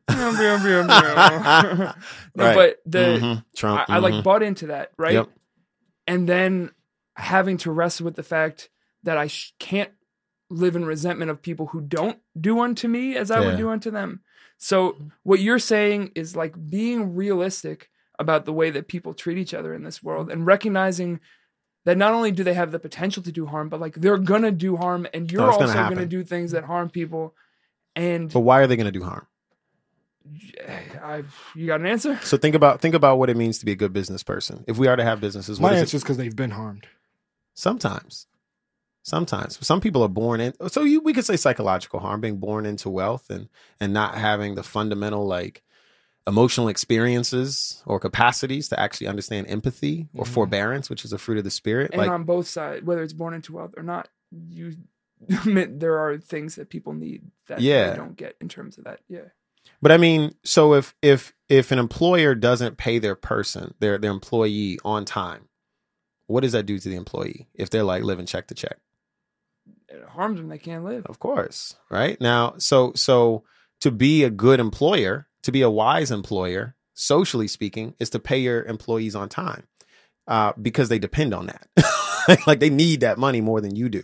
no, 0.09 1.93
but 2.35 2.77
the 2.85 2.97
Mhm. 3.19 3.45
Trump. 3.55 3.81
I, 3.89 3.95
I 3.95 3.99
like 3.99 4.23
bought 4.23 4.43
into 4.43 4.67
that, 4.67 4.91
right? 4.97 5.13
Yep. 5.13 5.29
And 6.07 6.27
then 6.27 6.71
having 7.15 7.57
to 7.57 7.71
wrestle 7.71 8.05
with 8.05 8.15
the 8.15 8.23
fact 8.23 8.69
that 9.03 9.17
I 9.17 9.27
sh- 9.27 9.53
can't 9.59 9.91
live 10.49 10.75
in 10.75 10.85
resentment 10.85 11.31
of 11.31 11.41
people 11.41 11.67
who 11.67 11.81
don't 11.81 12.19
do 12.39 12.59
unto 12.59 12.87
me 12.87 13.15
as 13.15 13.31
I 13.31 13.39
Yeah. 13.39 13.47
would 13.47 13.57
do 13.57 13.69
unto 13.69 13.91
them. 13.91 14.21
So 14.57 14.97
what 15.23 15.39
you're 15.39 15.59
saying 15.59 16.11
is 16.15 16.35
like 16.35 16.53
being 16.69 17.15
realistic 17.15 17.89
about 18.19 18.45
the 18.45 18.53
way 18.53 18.69
that 18.69 18.87
people 18.87 19.13
treat 19.13 19.37
each 19.37 19.53
other 19.53 19.73
in 19.73 19.83
this 19.83 20.03
world 20.03 20.29
and 20.29 20.45
recognizing 20.45 21.19
that 21.85 21.97
not 21.97 22.13
only 22.13 22.31
do 22.31 22.43
they 22.43 22.53
have 22.53 22.71
the 22.71 22.77
potential 22.79 23.23
to 23.23 23.31
do 23.31 23.47
harm, 23.47 23.69
but 23.69 23.79
like 23.79 23.95
they're 23.95 24.17
gonna 24.17 24.51
do 24.51 24.75
harm, 24.77 25.07
and 25.15 25.31
you're 25.31 25.41
Oh, 25.41 25.47
it's 25.47 25.57
gonna 25.57 25.67
also 25.69 25.73
gonna, 25.95 26.05
do 26.05 26.23
things 26.23 26.51
that 26.51 26.63
harm 26.65 26.89
people. 26.91 27.35
And 27.95 28.31
But 28.31 28.41
why 28.41 28.59
are 28.59 28.67
they 28.67 28.75
to 28.75 28.91
do 28.91 29.03
harm? 29.03 29.25
I, 31.01 31.23
you 31.55 31.67
got 31.67 31.79
an 31.79 31.87
answer? 31.87 32.17
So 32.23 32.37
think 32.37 32.55
about 32.55 32.81
think 32.81 32.95
about 32.95 33.17
what 33.17 33.29
it 33.29 33.37
means 33.37 33.59
to 33.59 33.65
be 33.65 33.71
a 33.71 33.75
good 33.75 33.93
business 33.93 34.23
person. 34.23 34.63
If 34.67 34.77
we 34.77 34.87
are 34.87 34.95
to 34.95 35.03
have 35.03 35.19
businesses, 35.21 35.59
what 35.59 35.69
My 35.69 35.75
is 35.75 35.81
answer 35.81 35.97
is 35.97 36.03
because 36.03 36.17
they've 36.17 36.35
been 36.35 36.51
harmed. 36.51 36.87
Sometimes, 37.53 38.27
sometimes 39.03 39.65
some 39.65 39.81
people 39.81 40.03
are 40.03 40.07
born 40.09 40.39
in. 40.41 40.53
So 40.69 40.83
you, 40.83 41.01
we 41.01 41.13
could 41.13 41.25
say 41.25 41.35
psychological 41.37 41.99
harm, 41.99 42.21
being 42.21 42.37
born 42.37 42.65
into 42.65 42.89
wealth 42.89 43.29
and 43.29 43.49
and 43.79 43.93
not 43.93 44.15
having 44.15 44.55
the 44.55 44.63
fundamental 44.63 45.25
like 45.25 45.63
emotional 46.27 46.67
experiences 46.67 47.81
or 47.87 47.99
capacities 47.99 48.69
to 48.69 48.79
actually 48.79 49.07
understand 49.07 49.47
empathy 49.47 50.07
or 50.13 50.23
Mhm. 50.23 50.27
forbearance, 50.29 50.89
which 50.89 51.03
is 51.03 51.11
a 51.11 51.17
fruit 51.17 51.39
of 51.39 51.43
the 51.43 51.49
spirit. 51.49 51.91
and 51.93 51.99
like 51.99 52.11
on 52.11 52.23
both 52.25 52.47
sides, 52.47 52.85
whether 52.85 53.01
it's 53.01 53.13
born 53.13 53.33
into 53.33 53.53
wealth 53.53 53.73
or 53.75 53.83
not, 53.83 54.07
you 54.31 54.75
there 55.45 55.99
are 55.99 56.17
things 56.17 56.55
that 56.55 56.69
people 56.69 56.93
need 56.93 57.23
that 57.47 57.59
Yeah. 57.61 57.91
they 57.91 57.95
don't 57.97 58.15
get 58.15 58.35
in 58.41 58.49
terms 58.49 58.77
of 58.77 58.83
that. 58.85 58.99
Yeah. 59.07 59.29
But 59.81 59.91
I 59.91 59.97
mean, 59.97 60.35
so 60.43 60.73
if 60.73 60.95
if 61.01 61.33
if 61.49 61.71
an 61.71 61.79
employer 61.79 62.35
doesn't 62.35 62.77
pay 62.77 62.99
their 62.99 63.15
person, 63.15 63.73
their 63.79 63.97
their 63.97 64.11
employee 64.11 64.79
on 64.85 65.05
time, 65.05 65.49
what 66.27 66.41
does 66.41 66.51
that 66.51 66.65
do 66.65 66.79
to 66.79 66.89
the 66.89 66.95
employee 66.95 67.47
if 67.53 67.69
they're 67.69 67.83
like 67.83 68.03
living 68.03 68.25
check 68.25 68.47
to 68.47 68.55
check? 68.55 68.77
It 69.87 70.03
harms 70.05 70.37
them, 70.37 70.47
they 70.47 70.57
can't 70.57 70.85
live. 70.85 71.05
Of 71.05 71.19
course, 71.19 71.75
right? 71.89 72.19
Now, 72.21 72.55
so 72.57 72.93
so 72.95 73.43
to 73.81 73.91
be 73.91 74.23
a 74.23 74.29
good 74.29 74.59
employer, 74.59 75.27
to 75.43 75.51
be 75.51 75.61
a 75.61 75.69
wise 75.69 76.11
employer, 76.11 76.75
socially 76.93 77.47
speaking, 77.47 77.95
is 77.99 78.09
to 78.11 78.19
pay 78.19 78.37
your 78.37 78.63
employees 78.63 79.15
on 79.15 79.29
time. 79.29 79.67
Uh, 80.27 80.53
because 80.61 80.87
they 80.87 80.99
depend 80.99 81.33
on 81.33 81.47
that. 81.47 81.67
like 82.47 82.59
they 82.59 82.69
need 82.69 83.01
that 83.01 83.17
money 83.17 83.41
more 83.41 83.59
than 83.59 83.75
you 83.75 83.89
do. 83.89 84.03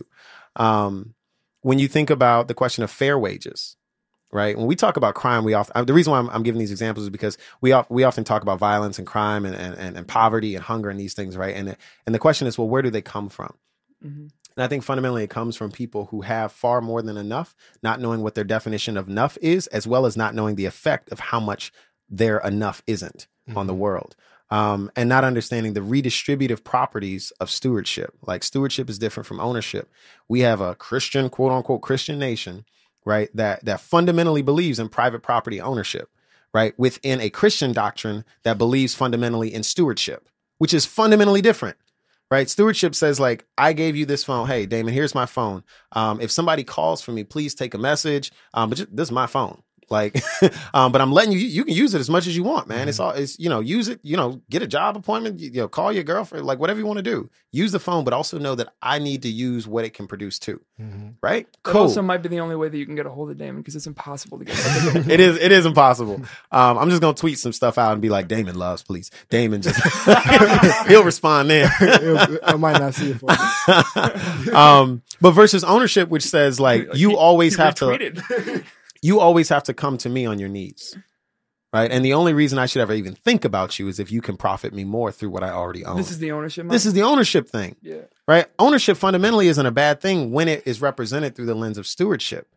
Um, 0.56 1.14
when 1.62 1.78
you 1.78 1.88
think 1.88 2.10
about 2.10 2.48
the 2.48 2.54
question 2.54 2.84
of 2.84 2.90
fair 2.90 3.18
wages, 3.18 3.76
right? 4.32 4.56
When 4.56 4.66
we 4.66 4.76
talk 4.76 4.96
about 4.96 5.14
crime, 5.14 5.44
we 5.44 5.54
often 5.54 5.86
the 5.86 5.94
reason 5.94 6.10
why 6.10 6.18
I'm, 6.18 6.28
I'm 6.30 6.42
giving 6.42 6.58
these 6.58 6.70
examples 6.70 7.04
is 7.04 7.10
because 7.10 7.38
we 7.60 7.72
of, 7.72 7.86
we 7.88 8.04
often 8.04 8.24
talk 8.24 8.42
about 8.42 8.58
violence 8.58 8.98
and 8.98 9.06
crime 9.06 9.44
and, 9.44 9.54
and, 9.54 9.74
and, 9.74 9.96
and 9.96 10.06
poverty 10.06 10.54
and 10.54 10.64
hunger 10.64 10.90
and 10.90 11.00
these 11.00 11.14
things, 11.14 11.36
right? 11.36 11.54
And 11.54 11.76
and 12.06 12.14
the 12.14 12.18
question 12.18 12.46
is, 12.46 12.58
well, 12.58 12.68
where 12.68 12.82
do 12.82 12.90
they 12.90 13.02
come 13.02 13.28
from? 13.28 13.54
Mhm. 14.04 14.30
And 14.56 14.64
I 14.64 14.66
think 14.66 14.82
fundamentally 14.82 15.22
it 15.22 15.30
comes 15.30 15.56
from 15.56 15.70
people 15.70 16.06
who 16.06 16.22
have 16.22 16.50
far 16.50 16.80
more 16.80 17.00
than 17.00 17.16
enough, 17.16 17.54
not 17.82 18.00
knowing 18.00 18.22
what 18.22 18.34
their 18.34 18.44
definition 18.44 18.96
of 18.96 19.08
enough 19.08 19.38
is, 19.40 19.68
as 19.68 19.86
well 19.86 20.04
as 20.04 20.16
not 20.16 20.34
knowing 20.34 20.56
the 20.56 20.66
effect 20.66 21.12
of 21.12 21.20
how 21.20 21.38
much 21.38 21.72
their 22.08 22.38
enough 22.38 22.82
isn't 22.86 23.28
on 23.54 23.66
the 23.68 23.74
world. 23.74 24.16
Um, 24.50 24.90
and 24.96 25.08
not 25.08 25.24
understanding 25.24 25.74
the 25.74 25.80
redistributive 25.80 26.64
properties 26.64 27.32
of 27.38 27.50
stewardship. 27.50 28.14
Like 28.26 28.42
stewardship 28.42 28.90
is 28.90 28.98
different 28.98 29.26
from 29.26 29.40
ownership. 29.40 29.90
We 30.26 30.40
have 30.40 30.60
a 30.60 30.74
Christian, 30.74 31.28
quote 31.28 31.52
unquote, 31.52 31.82
Christian 31.82 32.18
nation, 32.18 32.64
right? 33.08 33.30
That 33.34 33.64
that 33.64 33.80
fundamentally 33.80 34.42
believes 34.42 34.78
in 34.78 34.88
private 34.88 35.22
property 35.22 35.60
ownership, 35.60 36.10
right? 36.54 36.78
Within 36.78 37.20
a 37.20 37.30
Christian 37.30 37.72
doctrine 37.72 38.24
that 38.44 38.58
believes 38.58 38.94
fundamentally 38.94 39.52
in 39.52 39.62
stewardship, 39.64 40.28
which 40.58 40.74
is 40.74 40.86
fundamentally 40.86 41.40
different 41.40 41.76
right? 42.30 42.48
Stewardship 42.48 42.94
says 42.94 43.18
like, 43.18 43.46
I 43.56 43.72
gave 43.72 43.96
you 43.96 44.06
this 44.06 44.24
phone. 44.24 44.46
Hey, 44.46 44.66
Damon, 44.66 44.92
here's 44.92 45.14
my 45.14 45.26
phone. 45.26 45.64
Um, 45.92 46.20
if 46.20 46.30
somebody 46.30 46.64
calls 46.64 47.00
for 47.00 47.12
me, 47.12 47.24
please 47.24 47.54
take 47.54 47.74
a 47.74 47.78
message. 47.78 48.32
Um, 48.54 48.70
but 48.70 48.78
this 48.94 49.08
is 49.08 49.12
my 49.12 49.26
phone. 49.26 49.62
Like, 49.90 50.22
um, 50.74 50.92
but 50.92 51.00
I'm 51.00 51.12
letting 51.12 51.32
you. 51.32 51.38
You 51.38 51.64
can 51.64 51.74
use 51.74 51.94
it 51.94 52.00
as 52.00 52.10
much 52.10 52.26
as 52.26 52.36
you 52.36 52.42
want, 52.42 52.68
man. 52.68 52.80
Mm-hmm. 52.80 52.88
It's 52.88 53.00
all. 53.00 53.10
It's 53.10 53.38
you 53.38 53.48
know, 53.48 53.60
use 53.60 53.88
it. 53.88 54.00
You 54.02 54.16
know, 54.16 54.40
get 54.50 54.62
a 54.62 54.66
job 54.66 54.96
appointment. 54.96 55.40
You, 55.40 55.50
you 55.50 55.60
know, 55.60 55.68
call 55.68 55.92
your 55.92 56.04
girlfriend. 56.04 56.46
Like 56.46 56.58
whatever 56.58 56.78
you 56.78 56.86
want 56.86 56.98
to 56.98 57.02
do. 57.02 57.30
Use 57.50 57.72
the 57.72 57.78
phone, 57.78 58.04
but 58.04 58.12
also 58.12 58.38
know 58.38 58.54
that 58.54 58.68
I 58.82 58.98
need 58.98 59.22
to 59.22 59.28
use 59.28 59.66
what 59.66 59.84
it 59.84 59.94
can 59.94 60.06
produce 60.06 60.38
too. 60.38 60.60
Mm-hmm. 60.80 61.10
Right? 61.22 61.50
That 61.64 61.72
cool. 61.72 61.82
also 61.82 62.02
might 62.02 62.22
be 62.22 62.28
the 62.28 62.40
only 62.40 62.56
way 62.56 62.68
that 62.68 62.76
you 62.76 62.84
can 62.86 62.94
get 62.94 63.06
a 63.06 63.10
hold 63.10 63.30
of 63.30 63.38
Damon 63.38 63.62
because 63.62 63.74
it's 63.74 63.86
impossible 63.86 64.38
to 64.38 64.44
get. 64.44 64.56
it 65.10 65.20
is. 65.20 65.36
It 65.38 65.52
is 65.52 65.66
impossible. 65.66 66.22
Um, 66.52 66.78
I'm 66.78 66.90
just 66.90 67.00
gonna 67.00 67.14
tweet 67.14 67.38
some 67.38 67.52
stuff 67.52 67.78
out 67.78 67.92
and 67.92 68.02
be 68.02 68.08
like, 68.08 68.28
Damon 68.28 68.56
loves, 68.56 68.82
please. 68.82 69.10
Damon 69.30 69.62
just 69.62 69.80
he'll 70.88 71.04
respond 71.04 71.50
there. 71.50 71.70
I 72.42 72.56
might 72.56 72.78
not 72.78 72.94
see 72.94 73.10
it 73.10 73.18
for 73.18 73.30
um, 74.54 75.02
but 75.20 75.32
versus 75.32 75.64
ownership, 75.64 76.08
which 76.08 76.24
says 76.24 76.60
like 76.60 76.88
you 76.94 77.16
always 77.16 77.56
have 77.56 77.74
to 77.76 78.64
you 79.02 79.20
always 79.20 79.48
have 79.48 79.62
to 79.64 79.74
come 79.74 79.98
to 79.98 80.08
me 80.08 80.26
on 80.26 80.38
your 80.38 80.48
knees. 80.48 80.96
Right. 81.72 81.90
And 81.90 82.02
the 82.02 82.14
only 82.14 82.32
reason 82.32 82.58
I 82.58 82.64
should 82.64 82.80
ever 82.80 82.94
even 82.94 83.14
think 83.14 83.44
about 83.44 83.78
you 83.78 83.88
is 83.88 84.00
if 84.00 84.10
you 84.10 84.22
can 84.22 84.38
profit 84.38 84.72
me 84.72 84.84
more 84.84 85.12
through 85.12 85.28
what 85.28 85.44
I 85.44 85.50
already 85.50 85.84
own. 85.84 85.98
This 85.98 86.10
is 86.10 86.18
the 86.18 86.32
ownership. 86.32 86.66
This 86.68 86.86
is 86.86 86.94
the 86.94 87.02
ownership 87.02 87.46
thing. 87.46 87.76
Yeah. 87.82 88.02
Right. 88.26 88.46
Ownership 88.58 88.96
fundamentally 88.96 89.48
isn't 89.48 89.66
a 89.66 89.70
bad 89.70 90.00
thing 90.00 90.32
when 90.32 90.48
it 90.48 90.62
is 90.66 90.80
represented 90.80 91.36
through 91.36 91.44
the 91.44 91.54
lens 91.54 91.76
of 91.76 91.86
stewardship. 91.86 92.48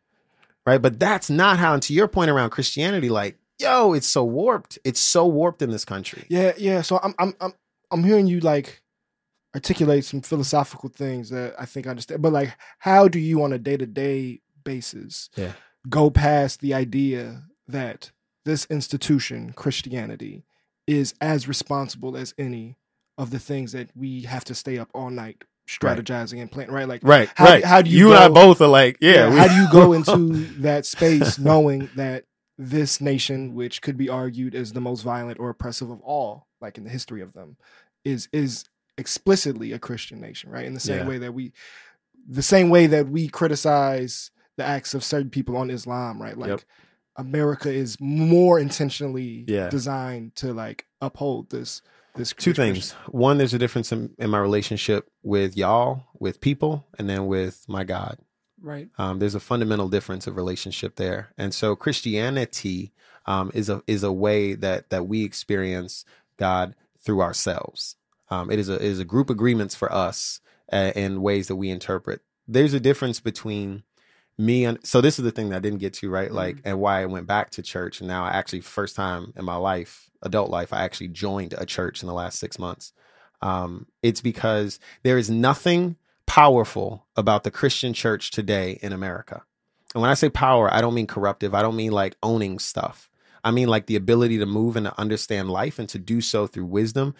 Right. 0.66 0.82
But 0.82 0.98
that's 0.98 1.30
not 1.30 1.60
how, 1.60 1.74
and 1.74 1.84
to 1.84 1.94
your 1.94 2.08
point 2.08 2.32
around 2.32 2.52
Christianity, 2.52 3.10
like, 3.10 3.38
yo, 3.60 3.92
it's 3.94 4.08
so 4.08 4.24
warped. 4.24 4.80
It's 4.86 5.02
so 5.02 5.28
warped 5.28 5.62
in 5.62 5.72
this 5.72 5.84
country. 5.84 6.26
Yeah. 6.30 6.54
Yeah. 6.58 6.82
So 6.82 6.98
I'm, 7.04 7.14
I'm, 7.20 7.34
I'm, 7.42 7.54
I'm 7.92 8.04
hearing 8.06 8.28
you 8.28 8.40
like 8.40 8.82
articulate 9.54 10.06
some 10.06 10.22
philosophical 10.22 10.88
things 10.88 11.32
that 11.32 11.56
I 11.60 11.66
think 11.66 11.86
I 11.86 11.90
understand. 11.90 12.22
But 12.22 12.32
like, 12.32 12.56
how 12.80 13.10
do 13.10 13.20
you 13.20 13.44
on 13.44 13.52
a 13.52 13.60
day 13.60 13.76
to 13.76 13.86
day 13.86 14.40
basis 14.64 15.30
yeah 15.36 15.54
go 15.90 16.10
past 16.10 16.62
the 16.62 16.74
idea 16.74 17.44
that 17.68 18.12
this 18.46 18.66
institution, 18.66 19.54
Christianity, 19.54 20.46
is 20.88 21.14
as 21.22 21.48
responsible 21.48 22.18
as 22.18 22.34
any 22.38 22.78
of 23.18 23.30
the 23.30 23.40
things 23.40 23.72
that 23.72 23.90
we 23.96 24.24
have 24.24 24.44
to 24.46 24.56
stay 24.56 24.78
up 24.78 24.90
all 24.94 25.10
night 25.10 25.44
strategizing 25.68 26.34
right. 26.34 26.42
and 26.42 26.52
planning, 26.52 26.74
right? 26.74 26.88
Like, 26.88 27.02
right, 27.04 27.30
how, 27.36 27.46
right. 27.46 27.64
How 27.64 27.82
do 27.82 27.90
you, 27.90 27.98
you 27.98 28.06
go, 28.06 28.16
and 28.16 28.24
I 28.24 28.28
both 28.30 28.62
are 28.62 28.68
like, 28.68 28.98
yeah. 29.00 29.30
yeah 29.30 29.32
how 29.32 29.48
do 29.48 29.54
you 29.54 29.72
go 29.72 29.94
into 29.98 30.46
that 30.62 30.86
space 30.86 31.38
knowing 31.40 31.90
that 31.96 32.26
this 32.58 33.00
nation, 33.02 33.54
which 33.54 33.82
could 33.82 33.98
be 33.98 34.10
argued 34.10 34.56
as 34.56 34.74
the 34.74 34.82
most 34.82 35.02
violent 35.02 35.40
or 35.40 35.50
oppressive 35.50 35.90
of 35.90 36.02
all, 36.02 36.48
like 36.60 36.78
in 36.78 36.84
the 36.84 36.90
history 36.90 37.22
of 37.22 37.34
them, 37.34 37.58
is 38.04 38.28
is 38.34 38.66
explicitly 38.98 39.72
a 39.72 39.80
Christian 39.80 40.20
nation, 40.20 40.50
right? 40.50 40.66
In 40.66 40.74
the 40.74 40.80
same 40.80 41.00
yeah. 41.00 41.08
way 41.08 41.18
that 41.20 41.34
we, 41.34 41.54
the 42.28 42.44
same 42.44 42.70
way 42.70 42.88
that 42.88 43.08
we 43.08 43.28
criticize 43.28 44.32
the 44.62 44.68
acts 44.68 44.94
of 44.94 45.04
certain 45.04 45.30
people 45.30 45.58
on 45.58 45.72
Islam, 45.72 46.22
right? 46.22 46.38
Like 46.38 46.50
yep. 46.50 46.62
America 47.16 47.72
is 47.72 47.98
more 48.00 48.60
intentionally 48.60 49.44
yeah. 49.48 49.70
designed 49.70 50.36
to 50.36 50.54
like 50.54 50.86
uphold 51.02 51.50
this 51.50 51.82
this 52.16 52.34
two 52.34 52.54
things. 52.54 52.92
One, 53.08 53.38
there's 53.38 53.54
a 53.54 53.60
difference 53.60 53.92
in, 53.92 54.14
in, 54.20 54.30
my 54.30 54.40
relationship 54.40 55.10
with 55.24 55.58
y'all, 55.58 56.04
with 56.20 56.42
people, 56.42 56.86
and 57.00 57.10
then 57.10 57.26
with 57.26 57.64
my 57.68 57.86
God. 57.86 58.18
Right. 58.62 58.90
Um, 58.98 59.20
there's 59.20 59.34
a 59.34 59.40
fundamental 59.40 59.88
difference 59.88 60.28
of 60.28 60.36
relationship 60.36 60.98
there, 60.98 61.34
and 61.38 61.54
so 61.54 61.76
Christianity 61.76 62.94
um, 63.26 63.50
is 63.54 63.70
a 63.70 63.82
is 63.88 64.04
a 64.04 64.12
way 64.12 64.54
that 64.54 64.90
that 64.92 65.08
we 65.08 65.24
experience 65.24 66.06
God 66.38 66.76
through 67.00 67.22
ourselves. 67.22 67.96
Um, 68.30 68.52
it 68.52 68.60
is 68.60 68.70
a 68.70 68.76
it 68.76 68.84
is 68.84 69.00
a 69.00 69.06
group 69.06 69.30
agreements 69.30 69.74
for 69.74 69.92
us 69.92 70.40
uh, 70.72 70.92
in 70.96 71.24
ways 71.24 71.48
that 71.48 71.56
we 71.56 71.70
interpret. 71.70 72.22
There's 72.48 72.74
a 72.74 72.80
difference 72.80 73.20
between 73.20 73.84
me 74.42 74.66
and 74.66 74.80
so 74.84 75.02
this 75.02 75.20
is 75.20 75.24
the 75.24 75.32
thing 75.32 75.50
that 75.50 75.58
I 75.58 75.60
didn't 75.60 75.80
get 75.80 75.94
to 75.96 76.10
right? 76.10 76.28
Mm-hmm. 76.28 76.36
like 76.36 76.58
and 76.66 76.80
why 76.80 77.02
I 77.02 77.06
went 77.06 77.28
back 77.28 77.52
to 77.52 77.62
church. 77.62 78.02
And 78.02 78.08
now 78.08 78.26
I 78.26 78.30
actually 78.32 78.62
first 78.62 78.96
time 78.96 79.34
in 79.36 79.46
my 79.46 79.56
life 79.56 80.10
adult 80.22 80.50
life 80.50 80.74
I 80.74 80.84
actually 80.84 81.10
joined 81.10 81.54
a 81.58 81.66
church 81.66 82.02
in 82.02 82.08
the 82.08 82.14
last 82.14 82.40
6 82.40 82.58
months. 82.60 82.94
Um 83.42 83.88
it's 84.02 84.22
because 84.22 84.80
there 85.04 85.18
is 85.18 85.30
nothing 85.30 85.96
powerful 86.26 87.06
about 87.16 87.44
the 87.44 87.52
Christian 87.52 87.94
church 87.94 88.32
today 88.32 88.80
in 88.82 88.94
America. 88.94 89.44
And 89.94 90.02
when 90.02 90.12
I 90.12 90.16
say 90.16 90.30
power 90.30 90.74
I 90.74 90.82
don't 90.82 90.96
mean 90.96 91.08
corruptive. 91.08 91.54
I 91.54 91.62
don't 91.62 91.76
mean 91.76 91.92
like 91.92 92.16
owning 92.24 92.58
stuff. 92.60 93.10
I 93.44 93.52
mean 93.52 93.68
like 93.68 93.86
the 93.86 93.96
ability 93.96 94.40
to 94.40 94.46
move 94.46 94.76
and 94.76 94.88
to 94.88 95.00
understand 95.00 95.52
life 95.52 95.78
and 95.78 95.90
to 95.90 96.00
do 96.00 96.20
so 96.20 96.48
through 96.48 96.66
wisdom 96.66 97.14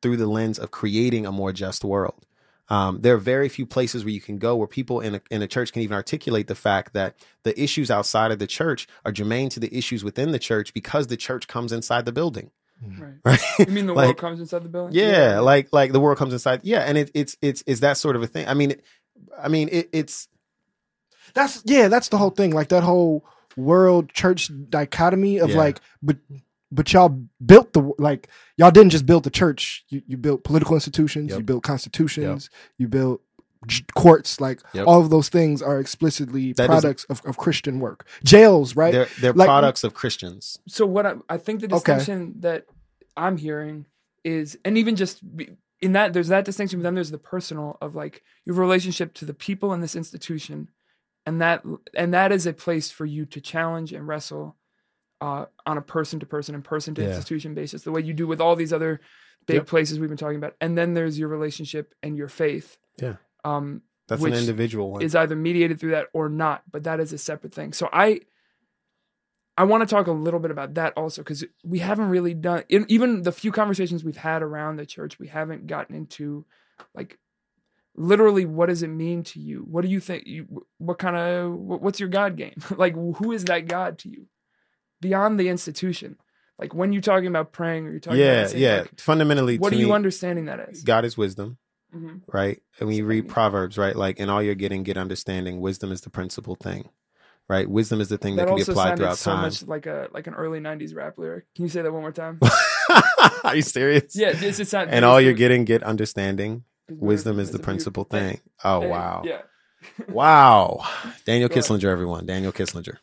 through 0.00 0.16
the 0.16 0.26
lens 0.28 0.58
of 0.60 0.70
creating 0.70 1.26
a 1.26 1.32
more 1.32 1.52
just 1.52 1.84
world 1.84 2.24
um, 2.68 3.00
there 3.00 3.14
are 3.14 3.18
very 3.18 3.48
few 3.48 3.66
places 3.66 4.04
where 4.04 4.12
you 4.12 4.20
can 4.20 4.38
go 4.38 4.56
where 4.56 4.68
people 4.68 5.00
in 5.00 5.16
a, 5.16 5.22
in 5.30 5.42
a 5.42 5.46
church 5.46 5.72
can 5.72 5.82
even 5.82 5.94
articulate 5.94 6.46
the 6.46 6.54
fact 6.54 6.92
that 6.92 7.16
the 7.42 7.60
issues 7.60 7.90
outside 7.90 8.30
of 8.30 8.38
the 8.38 8.46
church 8.46 8.86
are 9.04 9.12
germane 9.12 9.48
to 9.50 9.60
the 9.60 9.74
issues 9.76 10.04
within 10.04 10.32
the 10.32 10.38
church 10.38 10.74
because 10.74 11.06
the 11.06 11.16
church 11.16 11.48
comes 11.48 11.72
inside 11.72 12.04
the 12.04 12.12
building. 12.12 12.50
Mm-hmm. 12.84 13.02
Right. 13.02 13.14
right. 13.24 13.68
You 13.68 13.74
mean 13.74 13.86
the 13.86 13.92
like, 13.94 14.06
world 14.06 14.18
comes 14.18 14.40
inside 14.40 14.64
the 14.64 14.68
building? 14.68 14.94
Yeah, 14.94 15.32
yeah, 15.32 15.40
like 15.40 15.72
like 15.72 15.92
the 15.92 16.00
world 16.00 16.18
comes 16.18 16.32
inside. 16.32 16.60
Yeah, 16.62 16.80
and 16.80 16.96
it, 16.96 17.10
it's 17.14 17.36
it's 17.42 17.62
is 17.62 17.80
that 17.80 17.96
sort 17.96 18.16
of 18.16 18.22
a 18.22 18.26
thing. 18.26 18.46
I 18.46 18.54
mean, 18.54 18.76
I 19.36 19.48
mean 19.48 19.68
it, 19.72 19.88
it's 19.92 20.28
that's 21.34 21.62
yeah, 21.64 21.88
that's 21.88 22.08
the 22.08 22.18
whole 22.18 22.30
thing. 22.30 22.52
Like 22.52 22.68
that 22.68 22.84
whole 22.84 23.24
world 23.56 24.12
church 24.12 24.50
dichotomy 24.68 25.38
of 25.38 25.50
yeah. 25.50 25.56
like, 25.56 25.80
but 26.02 26.18
but 26.70 26.92
y'all 26.92 27.20
built 27.44 27.72
the 27.72 27.92
like 27.98 28.28
y'all 28.56 28.70
didn't 28.70 28.90
just 28.90 29.06
build 29.06 29.24
the 29.24 29.30
church. 29.30 29.84
You, 29.88 30.02
you 30.06 30.16
built 30.16 30.44
political 30.44 30.74
institutions. 30.74 31.30
Yep. 31.30 31.38
You 31.38 31.44
built 31.44 31.62
constitutions. 31.62 32.50
Yep. 32.52 32.60
You 32.78 32.88
built 32.88 33.22
courts. 33.94 34.40
Like 34.40 34.60
yep. 34.72 34.86
all 34.86 35.00
of 35.00 35.10
those 35.10 35.28
things 35.28 35.62
are 35.62 35.78
explicitly 35.78 36.52
that 36.54 36.66
products 36.66 37.04
is, 37.04 37.20
of, 37.20 37.26
of 37.26 37.36
Christian 37.36 37.80
work. 37.80 38.06
Jails, 38.24 38.76
right? 38.76 38.92
They're, 38.92 39.08
they're 39.20 39.32
like, 39.32 39.46
products 39.46 39.84
of 39.84 39.94
Christians. 39.94 40.58
So 40.68 40.86
what 40.86 41.06
I, 41.06 41.14
I 41.28 41.38
think 41.38 41.60
the 41.60 41.68
distinction 41.68 42.22
okay. 42.22 42.32
that 42.40 42.66
I'm 43.16 43.36
hearing 43.36 43.86
is, 44.24 44.58
and 44.64 44.76
even 44.78 44.96
just 44.96 45.20
in 45.80 45.92
that, 45.92 46.12
there's 46.12 46.28
that 46.28 46.44
distinction, 46.44 46.80
but 46.80 46.84
then 46.84 46.94
there's 46.94 47.10
the 47.10 47.18
personal 47.18 47.78
of 47.80 47.94
like 47.94 48.22
your 48.44 48.56
relationship 48.56 49.14
to 49.14 49.24
the 49.24 49.34
people 49.34 49.72
in 49.72 49.80
this 49.80 49.96
institution, 49.96 50.68
and 51.26 51.40
that 51.40 51.64
and 51.94 52.12
that 52.14 52.32
is 52.32 52.46
a 52.46 52.52
place 52.52 52.90
for 52.90 53.04
you 53.06 53.26
to 53.26 53.40
challenge 53.40 53.92
and 53.92 54.08
wrestle 54.08 54.56
uh, 55.20 55.46
on 55.66 55.78
a 55.78 55.82
person 55.82 56.20
to 56.20 56.26
person 56.26 56.54
and 56.54 56.64
person 56.64 56.94
to 56.94 57.06
institution 57.06 57.54
basis, 57.54 57.82
the 57.82 57.92
way 57.92 58.00
you 58.00 58.14
do 58.14 58.26
with 58.26 58.40
all 58.40 58.56
these 58.56 58.72
other 58.72 59.00
big 59.46 59.56
yep. 59.56 59.66
places 59.66 59.98
we've 59.98 60.08
been 60.08 60.18
talking 60.18 60.36
about. 60.36 60.54
And 60.60 60.76
then 60.76 60.94
there's 60.94 61.18
your 61.18 61.28
relationship 61.28 61.94
and 62.02 62.16
your 62.16 62.28
faith. 62.28 62.76
Yeah. 63.00 63.16
Um, 63.44 63.82
That's 64.06 64.22
an 64.22 64.34
individual 64.34 64.92
one. 64.92 65.02
Is 65.02 65.14
either 65.14 65.34
mediated 65.34 65.80
through 65.80 65.92
that 65.92 66.06
or 66.12 66.28
not, 66.28 66.62
but 66.70 66.84
that 66.84 67.00
is 67.00 67.12
a 67.12 67.18
separate 67.18 67.54
thing. 67.54 67.72
So 67.72 67.88
I, 67.92 68.20
I 69.56 69.64
want 69.64 69.86
to 69.88 69.92
talk 69.92 70.06
a 70.06 70.12
little 70.12 70.38
bit 70.38 70.52
about 70.52 70.74
that 70.74 70.92
also 70.96 71.22
because 71.22 71.44
we 71.64 71.80
haven't 71.80 72.10
really 72.10 72.34
done 72.34 72.62
in, 72.68 72.86
even 72.88 73.22
the 73.22 73.32
few 73.32 73.50
conversations 73.50 74.04
we've 74.04 74.16
had 74.16 74.42
around 74.42 74.76
the 74.76 74.86
church. 74.86 75.18
We 75.18 75.26
haven't 75.26 75.66
gotten 75.66 75.96
into 75.96 76.44
like 76.94 77.18
literally 77.96 78.44
what 78.44 78.66
does 78.66 78.84
it 78.84 78.88
mean 78.88 79.24
to 79.24 79.40
you? 79.40 79.66
What 79.68 79.82
do 79.82 79.88
you 79.88 79.98
think? 79.98 80.26
You 80.26 80.64
what 80.78 80.98
kind 80.98 81.16
of 81.16 81.54
what's 81.54 81.98
your 81.98 82.08
God 82.08 82.36
game? 82.36 82.54
like 82.76 82.94
who 82.94 83.32
is 83.32 83.46
that 83.46 83.66
God 83.66 83.98
to 84.00 84.08
you? 84.08 84.26
Beyond 85.00 85.38
the 85.38 85.48
institution. 85.48 86.16
Like 86.58 86.74
when 86.74 86.92
you're 86.92 87.02
talking 87.02 87.28
about 87.28 87.52
praying 87.52 87.86
or 87.86 87.90
you're 87.90 88.00
talking 88.00 88.20
yeah, 88.20 88.42
about 88.42 88.56
yeah. 88.56 88.80
Like, 88.80 89.00
Fundamentally, 89.00 89.58
what 89.58 89.72
are 89.72 89.76
you 89.76 89.92
understanding 89.92 90.46
that 90.46 90.60
as? 90.60 90.82
God 90.82 91.04
is 91.04 91.16
wisdom, 91.16 91.58
mm-hmm. 91.94 92.18
right? 92.32 92.60
And 92.80 92.88
when 92.88 92.96
you 92.96 93.04
read 93.04 93.28
Proverbs, 93.28 93.78
right, 93.78 93.94
like 93.94 94.18
in 94.18 94.28
all 94.28 94.42
you're 94.42 94.56
getting, 94.56 94.82
get 94.82 94.96
understanding. 94.96 95.60
Wisdom 95.60 95.92
is 95.92 96.00
the 96.00 96.10
principal 96.10 96.56
thing, 96.56 96.88
right? 97.48 97.70
Wisdom 97.70 98.00
is 98.00 98.08
the 98.08 98.18
thing 98.18 98.36
that, 98.36 98.46
that 98.46 98.56
can 98.56 98.56
be 98.56 98.62
applied 98.62 98.96
throughout 98.96 99.18
so 99.18 99.32
time. 99.32 99.42
Much 99.42 99.62
like 99.68 99.86
a 99.86 100.08
like 100.12 100.26
an 100.26 100.34
early 100.34 100.58
'90s 100.58 100.96
rap 100.96 101.16
lyric. 101.16 101.44
Can 101.54 101.64
you 101.64 101.68
say 101.68 101.82
that 101.82 101.92
one 101.92 102.02
more 102.02 102.10
time? 102.10 102.40
are 103.44 103.54
you 103.54 103.62
serious? 103.62 104.16
Yeah, 104.16 104.32
this 104.32 104.58
is 104.58 104.72
not. 104.72 104.88
And 104.88 105.04
all 105.04 105.20
you're 105.20 105.34
getting, 105.34 105.64
get 105.64 105.84
understanding. 105.84 106.64
Wisdom 106.90 107.38
is 107.38 107.52
the 107.52 107.58
principal 107.60 108.02
thing. 108.02 108.40
Oh 108.64 108.80
wow. 108.80 109.22
Yeah 109.24 109.42
wow. 110.08 110.84
Daniel 111.24 111.48
Kisslinger, 111.48 111.84
everyone. 111.84 112.26
Daniel 112.26 112.52
Kisslinger. 112.52 112.98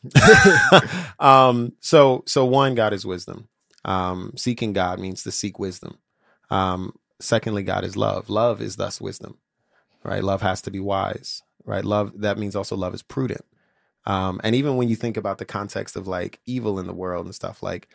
um, 1.19 1.73
so 1.80 2.23
so 2.26 2.45
one, 2.45 2.76
God 2.76 2.93
is 2.93 3.05
wisdom. 3.05 3.47
Um, 3.84 4.34
seeking 4.36 4.73
God 4.73 4.99
means 4.99 5.23
to 5.23 5.32
seek 5.32 5.59
wisdom. 5.59 5.97
Um, 6.49 6.93
secondly, 7.19 7.63
God 7.63 7.84
is 7.84 7.95
love. 7.95 8.30
Love 8.30 8.61
is 8.61 8.76
thus 8.76 8.99
wisdom. 8.99 9.38
Right? 10.03 10.23
Love 10.23 10.41
has 10.41 10.61
to 10.63 10.71
be 10.71 10.80
wise. 10.80 11.41
Right? 11.65 11.84
Love 11.84 12.13
that 12.21 12.38
means 12.38 12.55
also 12.55 12.76
love 12.76 12.93
is 12.93 13.03
prudent. 13.03 13.45
Um, 14.05 14.39
and 14.43 14.55
even 14.55 14.78
when 14.78 14.88
you 14.88 14.95
think 14.95 15.17
about 15.17 15.39
the 15.39 15.45
context 15.45 15.95
of 15.95 16.07
like 16.07 16.39
evil 16.45 16.80
in 16.80 16.88
the 16.88 16.93
world 16.93 17.26
and 17.26 17.34
stuff, 17.34 17.63
like 17.63 17.88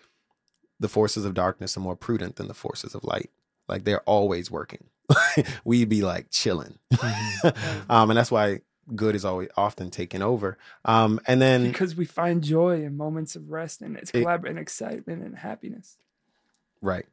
the 0.81 0.89
forces 0.89 1.25
of 1.25 1.35
darkness 1.35 1.77
are 1.77 1.81
more 1.81 1.97
prudent 1.97 2.37
than 2.37 2.49
the 2.49 2.55
forces 2.55 2.95
of 2.95 3.05
light. 3.05 3.31
Like 3.69 3.85
they're 3.85 4.01
always 4.01 4.51
working. 4.51 4.85
We'd 5.65 5.89
be 5.89 6.03
like 6.03 6.31
chilling. 6.31 6.79
Mm-hmm. 6.93 7.49
um, 7.93 8.11
and 8.11 8.17
that's 8.17 8.31
why 8.31 8.61
good 8.97 9.15
is 9.15 9.25
always 9.25 9.49
often 9.57 9.91
taken 9.91 10.23
over. 10.23 10.59
Um, 10.85 11.21
and 11.27 11.41
then 11.41 11.71
because 11.71 11.95
we 11.95 12.05
find 12.05 12.43
joy 12.43 12.83
in 12.83 12.97
moments 12.97 13.37
of 13.37 13.51
rest 13.51 13.81
and 13.81 13.97
it's 13.97 14.11
collaborative 14.11 14.51
and 14.51 14.59
excitement 14.59 15.23
and 15.23 15.37
happiness. 15.37 15.97
Right. 16.81 17.07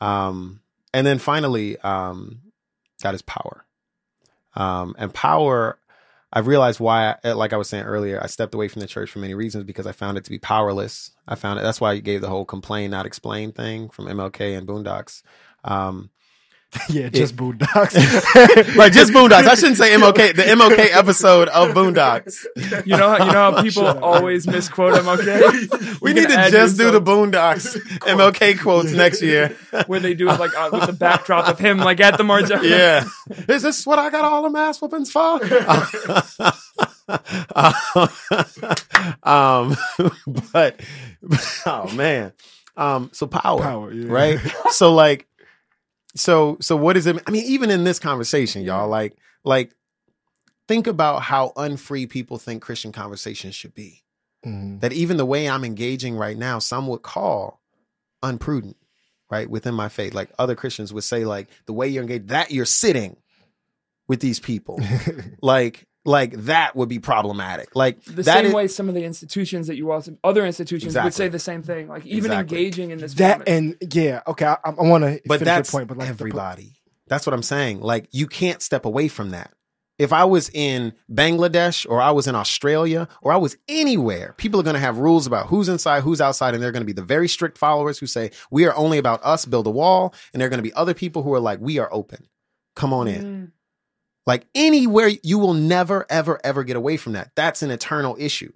Um, 0.00 0.60
and 0.92 1.06
then 1.06 1.18
finally, 1.18 1.78
um, 1.78 2.40
God 3.02 3.14
is 3.14 3.22
power. 3.22 3.64
Um, 4.54 4.94
and 4.98 5.12
power, 5.12 5.78
I've 6.32 6.46
realized 6.46 6.80
why, 6.80 7.16
I, 7.24 7.32
like 7.32 7.52
I 7.52 7.56
was 7.56 7.68
saying 7.68 7.84
earlier, 7.84 8.22
I 8.22 8.26
stepped 8.26 8.54
away 8.54 8.68
from 8.68 8.80
the 8.80 8.86
church 8.86 9.10
for 9.10 9.18
many 9.18 9.34
reasons 9.34 9.64
because 9.64 9.86
I 9.86 9.92
found 9.92 10.18
it 10.18 10.24
to 10.24 10.30
be 10.30 10.38
powerless. 10.38 11.12
I 11.26 11.34
found 11.34 11.58
it. 11.58 11.62
That's 11.62 11.80
why 11.80 11.92
you 11.92 12.02
gave 12.02 12.20
the 12.20 12.28
whole 12.28 12.44
complain, 12.44 12.90
not 12.90 13.06
explain 13.06 13.52
thing 13.52 13.88
from 13.88 14.06
MLK 14.06 14.56
and 14.56 14.66
Boondocks. 14.66 15.22
Um, 15.64 16.10
yeah, 16.88 17.10
just 17.10 17.36
Boondocks. 17.36 17.94
like 18.76 18.92
just 18.92 19.12
Boondocks. 19.12 19.46
I 19.46 19.54
shouldn't 19.54 19.76
say 19.76 19.90
MLK. 19.90 20.34
The 20.34 20.42
MLK 20.42 20.88
episode 20.92 21.48
of 21.48 21.74
Boondocks. 21.74 22.46
You 22.86 22.96
know, 22.96 23.12
you 23.12 23.26
know 23.26 23.52
how 23.52 23.62
people 23.62 23.86
always 23.86 24.46
misquote 24.46 24.94
MLK. 24.94 26.00
we 26.00 26.14
need 26.14 26.28
to 26.28 26.50
just 26.50 26.78
do 26.78 26.90
the 26.90 27.00
Boondocks 27.00 27.76
MLK 28.00 28.58
quotes 28.58 28.90
next 28.90 29.20
year, 29.20 29.54
where 29.86 30.00
they 30.00 30.14
do 30.14 30.30
it 30.30 30.40
like 30.40 30.56
uh, 30.56 30.70
with 30.72 30.86
the 30.86 30.94
backdrop 30.94 31.46
of 31.46 31.58
him, 31.58 31.76
like 31.76 32.00
at 32.00 32.16
the 32.16 32.24
margin. 32.24 32.60
Yeah, 32.62 33.04
is 33.48 33.62
this 33.62 33.86
what 33.86 33.98
I 33.98 34.08
got 34.08 34.24
all 34.24 34.50
the 34.50 34.58
ass 34.58 34.80
whoopings 34.80 35.10
for? 35.10 35.42
um, 39.22 39.76
but 40.52 40.80
oh 41.66 41.92
man, 41.94 42.32
um, 42.78 43.10
so 43.12 43.26
power, 43.26 43.60
Power, 43.60 43.92
yeah. 43.92 44.10
right? 44.10 44.38
So 44.70 44.94
like 44.94 45.26
so 46.14 46.56
so 46.60 46.76
what 46.76 46.96
is 46.96 47.06
it 47.06 47.22
i 47.26 47.30
mean 47.30 47.44
even 47.44 47.70
in 47.70 47.84
this 47.84 47.98
conversation 47.98 48.62
y'all 48.62 48.88
like 48.88 49.16
like 49.44 49.74
think 50.68 50.86
about 50.86 51.22
how 51.22 51.52
unfree 51.56 52.06
people 52.06 52.38
think 52.38 52.62
christian 52.62 52.92
conversations 52.92 53.54
should 53.54 53.74
be. 53.74 54.02
Mhm. 54.44 54.80
that 54.80 54.92
even 54.92 55.16
the 55.16 55.26
way 55.26 55.48
i'm 55.48 55.64
engaging 55.64 56.16
right 56.16 56.36
now 56.36 56.58
some 56.58 56.86
would 56.88 57.02
call 57.02 57.60
unprudent 58.22 58.76
right 59.30 59.48
within 59.48 59.74
my 59.74 59.88
faith. 59.88 60.12
Like 60.14 60.30
other 60.38 60.54
christians 60.54 60.92
would 60.92 61.04
say 61.04 61.24
like 61.24 61.48
the 61.66 61.72
way 61.72 61.88
you're 61.88 62.02
engaged 62.02 62.28
that 62.28 62.50
you're 62.50 62.66
sitting 62.66 63.16
with 64.08 64.20
these 64.20 64.38
people. 64.40 64.78
Like 65.40 65.86
like 66.04 66.32
that 66.32 66.74
would 66.74 66.88
be 66.88 66.98
problematic 66.98 67.76
like 67.76 68.02
The 68.04 68.22
that 68.22 68.24
same 68.38 68.46
is- 68.46 68.52
way 68.54 68.66
some 68.68 68.88
of 68.88 68.94
the 68.94 69.04
institutions 69.04 69.68
that 69.68 69.76
you 69.76 69.92
also, 69.92 70.16
other 70.24 70.44
institutions 70.44 70.94
would 70.96 71.14
say 71.14 71.28
the 71.28 71.38
same 71.38 71.62
thing. 71.62 71.88
Like 71.88 72.04
even 72.06 72.30
Exactly. 72.32 72.58
engaging 72.58 72.90
in 72.90 72.98
this 72.98 73.14
that 73.14 73.46
moment. 73.46 73.78
and 73.82 73.94
yeah, 73.94 74.20
okay. 74.26 74.46
I, 74.46 74.56
I 74.64 74.70
want 74.72 75.04
to 75.04 75.20
but 75.26 75.38
finish 75.38 75.44
that's 75.44 75.72
your 75.72 75.80
point, 75.80 75.88
but 75.88 75.98
like 75.98 76.08
the- 76.08 76.12
everybody. 76.12 76.72
that's 77.06 77.24
what 77.26 77.34
I'm 77.34 77.42
saying. 77.42 77.80
Like 77.80 78.08
you 78.10 78.26
can't 78.26 78.60
step 78.60 78.84
away 78.84 79.08
from 79.08 79.30
that. 79.30 79.52
If 79.98 80.12
I 80.12 80.24
was 80.24 80.50
in 80.52 80.94
Bangladesh 81.08 81.86
or 81.88 82.00
I 82.00 82.10
was 82.10 82.26
in 82.26 82.34
Australia 82.34 83.06
or 83.20 83.30
I 83.32 83.36
was 83.36 83.56
anywhere, 83.68 84.34
people 84.38 84.58
are 84.58 84.64
going 84.64 84.74
to 84.74 84.80
have 84.80 84.98
rules 84.98 85.28
about 85.28 85.46
who's 85.46 85.68
inside, 85.68 86.00
who's 86.02 86.20
outside, 86.20 86.54
and 86.54 86.62
they're 86.62 86.72
going 86.72 86.80
to 86.82 86.86
be 86.86 86.92
the 86.94 87.02
very 87.02 87.28
strict 87.28 87.56
followers 87.58 87.98
who 88.00 88.06
say 88.06 88.32
we 88.50 88.64
are 88.64 88.74
only 88.74 88.98
about 88.98 89.20
us, 89.22 89.44
build 89.44 89.66
a 89.68 89.70
wall, 89.70 90.12
and 90.32 90.40
there 90.40 90.46
are 90.46 90.50
going 90.50 90.58
to 90.58 90.62
be 90.68 90.72
other 90.74 90.94
people 90.94 91.22
who 91.22 91.32
are 91.34 91.38
like 91.40 91.60
we 91.60 91.78
are 91.78 91.92
open, 91.92 92.26
come 92.74 92.92
on 92.92 93.06
in. 93.06 93.24
Mm. 93.24 93.50
Like 94.26 94.46
anywhere, 94.54 95.10
you 95.22 95.38
will 95.38 95.54
never, 95.54 96.06
ever, 96.08 96.40
ever 96.44 96.64
get 96.64 96.76
away 96.76 96.96
from 96.96 97.14
that. 97.14 97.30
That's 97.34 97.62
an 97.62 97.70
eternal 97.70 98.16
issue. 98.18 98.52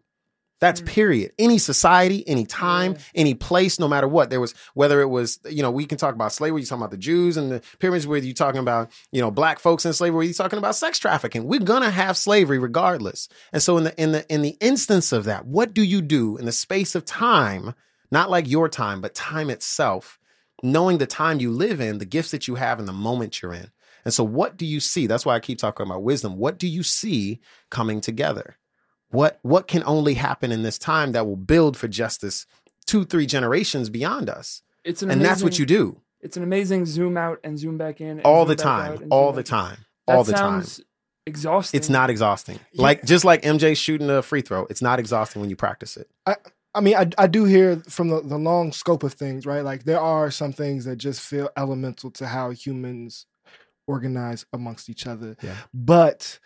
That's 0.58 0.80
Mm. 0.80 0.86
period. 0.86 1.32
Any 1.38 1.58
society, 1.58 2.26
any 2.26 2.46
time, 2.46 2.92
Yeah. 2.92 2.98
any 3.14 3.34
place, 3.34 3.78
no 3.78 3.88
matter 3.88 4.08
what. 4.08 4.30
There 4.30 4.40
was 4.40 4.54
whether 4.72 5.02
it 5.02 5.08
was, 5.10 5.38
you 5.50 5.60
know, 5.62 5.70
we 5.70 5.84
can 5.84 5.98
talk 5.98 6.14
about 6.14 6.32
slavery, 6.32 6.62
you're 6.62 6.66
talking 6.66 6.80
about 6.82 6.92
the 6.92 6.96
Jews 6.96 7.36
and 7.36 7.52
the 7.52 7.62
pyramids, 7.78 8.06
whether 8.06 8.24
you're 8.24 8.32
talking 8.32 8.60
about, 8.60 8.90
you 9.12 9.20
know, 9.20 9.30
black 9.30 9.58
folks 9.58 9.84
in 9.84 9.92
slavery, 9.92 10.24
you're 10.26 10.34
talking 10.34 10.58
about 10.58 10.74
sex 10.74 10.98
trafficking. 10.98 11.44
We're 11.46 11.60
gonna 11.60 11.90
have 11.90 12.16
slavery 12.16 12.58
regardless. 12.58 13.28
And 13.52 13.62
so 13.62 13.76
in 13.76 13.84
the 13.84 14.00
in 14.00 14.12
the 14.12 14.26
in 14.32 14.40
the 14.40 14.56
instance 14.60 15.12
of 15.12 15.24
that, 15.24 15.44
what 15.46 15.74
do 15.74 15.82
you 15.82 16.00
do 16.00 16.38
in 16.38 16.46
the 16.46 16.52
space 16.52 16.94
of 16.94 17.04
time, 17.04 17.74
not 18.10 18.30
like 18.30 18.48
your 18.48 18.68
time, 18.70 19.02
but 19.02 19.14
time 19.14 19.50
itself, 19.50 20.18
knowing 20.62 20.96
the 20.96 21.06
time 21.06 21.38
you 21.38 21.50
live 21.50 21.82
in, 21.82 21.98
the 21.98 22.06
gifts 22.06 22.30
that 22.30 22.48
you 22.48 22.54
have 22.54 22.78
and 22.78 22.88
the 22.88 22.94
moment 22.94 23.42
you're 23.42 23.52
in. 23.52 23.70
And 24.06 24.14
so 24.14 24.22
what 24.22 24.56
do 24.56 24.64
you 24.64 24.78
see? 24.78 25.08
That's 25.08 25.26
why 25.26 25.34
I 25.34 25.40
keep 25.40 25.58
talking 25.58 25.84
about 25.84 26.04
wisdom. 26.04 26.36
What 26.36 26.58
do 26.58 26.68
you 26.68 26.84
see 26.84 27.40
coming 27.70 28.00
together? 28.00 28.56
What 29.10 29.40
what 29.42 29.66
can 29.66 29.82
only 29.84 30.14
happen 30.14 30.52
in 30.52 30.62
this 30.62 30.78
time 30.78 31.10
that 31.10 31.26
will 31.26 31.34
build 31.34 31.76
for 31.76 31.88
justice 31.88 32.46
two, 32.86 33.04
three 33.04 33.26
generations 33.26 33.90
beyond 33.90 34.30
us? 34.30 34.62
It's 34.84 35.02
an 35.02 35.10
And 35.10 35.24
that's 35.24 35.42
what 35.42 35.58
you 35.58 35.66
do 35.66 36.02
It's 36.20 36.36
an 36.36 36.44
amazing 36.44 36.86
zoom 36.86 37.16
out 37.16 37.40
and 37.42 37.58
zoom 37.58 37.78
back 37.78 38.00
in. 38.00 38.20
all 38.20 38.44
the 38.44 38.54
time. 38.54 39.08
All 39.10 39.32
the 39.32 39.42
time. 39.42 39.78
All 40.06 40.22
the 40.22 40.34
time. 40.34 40.64
exhausting. 41.26 41.76
It's 41.76 41.90
not 41.90 42.08
exhausting. 42.08 42.60
Yeah. 42.70 42.82
Like 42.82 43.04
just 43.04 43.24
like 43.24 43.42
MJ 43.42 43.76
shooting 43.76 44.08
a 44.08 44.22
free 44.22 44.40
throw, 44.40 44.66
it's 44.70 44.82
not 44.82 45.00
exhausting 45.00 45.40
when 45.40 45.50
you 45.50 45.56
practice 45.56 45.96
it. 45.96 46.08
I, 46.26 46.36
I 46.76 46.80
mean, 46.80 46.94
I, 46.94 47.10
I 47.18 47.26
do 47.26 47.44
hear 47.44 47.82
from 47.88 48.10
the, 48.10 48.20
the 48.20 48.38
long 48.38 48.70
scope 48.70 49.02
of 49.02 49.14
things, 49.14 49.46
right? 49.46 49.64
Like 49.64 49.82
there 49.82 50.00
are 50.00 50.30
some 50.30 50.52
things 50.52 50.84
that 50.84 50.94
just 50.96 51.20
feel 51.20 51.50
elemental 51.56 52.12
to 52.12 52.28
how 52.28 52.50
humans 52.50 53.26
organize 53.86 54.44
amongst 54.52 54.88
each 54.88 55.06
other. 55.06 55.36
Yeah. 55.42 55.54
But 55.72 56.38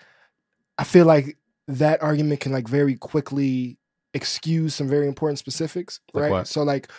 I 0.79 0.85
feel 0.85 1.07
like 1.07 1.37
that 1.69 2.03
argument 2.03 2.41
can 2.41 2.53
like 2.53 2.69
very 2.69 2.97
quickly 2.97 3.79
excuse 4.15 4.75
some 4.75 4.89
very 4.89 5.07
important 5.07 5.39
specifics, 5.39 6.01
Like 6.13 6.23
right? 6.23 6.31
what? 6.31 6.49
So 6.49 6.63
like 6.63 6.91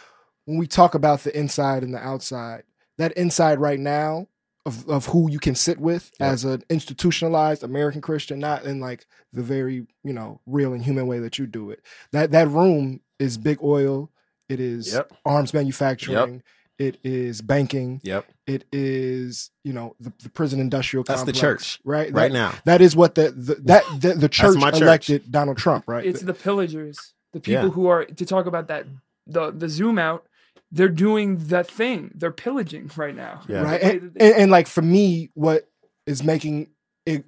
when 0.45 0.57
we 0.57 0.67
talk 0.67 0.95
about 0.95 1.21
the 1.23 1.37
inside 1.37 1.83
and 1.83 1.93
the 1.93 1.99
outside, 1.99 2.63
that 2.97 3.11
inside 3.13 3.59
right 3.59 3.79
now 3.79 4.27
of, 4.65 4.87
of 4.87 5.07
who 5.07 5.29
you 5.29 5.39
can 5.39 5.55
sit 5.55 5.79
with 5.79 6.11
Yeah. 6.19 6.27
as 6.27 6.45
an 6.45 6.63
institutionalized 6.69 7.63
American 7.63 8.01
Christian, 8.01 8.39
not 8.39 8.63
in 8.63 8.79
like 8.79 9.05
the 9.33 9.41
very, 9.41 9.87
you 10.03 10.13
know, 10.13 10.39
real 10.45 10.73
and 10.73 10.83
human 10.83 11.07
way 11.07 11.19
that 11.19 11.37
you 11.39 11.47
do 11.47 11.71
it. 11.71 11.83
That 12.11 12.31
that 12.31 12.47
room 12.47 13.01
is 13.19 13.37
big 13.37 13.61
oil, 13.63 14.11
it 14.49 14.59
is 14.59 14.93
Yep. 14.93 15.11
arms 15.25 15.53
manufacturing, 15.53 16.43
it 16.79 16.97
is 17.03 17.41
banking, 17.41 18.01
Yep. 18.03 18.25
it 18.47 18.65
is, 18.71 19.51
you 19.63 19.73
know, 19.73 19.95
the, 19.99 20.11
the 20.23 20.29
prison 20.29 20.59
industrial 20.59 21.03
That's 21.03 21.23
the 21.23 21.31
church 21.33 21.79
right? 21.83 22.11
Right 22.11 22.31
That- 22.31 22.37
now. 22.37 22.53
that 22.65 22.81
is 22.81 22.95
what 22.95 23.15
the, 23.15 23.31
the 23.31 23.55
that 23.65 23.83
the, 23.99 24.13
the 24.15 24.29
church 24.29 24.59
church. 24.59 24.81
elected 24.81 25.31
Donald 25.31 25.57
Trump, 25.57 25.85
right? 25.87 26.05
It's 26.05 26.21
the 26.21 26.33
pillagers, 26.33 27.13
the 27.33 27.39
people 27.39 27.63
Yeah. 27.65 27.69
who 27.69 27.87
are 27.87 28.05
to 28.05 28.25
talk 28.25 28.45
about 28.47 28.67
that 28.69 28.85
the 29.27 29.51
the 29.51 29.69
zoom 29.69 29.99
out. 29.99 30.25
They're 30.73 30.87
doing 30.89 31.37
that 31.47 31.67
thing. 31.69 32.11
They're 32.15 32.31
pillaging 32.31 32.89
right 32.95 33.15
now. 33.15 33.41
Yeah. 33.47 33.61
right 33.61 33.81
and, 33.81 34.01
and, 34.19 34.35
and 34.35 34.51
like 34.51 34.67
for 34.67 34.81
me 34.81 35.29
what 35.33 35.67
is 36.07 36.23
making 36.23 36.69
it 37.05 37.25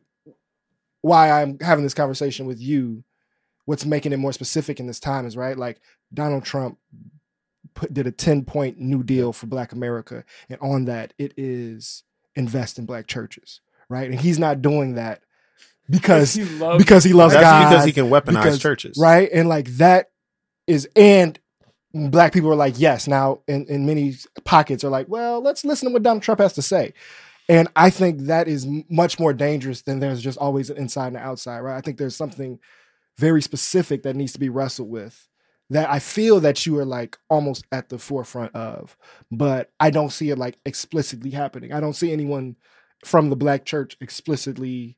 why 1.02 1.30
i'm 1.42 1.60
having 1.60 1.84
this 1.84 1.94
conversation 1.94 2.46
with 2.48 2.60
you 2.62 3.04
what's 3.66 3.86
making 3.86 4.14
it 4.14 4.18
more 4.18 4.34
specific 4.34 4.80
in 4.80 4.88
this 4.88 5.00
time 5.00 5.26
is 5.26 5.36
right 5.38 5.58
like 5.58 5.80
donald 6.14 6.44
trump 6.44 6.78
put, 7.74 7.94
did 7.94 8.08
a 8.08 8.12
10 8.12 8.46
point 8.46 8.80
new 8.80 9.04
deal 9.04 9.34
for 9.34 9.48
black 9.48 9.72
america 9.72 10.24
and 10.50 10.60
on 10.62 10.86
that 10.86 11.14
it 11.18 11.34
is 11.38 12.04
invest 12.36 12.80
in 12.80 12.86
black 12.86 13.08
churches 13.08 13.62
right? 13.90 14.10
And 14.10 14.20
he's 14.20 14.40
not 14.40 14.62
doing 14.62 14.96
that 14.96 15.22
because 15.90 16.34
he 16.34 16.46
loves 16.46 16.84
because 16.84 17.04
he 17.04 17.14
loves 17.14 17.34
That's 17.34 17.44
God, 17.44 17.70
because 17.70 17.86
he 17.86 17.92
can 17.92 18.06
weaponize 18.06 18.44
because- 18.44 18.60
churches. 18.60 18.98
right? 19.00 19.30
And 19.32 19.48
like 19.48 19.68
that 19.78 20.10
is 20.66 20.88
and 20.96 21.38
black 21.94 22.34
people 22.34 22.50
are 22.50 22.56
like 22.56 22.80
yes. 22.80 23.08
Now 23.08 23.42
in, 23.48 23.66
in 23.68 23.86
many 23.86 24.16
pockets 24.46 24.84
are 24.84 24.90
like 24.90 25.08
well 25.10 25.42
let's 25.42 25.64
listen 25.66 25.90
to 25.90 25.94
what 25.94 26.02
donald 26.04 26.24
trump 26.24 26.40
has 26.40 26.54
to 26.54 26.62
say. 26.62 26.94
And 27.50 27.68
i 27.76 27.90
think 27.90 28.22
that 28.22 28.48
is 28.48 28.66
much 28.90 29.20
more 29.20 29.34
dangerous 29.34 29.82
than 29.82 30.00
there's 30.00 30.22
just 30.22 30.38
always 30.38 30.70
an 30.70 30.78
inside 30.78 31.08
and 31.08 31.18
an 31.18 31.24
outside 31.24 31.60
right? 31.60 31.78
I 31.78 31.82
think 31.82 31.98
there's 31.98 32.16
something 32.16 32.60
very 33.18 33.42
specific 33.42 34.04
that 34.04 34.16
needs 34.16 34.34
to 34.34 34.40
be 34.40 34.50
wrestled 34.50 34.90
with 34.90 35.28
that 35.70 35.90
i 35.90 36.00
feel 36.00 36.40
that 36.40 36.66
you 36.66 36.78
are 36.78 36.86
like 36.86 37.18
almost 37.30 37.66
at 37.72 37.90
the 37.90 37.98
forefront 37.98 38.54
of 38.56 38.98
but 39.32 39.72
i 39.80 39.90
don't 39.90 40.12
see 40.12 40.30
it 40.30 40.38
like 40.38 40.58
explicitly 40.66 41.32
happening. 41.32 41.72
I 41.72 41.80
don't 41.80 41.94
see 41.96 42.12
anyone 42.12 42.56
from 43.06 43.30
the 43.30 43.36
black 43.36 43.66
church 43.66 43.98
explicitly 44.00 44.98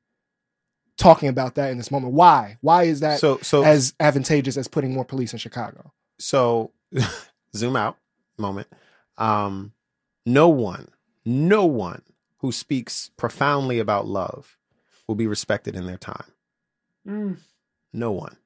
talking 0.98 1.28
about 1.28 1.56
that 1.56 1.72
in 1.72 1.78
this 1.78 1.92
moment. 1.92 2.14
Why? 2.14 2.58
Why 2.62 2.84
is 2.84 3.02
that 3.02 3.20
So 3.20 3.40
so 3.42 3.64
as 3.64 3.94
advantageous 4.00 4.58
as 4.58 4.68
putting 4.68 4.94
more 4.94 5.06
police 5.06 5.34
in 5.34 5.40
Chicago. 5.40 5.92
so 6.20 6.72
zoom 7.56 7.76
out 7.76 7.98
moment. 8.38 8.68
Um 9.18 9.74
no 10.26 10.50
one 10.50 10.90
no 11.26 11.66
one 11.66 12.02
who 12.40 12.52
speaks 12.52 13.10
profoundly 13.18 13.80
about 13.80 14.08
love 14.08 14.58
will 15.08 15.16
be 15.16 15.28
respected 15.28 15.76
in 15.76 15.86
their 15.88 15.98
time. 15.98 16.32
Mm, 17.08 17.38
no 17.94 18.12
one 18.12 18.38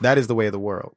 that 0.00 0.18
is 0.18 0.26
the 0.26 0.34
way 0.34 0.46
of 0.46 0.52
the 0.52 0.58
world. 0.58 0.96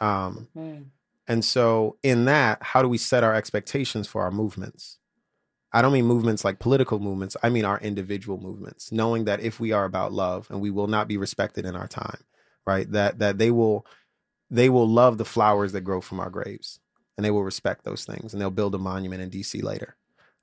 Um 0.00 0.48
man. 0.54 0.90
and 1.28 1.44
so 1.44 1.96
in 2.02 2.24
that 2.26 2.62
how 2.62 2.82
do 2.82 2.88
we 2.88 2.98
set 2.98 3.24
our 3.24 3.34
expectations 3.34 4.06
for 4.06 4.22
our 4.22 4.30
movements? 4.30 4.98
I 5.72 5.82
don't 5.82 5.92
mean 5.92 6.06
movements 6.06 6.44
like 6.44 6.58
political 6.58 6.98
movements 6.98 7.36
i 7.44 7.48
mean 7.48 7.64
our 7.64 7.78
individual 7.78 8.38
movements 8.38 8.90
knowing 8.90 9.26
that 9.26 9.38
if 9.38 9.60
we 9.60 9.70
are 9.70 9.84
about 9.84 10.12
love 10.12 10.48
and 10.50 10.60
we 10.60 10.68
will 10.68 10.88
not 10.88 11.06
be 11.06 11.16
respected 11.16 11.64
in 11.64 11.76
our 11.76 11.86
time 11.86 12.18
right 12.66 12.90
that 12.90 13.20
that 13.20 13.38
they 13.38 13.52
will 13.52 13.86
they 14.50 14.68
will 14.68 14.88
love 14.88 15.16
the 15.16 15.24
flowers 15.24 15.70
that 15.72 15.82
grow 15.82 16.00
from 16.00 16.18
our 16.18 16.30
graves 16.30 16.80
and 17.16 17.24
they 17.24 17.30
will 17.30 17.44
respect 17.44 17.84
those 17.84 18.04
things 18.04 18.32
and 18.32 18.40
they'll 18.40 18.50
build 18.50 18.74
a 18.74 18.78
monument 18.78 19.22
in 19.22 19.30
dc 19.30 19.62
later. 19.62 19.96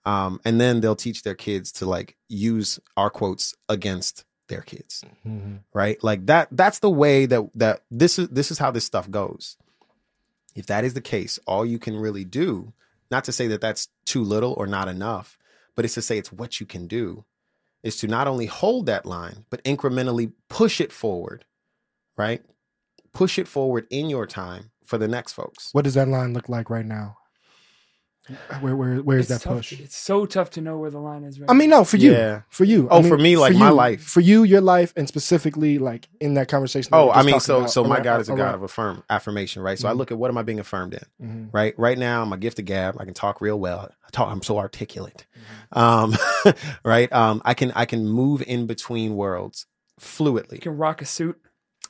Um, 0.05 0.39
and 0.45 0.61
then 0.61 0.79
they'll 0.79 0.95
teach 0.95 1.23
their 1.23 1.35
kids 1.35 1.71
to 1.73 1.85
like 1.85 2.15
use 2.29 2.79
our 2.95 3.09
quotes 3.09 3.55
against 3.67 4.23
their 4.47 4.61
kids 4.61 5.03
mm-hmm. 5.25 5.57
right 5.73 6.03
like 6.03 6.25
that 6.25 6.47
that's 6.51 6.79
the 6.79 6.89
way 6.89 7.25
that 7.25 7.49
that 7.55 7.81
this 7.91 8.17
is 8.17 8.29
this 8.29 8.51
is 8.51 8.57
how 8.57 8.71
this 8.71 8.85
stuff 8.85 9.09
goes 9.09 9.57
if 10.55 10.65
that 10.65 10.83
is 10.83 10.93
the 10.93 11.01
case 11.01 11.39
all 11.45 11.65
you 11.65 11.79
can 11.79 11.95
really 11.95 12.23
do 12.23 12.73
not 13.11 13.23
to 13.23 13.31
say 13.31 13.47
that 13.47 13.61
that's 13.61 13.89
too 14.05 14.23
little 14.23 14.53
or 14.53 14.67
not 14.67 14.87
enough 14.87 15.37
but 15.75 15.85
it's 15.85 15.93
to 15.93 16.01
say 16.01 16.17
it's 16.17 16.31
what 16.31 16.59
you 16.59 16.65
can 16.65 16.87
do 16.87 17.23
is 17.83 17.95
to 17.97 18.07
not 18.07 18.27
only 18.27 18.47
hold 18.47 18.87
that 18.87 19.05
line, 19.05 19.45
but 19.49 19.63
incrementally 19.63 20.33
push 20.49 20.81
it 20.81 20.91
forward, 20.91 21.45
right? 22.17 22.43
Push 23.13 23.39
it 23.39 23.47
forward 23.47 23.87
in 23.89 24.09
your 24.09 24.25
time 24.25 24.71
for 24.85 24.97
the 24.97 25.07
next 25.07 25.33
folks. 25.33 25.69
What 25.73 25.83
does 25.83 25.93
that 25.93 26.07
line 26.07 26.33
look 26.33 26.49
like 26.49 26.69
right 26.69 26.85
now? 26.85 27.16
Where 28.59 28.75
where 28.75 28.95
where 28.97 29.17
is 29.17 29.31
It's 29.31 29.43
that 29.43 29.49
push? 29.49 29.69
to- 29.69 29.83
it's 29.83 29.95
so 29.97 30.25
tough 30.25 30.49
to 30.51 30.61
know 30.61 30.77
where 30.77 30.89
the 30.89 30.99
line 30.99 31.23
is 31.23 31.39
right 31.39 31.49
I 31.49 31.53
mean, 31.53 31.69
no, 31.69 31.83
for 31.85 31.97
you, 31.97 32.11
Yeah. 32.11 32.41
for 32.49 32.65
you. 32.65 32.87
Oh, 32.91 32.97
I 32.99 33.01
mean, 33.01 33.09
for 33.09 33.17
me, 33.17 33.37
like, 33.37 33.55
my 33.55 33.69
you, 33.69 33.73
life. 33.73 34.03
for 34.03 34.19
you, 34.19 34.43
your 34.43 34.59
life, 34.61 34.91
and 34.97 35.07
specifically 35.07 35.77
like 35.79 36.09
in 36.19 36.33
that 36.33 36.47
conversation. 36.49 36.89
that 36.91 36.97
Oh, 36.97 37.09
I 37.11 37.17
mean, 37.23 37.27
talking 37.35 37.39
so 37.41 37.57
about 37.59 37.71
so 37.71 37.83
my 37.83 37.95
around- 37.95 38.03
God 38.03 38.21
is 38.21 38.29
a 38.29 38.35
God 38.35 38.55
of 38.55 38.63
affirm 38.63 39.03
affirmation, 39.09 39.61
right? 39.61 39.79
So 39.79 39.87
I 39.87 39.93
Mhm. 39.93 39.97
look 39.97 40.11
at 40.11 40.17
what 40.17 40.29
am 40.29 40.37
I 40.37 40.43
being 40.43 40.59
affirmed 40.59 40.93
in, 40.93 41.25
Mhm. 41.27 41.49
right? 41.53 41.73
Right 41.77 41.97
now, 41.97 42.21
I'm 42.21 42.33
a 42.33 42.37
gift 42.37 42.59
of 42.59 42.65
gab. 42.65 42.97
I 42.99 43.05
can 43.05 43.13
talk 43.13 43.39
real 43.39 43.59
well. 43.59 43.89
I 44.05 44.09
talk. 44.11 44.29
I'm 44.31 44.41
so 44.43 44.57
articulate, 44.57 45.25
Mm-hmm. 45.73 45.79
um, 45.79 46.15
right? 46.83 47.11
Um, 47.13 47.41
I 47.45 47.53
can 47.53 47.71
I 47.75 47.85
can 47.85 48.07
move 48.07 48.41
in 48.45 48.65
between 48.65 49.15
worlds 49.15 49.65
fluidly. 50.01 50.53
you 50.53 50.59
can 50.59 50.77
rock 50.77 51.01
a 51.01 51.05
suit 51.05 51.37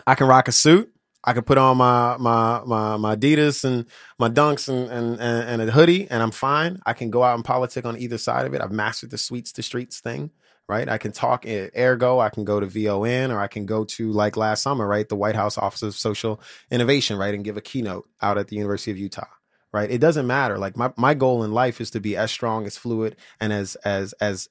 I 0.06 0.14
can 0.16 0.28
rock 0.28 0.48
a 0.48 0.52
suit. 0.52 0.92
I 1.24 1.34
can 1.34 1.44
put 1.44 1.58
on 1.58 1.78
my 1.78 2.18
my 2.18 2.62
my, 2.66 2.98
my 2.98 3.16
Adidas 3.16 3.64
and 3.64 3.86
my 4.18 4.30
dunks 4.30 4.70
and, 4.70 4.90
and 4.90 5.20
and 5.20 5.62
a 5.62 5.72
hoodie, 5.72 6.10
and 6.10 6.24
I'm 6.24 6.32
fine. 6.32 6.80
I 6.86 6.94
can 6.94 7.10
go 7.10 7.24
out 7.24 7.36
and 7.36 7.44
politic 7.44 7.86
on 7.86 7.98
either 7.98 8.18
side 8.18 8.46
of 8.46 8.54
it. 8.54 8.62
I've 8.62 8.72
mastered 8.72 9.10
the 9.10 9.18
suites 9.18 9.52
to 9.54 9.64
streets 9.64 10.00
thing, 10.00 10.32
right? 10.70 10.88
I 10.88 10.98
can 10.98 11.12
talk 11.12 11.46
ergo. 11.46 12.20
I 12.20 12.30
can 12.30 12.46
go 12.46 12.60
to 12.60 12.66
VON, 12.66 13.32
or 13.32 13.40
I 13.40 13.48
can 13.48 13.66
go 13.66 13.84
to 13.84 14.12
like 14.12 14.38
last 14.38 14.64
summer, 14.64 14.88
right? 14.88 15.08
The 15.08 15.16
White 15.16 15.36
House 15.36 15.58
Office 15.58 15.82
of 15.82 15.96
Social 15.96 16.42
Innovation, 16.72 17.18
right, 17.18 17.34
and 17.34 17.44
give 17.44 17.58
a 17.58 17.62
keynote 17.62 18.08
out 18.22 18.38
at 18.38 18.48
the 18.48 18.56
University 18.56 18.92
of 18.92 18.98
Utah. 18.98 19.28
Right. 19.74 19.92
It 19.92 20.00
doesn't 20.00 20.26
matter. 20.26 20.58
Like 20.58 20.78
my, 20.78 20.94
my 20.96 21.14
goal 21.14 21.44
in 21.44 21.52
life 21.52 21.82
is 21.82 21.92
to 21.92 22.00
be 22.00 22.16
as 22.16 22.32
strong, 22.32 22.66
as 22.66 22.78
fluid, 22.78 23.18
and 23.42 23.52
as 23.52 23.76
as 23.84 24.14
as 24.14 24.48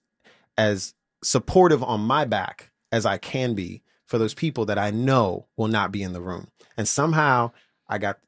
as 0.58 0.94
supportive 1.24 1.82
on 1.82 2.00
my 2.00 2.24
back 2.24 2.70
as 2.92 3.06
I 3.06 3.18
can 3.18 3.54
be 3.54 3.82
for 4.06 4.18
those 4.18 4.34
people 4.34 4.64
that 4.66 4.78
I 4.78 4.90
know 4.90 5.46
will 5.56 5.68
not 5.68 5.92
be 5.92 6.02
in 6.02 6.12
the 6.12 6.20
room. 6.20 6.48
And 6.76 6.88
somehow 6.88 7.52
I 7.88 7.98
got 7.98 8.18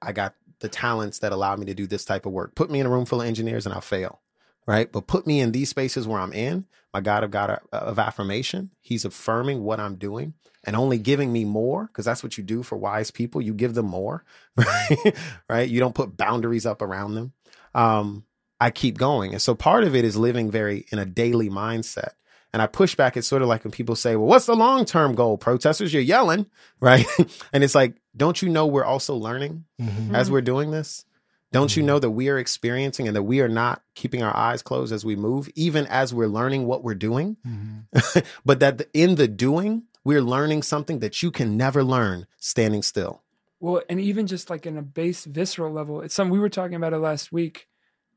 I 0.00 0.12
got 0.12 0.34
the 0.60 0.68
talents 0.68 1.18
that 1.20 1.32
allow 1.32 1.56
me 1.56 1.66
to 1.66 1.74
do 1.74 1.86
this 1.86 2.04
type 2.04 2.26
of 2.26 2.32
work. 2.32 2.54
Put 2.54 2.70
me 2.70 2.80
in 2.80 2.86
a 2.86 2.90
room 2.90 3.06
full 3.06 3.20
of 3.20 3.26
engineers 3.26 3.66
and 3.66 3.74
I'll 3.74 3.80
fail. 3.80 4.20
Right? 4.66 4.90
But 4.90 5.06
put 5.06 5.26
me 5.26 5.40
in 5.40 5.52
these 5.52 5.68
spaces 5.68 6.06
where 6.06 6.20
I'm 6.20 6.32
in, 6.32 6.66
my 6.94 7.02
God 7.02 7.22
of 7.22 7.30
God 7.30 7.60
of 7.70 7.98
affirmation, 7.98 8.70
he's 8.80 9.04
affirming 9.04 9.62
what 9.62 9.78
I'm 9.78 9.96
doing 9.96 10.32
and 10.64 10.74
only 10.74 10.98
giving 10.98 11.32
me 11.32 11.44
more 11.44 11.86
because 11.86 12.06
that's 12.06 12.22
what 12.22 12.38
you 12.38 12.44
do 12.44 12.62
for 12.62 12.76
wise 12.76 13.10
people. 13.10 13.42
You 13.42 13.52
give 13.52 13.74
them 13.74 13.86
more, 13.86 14.24
right? 14.56 15.14
right? 15.48 15.68
You 15.68 15.80
don't 15.80 15.94
put 15.94 16.16
boundaries 16.16 16.64
up 16.64 16.80
around 16.80 17.14
them. 17.14 17.32
Um, 17.74 18.24
I 18.60 18.70
keep 18.70 18.96
going. 18.96 19.32
And 19.32 19.42
so 19.42 19.54
part 19.54 19.84
of 19.84 19.94
it 19.94 20.04
is 20.04 20.16
living 20.16 20.50
very 20.50 20.86
in 20.90 20.98
a 20.98 21.04
daily 21.04 21.50
mindset. 21.50 22.12
And 22.54 22.62
I 22.62 22.68
push 22.68 22.94
back. 22.94 23.16
It's 23.16 23.26
sort 23.26 23.42
of 23.42 23.48
like 23.48 23.64
when 23.64 23.72
people 23.72 23.96
say, 23.96 24.14
well, 24.14 24.28
what's 24.28 24.46
the 24.46 24.54
long 24.54 24.84
term 24.84 25.16
goal? 25.16 25.36
Protesters, 25.36 25.92
you're 25.92 26.00
yelling, 26.02 26.46
right? 26.80 27.04
and 27.52 27.64
it's 27.64 27.74
like, 27.74 27.96
don't 28.16 28.40
you 28.40 28.48
know 28.48 28.64
we're 28.66 28.84
also 28.84 29.16
learning 29.16 29.64
Mhm. 29.82 30.14
as 30.14 30.30
we're 30.30 30.40
doing 30.40 30.70
this? 30.70 31.04
Don't 31.50 31.76
you 31.76 31.82
know 31.82 31.98
that 31.98 32.10
we 32.10 32.28
are 32.28 32.38
experiencing 32.38 33.08
and 33.08 33.16
that 33.16 33.24
we 33.24 33.40
are 33.40 33.48
not 33.48 33.82
keeping 33.96 34.22
our 34.22 34.36
eyes 34.36 34.62
closed 34.62 34.92
as 34.92 35.04
we 35.04 35.16
move, 35.16 35.48
even 35.56 35.86
as 35.88 36.14
we're 36.14 36.28
learning 36.28 36.66
what 36.66 36.84
we're 36.84 36.94
doing? 36.94 37.36
Mhm. 37.44 38.24
but 38.44 38.60
that 38.60 38.78
the- 38.78 38.88
in 38.94 39.16
the 39.16 39.26
doing, 39.26 39.82
we're 40.04 40.22
learning 40.22 40.62
something 40.62 41.00
that 41.00 41.24
you 41.24 41.32
can 41.32 41.56
never 41.56 41.82
learn 41.82 42.26
standing 42.38 42.82
still. 42.84 43.22
Well, 43.58 43.82
and 43.88 44.00
even 44.00 44.28
just 44.28 44.48
like 44.48 44.64
in 44.64 44.78
a 44.78 44.82
base 44.82 45.24
visceral 45.24 45.72
level, 45.72 46.02
it's 46.02 46.14
something 46.14 46.32
we 46.32 46.38
were 46.38 46.48
talking 46.48 46.76
about 46.76 46.92
it 46.92 46.98
last 46.98 47.32
week, 47.32 47.66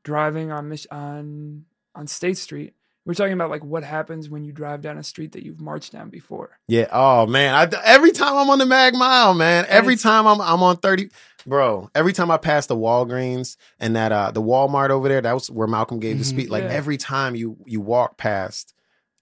driving 0.04 0.52
on 0.52 0.76
on 0.92 1.64
on 1.96 2.06
State 2.06 2.38
Street. 2.38 2.74
We're 3.08 3.14
talking 3.14 3.32
about 3.32 3.48
like 3.48 3.64
what 3.64 3.84
happens 3.84 4.28
when 4.28 4.44
you 4.44 4.52
drive 4.52 4.82
down 4.82 4.98
a 4.98 5.02
street 5.02 5.32
that 5.32 5.42
you've 5.42 5.62
marched 5.62 5.92
down 5.92 6.10
before. 6.10 6.58
Yeah. 6.68 6.88
Oh 6.92 7.26
man. 7.26 7.54
I, 7.54 7.66
every 7.82 8.12
time 8.12 8.36
I'm 8.36 8.50
on 8.50 8.58
the 8.58 8.66
Mag 8.66 8.94
Mile, 8.94 9.32
man. 9.32 9.64
Every 9.66 9.96
time 9.96 10.26
I'm 10.26 10.42
I'm 10.42 10.62
on 10.62 10.76
thirty, 10.76 11.08
bro. 11.46 11.88
Every 11.94 12.12
time 12.12 12.30
I 12.30 12.36
pass 12.36 12.66
the 12.66 12.76
Walgreens 12.76 13.56
and 13.80 13.96
that 13.96 14.12
uh 14.12 14.30
the 14.30 14.42
Walmart 14.42 14.90
over 14.90 15.08
there, 15.08 15.22
that 15.22 15.32
was 15.32 15.50
where 15.50 15.66
Malcolm 15.66 16.00
gave 16.00 16.18
the 16.18 16.24
Mhm. 16.24 16.28
speech. 16.28 16.48
Like 16.50 16.64
Yeah. 16.64 16.68
every 16.70 16.98
time 16.98 17.34
you 17.34 17.56
you 17.64 17.80
walk 17.80 18.18
past 18.18 18.74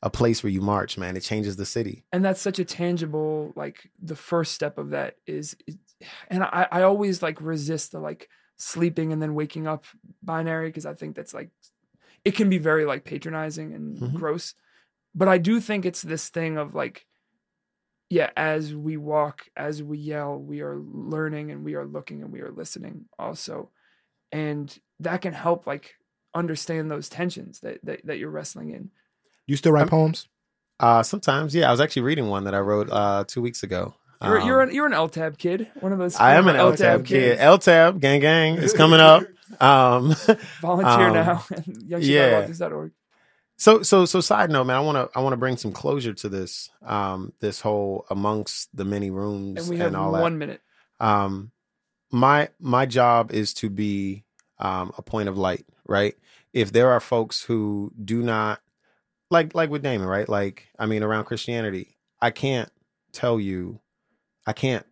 a 0.03 0.11
place 0.11 0.43
where 0.43 0.51
you 0.51 0.61
march, 0.61 0.99
man, 0.99 1.16
it 1.16 1.20
changes 1.22 1.55
the 1.55 1.64
city. 1.64 2.05
and 2.12 2.24
that's 2.24 2.41
such 2.41 2.59
a 2.59 2.64
tangible 2.64 3.53
like 3.55 3.89
the 4.03 4.16
first 4.16 4.53
step 4.53 4.78
of 4.78 4.91
that 4.91 5.14
is 5.28 5.57
and 6.28 6.43
i 6.43 6.66
i 6.72 6.82
always 6.82 7.22
like 7.22 7.41
resist 7.41 7.93
the 7.93 8.01
like 8.01 8.28
sleeping 8.57 9.12
and 9.12 9.22
then 9.22 9.34
waking 9.34 9.66
up 9.66 9.84
binary 10.22 10.68
because 10.68 10.84
i 10.87 10.93
think 10.95 11.14
that's 11.16 11.32
like 11.32 11.51
it 12.25 12.33
can 12.33 12.49
be 12.49 12.59
very 12.59 12.85
like 12.85 13.05
patronizing 13.05 13.73
and 13.75 13.99
Mhm. 13.99 14.14
gross 14.14 14.55
but 15.14 15.29
i 15.29 15.39
do 15.39 15.61
think 15.61 15.85
it's 15.85 16.03
this 16.03 16.29
thing 16.29 16.57
of 16.59 16.75
like 16.75 17.07
yeah 18.11 18.31
as 18.37 18.75
we 18.75 18.97
walk 18.97 19.47
as 19.57 19.83
we 19.83 19.99
yell 19.99 20.39
we 20.39 20.61
are 20.61 20.77
learning 20.77 21.51
and 21.51 21.64
we 21.64 21.75
are 21.75 21.87
looking 21.87 22.23
and 22.23 22.33
we 22.33 22.41
are 22.41 22.51
listening 22.53 23.07
also 23.19 23.71
and 24.33 24.79
that 25.01 25.21
can 25.23 25.33
help 25.33 25.67
like 25.67 25.95
understand 26.35 26.91
those 26.91 27.09
tensions 27.09 27.61
that 27.61 27.79
that, 27.83 28.05
that 28.07 28.19
you're 28.19 28.31
wrestling 28.31 28.71
in 28.71 28.91
You 29.47 29.57
still 29.57 29.73
write 29.73 29.83
I'm- 29.83 29.89
poems? 29.91 30.29
Uh 30.79 31.03
sometimes, 31.03 31.55
yeah. 31.55 31.69
I 31.69 31.71
was 31.71 31.81
actually 31.81 32.03
reading 32.03 32.27
one 32.29 32.45
that 32.45 32.55
I 32.55 32.59
wrote 32.61 32.91
uh 32.91 33.25
two 33.27 33.41
weeks 33.41 33.62
ago. 33.62 33.95
You're, 34.23 34.39
Um, 34.39 34.47
you're 34.47 34.61
an 34.62 34.75
you're 34.75 34.87
an 34.87 34.93
LTAB 34.93 35.39
kid, 35.39 35.69
one 35.81 35.93
of 35.93 35.99
those. 35.99 36.17
I 36.17 36.35
am 36.35 36.49
an 36.49 36.57
former 36.57 36.77
LTAB 36.77 37.05
kid. 37.05 37.39
LTAB, 37.39 38.01
gang 38.01 38.21
gang, 38.21 38.55
is 38.57 38.73
coming 38.73 39.01
up. 39.01 39.25
Um 39.61 40.14
Volunteer 40.61 41.09
Um, 41.09 41.14
now. 41.14 41.45
yeah. 41.99 42.47
So 43.59 43.83
so 43.83 44.05
so 44.05 44.21
side 44.21 44.51
note, 44.51 44.64
man, 44.64 44.77
I 44.77 44.81
want 44.81 44.97
to 45.12 45.19
I 45.19 45.23
want 45.23 45.33
to 45.33 45.39
bring 45.39 45.57
some 45.57 45.73
closure 45.73 46.12
to 46.14 46.29
this 46.29 46.69
um 46.85 47.33
this 47.41 47.61
whole 47.61 48.05
amongst 48.11 48.75
the 48.77 48.85
many 48.85 49.11
rooms 49.11 49.61
And 49.61 49.69
we 49.71 49.79
have 49.79 49.95
all 49.95 50.12
one 50.12 50.35
that. 50.35 50.39
minute. 50.39 50.61
Um 51.01 51.53
my 52.11 52.49
my 52.61 52.87
job 52.87 53.33
is 53.33 53.55
to 53.55 53.71
be 53.71 54.25
um 54.59 54.93
a 54.99 55.03
point 55.03 55.29
of 55.29 55.39
light, 55.39 55.64
right? 55.87 56.14
If 56.53 56.73
there 56.73 56.91
are 56.91 57.01
folks 57.01 57.43
who 57.43 57.93
do 58.03 58.23
not 58.23 58.61
like 59.31 59.55
like 59.55 59.71
with 59.71 59.83
Damon, 59.83 60.07
right? 60.07 60.29
Like 60.29 60.69
I 60.79 60.87
mean 60.87 61.03
around 61.03 61.25
Christianity, 61.25 61.97
I 62.21 62.31
can't 62.31 62.71
tell 63.12 63.41
you 63.41 63.81
I 64.47 64.53
can't 64.53 64.86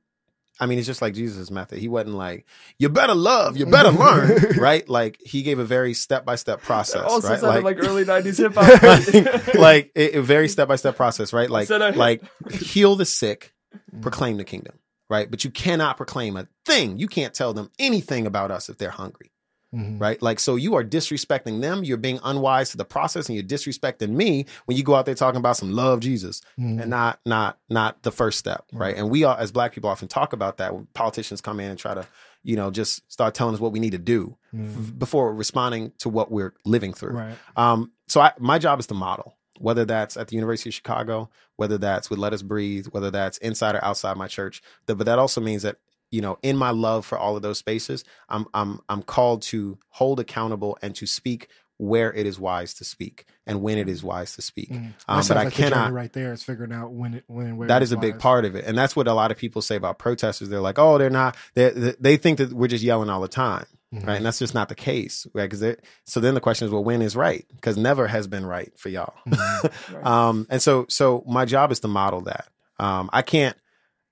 I 0.60 0.66
mean, 0.66 0.78
it's 0.78 0.86
just 0.86 1.02
like 1.02 1.14
Jesus' 1.14 1.50
method. 1.50 1.80
He 1.80 1.88
wasn't 1.88 2.14
like, 2.14 2.46
you 2.78 2.88
better 2.88 3.12
love, 3.16 3.56
you 3.56 3.66
better 3.66 3.90
learn, 3.90 4.40
right? 4.56 4.88
Like 4.88 5.18
he 5.20 5.42
gave 5.42 5.58
a 5.58 5.64
very 5.64 5.94
step 5.94 6.24
by 6.24 6.36
step 6.36 6.62
process, 6.62 7.02
That 7.02 7.10
also 7.10 7.28
right? 7.28 7.40
sounded 7.40 7.64
like, 7.64 7.78
early 7.80 8.04
'90s 8.04 8.38
hip 8.38 8.52
hop. 8.54 9.54
like 9.56 9.90
a, 9.96 10.18
a 10.18 10.22
very 10.22 10.46
step 10.46 10.68
by 10.68 10.76
step 10.76 10.94
process, 10.94 11.32
right? 11.32 11.50
Like 11.50 11.66
Said 11.66 11.82
I- 11.82 11.90
like 11.90 12.22
heal 12.52 12.94
the 12.94 13.04
sick, 13.04 13.52
proclaim 14.00 14.36
the 14.36 14.44
kingdom, 14.44 14.78
right? 15.10 15.28
But 15.28 15.42
you 15.42 15.50
cannot 15.50 15.96
proclaim 15.96 16.36
a 16.36 16.46
thing. 16.64 16.98
You 17.00 17.08
can't 17.08 17.34
tell 17.34 17.52
them 17.52 17.72
anything 17.80 18.24
about 18.24 18.52
us 18.52 18.68
if 18.68 18.78
they're 18.78 18.90
hungry, 18.90 19.32
Mhm. 19.74 20.00
right? 20.00 20.20
Like 20.22 20.38
so 20.40 20.56
you 20.56 20.74
are 20.76 20.84
disrespecting 20.84 21.60
them. 21.60 21.84
You're 21.84 21.96
being 21.96 22.20
unwise 22.24 22.70
to 22.70 22.76
the 22.76 22.84
process, 22.84 23.28
and 23.28 23.34
you're 23.36 23.44
disrespecting 23.44 24.10
me 24.10 24.46
when 24.66 24.76
you 24.76 24.84
go 24.84 24.94
out 24.94 25.06
there 25.06 25.14
talking 25.14 25.38
about 25.38 25.56
some 25.56 25.72
love 25.72 26.00
Jesus 26.00 26.40
Mhm. 26.58 26.80
and 26.82 26.90
not 26.90 27.20
not 27.26 27.58
not 27.68 28.02
the 28.02 28.10
first 28.12 28.38
step, 28.38 28.64
right? 28.72 28.96
And 28.96 29.10
we 29.10 29.24
are 29.24 29.38
as 29.38 29.50
black 29.52 29.72
people 29.72 29.90
often 29.90 30.08
talk 30.08 30.32
about 30.32 30.58
that 30.58 30.74
when 30.74 30.86
politicians 30.94 31.40
come 31.40 31.60
in 31.60 31.70
and 31.70 31.78
try 31.78 31.94
to 31.94 32.06
you 32.42 32.56
know 32.56 32.70
just 32.70 33.10
start 33.10 33.34
telling 33.34 33.54
us 33.54 33.60
what 33.60 33.72
we 33.72 33.80
need 33.80 33.92
to 33.92 33.98
do 33.98 34.36
Mhm. 34.54 34.98
before 34.98 35.34
responding 35.34 35.92
to 35.98 36.08
what 36.08 36.30
we're 36.30 36.54
living 36.64 36.92
through. 36.92 37.12
Right. 37.16 37.34
Um, 37.56 37.90
so 38.06 38.20
I, 38.20 38.32
my 38.38 38.58
job 38.58 38.78
is 38.80 38.86
to 38.88 38.94
model, 38.94 39.34
whether 39.58 39.84
that's 39.84 40.16
at 40.16 40.28
the 40.28 40.36
University 40.36 40.68
of 40.70 40.74
Chicago, 40.74 41.30
whether 41.56 41.78
that's 41.78 42.10
with 42.10 42.18
Let 42.18 42.32
Us 42.32 42.42
Breathe, 42.42 42.86
whether 42.88 43.10
that's 43.10 43.38
inside 43.38 43.74
or 43.76 43.84
outside 43.84 44.16
my 44.16 44.26
church. 44.28 44.62
But 44.86 44.98
that 44.98 45.18
also 45.18 45.40
means 45.40 45.62
that 45.62 45.76
you 46.14 46.20
know, 46.22 46.38
in 46.42 46.56
my 46.56 46.70
love 46.70 47.04
for 47.04 47.18
all 47.18 47.34
of 47.36 47.42
those 47.42 47.58
spaces, 47.58 48.04
I'm 48.28 48.46
I'm 48.54 48.80
I'm 48.88 49.02
called 49.02 49.42
to 49.52 49.78
hold 49.90 50.20
accountable 50.20 50.78
and 50.82 50.94
to 50.96 51.06
speak 51.06 51.48
where 51.76 52.12
it 52.12 52.24
is 52.24 52.38
wise 52.38 52.72
to 52.74 52.84
speak 52.84 53.24
and 53.48 53.60
when 53.60 53.78
it 53.78 53.88
is 53.88 54.00
wise 54.04 54.36
to 54.36 54.42
speak. 54.42 54.70
Mhm. 54.70 54.76
Um, 54.76 54.82
That 54.84 54.94
but 55.08 55.22
sounds 55.24 55.30
I 55.32 55.34
like 55.44 55.54
the 55.54 55.62
cannot. 55.62 55.92
right 55.92 56.12
there 56.12 56.32
is 56.32 56.42
figuring 56.44 56.72
out 56.72 56.92
when 56.92 57.14
it 57.14 57.24
when 57.26 57.46
and 57.48 57.58
where 57.58 57.66
That 57.66 57.82
it's 57.82 57.88
is 57.90 57.92
a 57.92 57.96
big 57.96 58.14
wise. 58.14 58.22
part 58.22 58.44
of 58.44 58.54
it, 58.54 58.64
and 58.64 58.78
that's 58.78 58.94
what 58.94 59.08
a 59.08 59.12
lot 59.12 59.32
of 59.32 59.36
people 59.36 59.60
say 59.60 59.74
about 59.74 59.98
protesters. 59.98 60.48
They're 60.48 60.60
like, 60.60 60.78
"Oh, 60.78 60.98
they're 60.98 61.10
not." 61.10 61.36
They 61.54 61.70
they- 61.70 61.96
they 61.98 62.16
think 62.16 62.38
that 62.38 62.52
we're 62.52 62.68
just 62.68 62.84
yelling 62.84 63.10
all 63.10 63.20
the 63.20 63.26
time 63.28 63.66
Mhm. 63.92 64.06
right? 64.06 64.16
And 64.18 64.24
that's 64.26 64.38
just 64.38 64.54
not 64.54 64.68
the 64.68 64.74
case, 64.76 65.26
right? 65.34 65.50
Because 65.50 65.76
so 66.04 66.20
then 66.20 66.34
the 66.34 66.40
question 66.40 66.66
is, 66.66 66.72
well, 66.72 66.84
when 66.84 67.02
is 67.02 67.14
right? 67.16 67.44
Because 67.56 67.76
never 67.76 68.06
has 68.06 68.26
been 68.28 68.46
right 68.46 68.72
for 68.78 68.88
y'all. 68.88 69.14
Mhm. 69.26 69.72
Right. 69.94 70.06
um, 70.06 70.46
and 70.50 70.60
so, 70.62 70.86
so 70.88 71.24
my 71.26 71.44
job 71.44 71.72
is 71.72 71.80
to 71.80 71.88
model 71.88 72.20
that. 72.22 72.46
Um, 72.78 73.10
I 73.12 73.22
can't, 73.22 73.56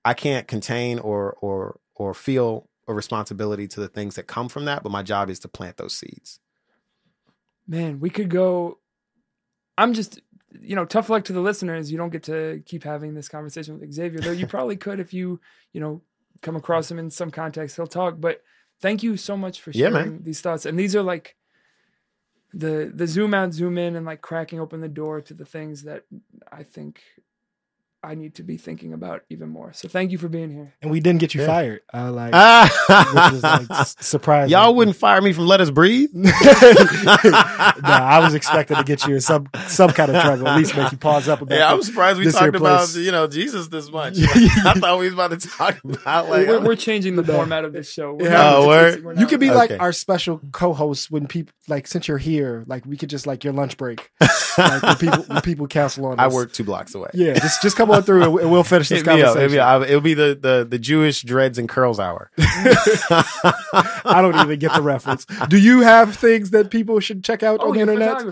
I 0.05 0.13
can't 0.13 0.47
contain 0.49 0.99
or 0.99 1.33
or 1.41 1.79
or 1.95 2.13
feel 2.13 2.67
a 2.87 2.93
responsibility 2.93 3.67
to 3.67 3.79
the 3.79 3.87
things 3.87 4.15
that 4.15 4.27
come 4.27 4.49
from 4.49 4.65
that, 4.65 4.83
but 4.83 4.91
my 4.91 5.03
job 5.03 5.29
is 5.29 5.39
to 5.39 5.47
plant 5.47 5.77
those 5.77 5.95
seeds. 5.95 6.39
Man, 7.67 7.99
we 7.99 8.09
could 8.09 8.29
go. 8.29 8.79
I'm 9.77 9.93
just, 9.93 10.19
you 10.59 10.75
know, 10.75 10.85
tough 10.85 11.09
luck 11.09 11.23
to 11.25 11.33
the 11.33 11.39
listeners. 11.39 11.91
You 11.91 11.97
don't 11.97 12.11
get 12.11 12.23
to 12.23 12.61
keep 12.65 12.83
having 12.83 13.13
this 13.13 13.29
conversation 13.29 13.79
with 13.79 13.93
Xavier, 13.93 14.19
though 14.19 14.31
you 14.31 14.47
probably 14.55 14.75
could 14.75 14.99
if 14.99 15.13
you, 15.13 15.39
you 15.71 15.79
know, 15.79 16.01
come 16.41 16.55
across 16.55 16.91
him 16.91 16.99
in 16.99 17.09
some 17.09 17.31
context. 17.31 17.75
He'll 17.75 17.87
talk. 17.87 18.19
But 18.19 18.41
thank 18.81 19.01
you 19.01 19.15
so 19.15 19.37
much 19.37 19.61
for 19.61 19.71
sharing 19.71 19.93
man. 19.93 20.23
these 20.23 20.41
thoughts. 20.41 20.65
And 20.65 20.77
these 20.77 20.95
are 20.95 21.03
like, 21.03 21.35
the 22.53 22.91
the 22.93 23.07
zoom 23.07 23.33
out, 23.33 23.53
zoom 23.53 23.77
in, 23.77 23.95
and 23.95 24.05
like 24.05 24.21
cracking 24.21 24.59
open 24.59 24.79
the 24.79 24.87
door 24.87 25.21
to 25.21 25.33
the 25.33 25.45
things 25.45 25.83
that 25.83 26.03
I 26.51 26.63
think 26.63 27.01
I 28.03 28.15
need 28.15 28.35
to 28.35 28.43
be 28.43 28.57
thinking 28.57 28.91
about 28.91 29.21
even 29.29 29.47
more. 29.47 29.71
So 29.71 29.87
thank 29.87 30.11
you 30.11 30.17
for 30.17 30.27
being 30.27 30.51
here. 30.51 30.73
And 30.81 30.91
we 30.91 30.99
didn't 30.99 31.21
get 31.21 31.33
you 31.33 31.41
yeah. 31.41 31.47
fired. 31.47 31.81
Uh, 31.93 32.11
like, 32.11 32.33
which 33.13 33.33
is 33.35 33.43
like 33.43 33.87
surprising. 34.01 34.51
Y'all 34.51 34.75
wouldn't 34.75 34.97
fire 34.97 35.21
me 35.21 35.31
from 35.31 35.47
Let 35.47 35.61
Us 35.61 35.69
Breathe. 35.69 36.09
no, 36.13 36.29
I 36.33 38.19
was 38.21 38.33
expecting 38.33 38.75
to 38.75 38.83
get 38.83 39.07
you 39.07 39.15
in 39.15 39.21
some 39.21 39.47
some 39.67 39.91
kind 39.91 40.13
of 40.13 40.21
trouble. 40.21 40.49
At 40.49 40.57
least 40.57 40.75
make 40.75 40.91
you 40.91 40.97
pause 40.97 41.29
up 41.29 41.41
about. 41.41 41.55
Yeah, 41.55 41.71
I'm 41.71 41.81
surprised 41.81 42.19
we 42.19 42.29
talked 42.29 42.55
about 42.55 42.93
you 42.93 43.13
know 43.13 43.27
Jesus 43.27 43.69
this 43.69 43.89
much. 43.89 44.17
I 44.19 44.73
thought 44.73 44.99
we 44.99 45.05
was 45.05 45.13
about 45.13 45.39
to 45.39 45.47
talk 45.47 45.79
about 45.85 46.27
like 46.27 46.45
we're, 46.45 46.59
we're 46.59 46.75
chinging 46.75 47.15
the 47.15 47.23
format 47.23 47.63
of 47.63 47.71
this 47.71 47.89
show. 47.89 48.15
We're 48.15 48.29
yeah, 48.29 48.55
oh, 48.55 48.67
word. 48.67 49.17
you 49.17 49.27
could 49.27 49.39
be 49.39 49.49
okay. 49.49 49.55
like 49.55 49.79
our 49.79 49.93
special 49.93 50.41
co-host 50.51 51.09
when 51.09 51.27
people 51.27 51.53
like 51.69 51.87
since 51.87 52.09
you're 52.09 52.17
here, 52.17 52.65
like 52.67 52.85
we 52.85 52.97
could 52.97 53.09
just 53.09 53.25
like 53.25 53.45
your 53.45 53.53
lunch 53.53 53.77
break, 53.77 54.11
like 54.57 54.83
when 54.83 54.95
people 54.97 55.23
when 55.23 55.41
people 55.41 55.67
cancel 55.67 56.05
on. 56.07 56.19
Us. 56.19 56.19
I 56.19 56.27
work 56.27 56.51
two 56.51 56.65
blocks 56.65 56.93
away. 56.95 57.09
Yeah, 57.13 57.35
just 57.35 57.61
just 57.61 57.77
come 57.77 57.92
on 57.93 58.03
through 58.03 58.39
and 58.39 58.51
we'll 58.51 58.63
finish 58.63 58.89
this 58.89 59.01
it'll 59.01 59.13
conversation. 59.13 59.51
Be, 59.51 59.57
it'll, 59.57 59.79
be, 59.79 59.85
it'll 59.85 60.01
be 60.01 60.13
the, 60.13 60.37
the 60.39 60.67
the 60.69 60.79
Jewish 60.79 61.21
dreads 61.21 61.57
and 61.57 61.67
curls 61.69 61.99
hour. 61.99 62.31
I 62.37 64.19
don't 64.21 64.35
even 64.35 64.59
get 64.59 64.73
the 64.73 64.81
reference. 64.81 65.25
Do 65.47 65.57
you 65.57 65.81
have 65.81 66.15
things 66.15 66.51
that 66.51 66.69
people 66.69 66.99
should 66.99 67.23
check 67.23 67.43
out 67.43 67.59
oh, 67.61 67.69
on 67.69 67.75
the 67.75 67.81
internet? 67.81 68.23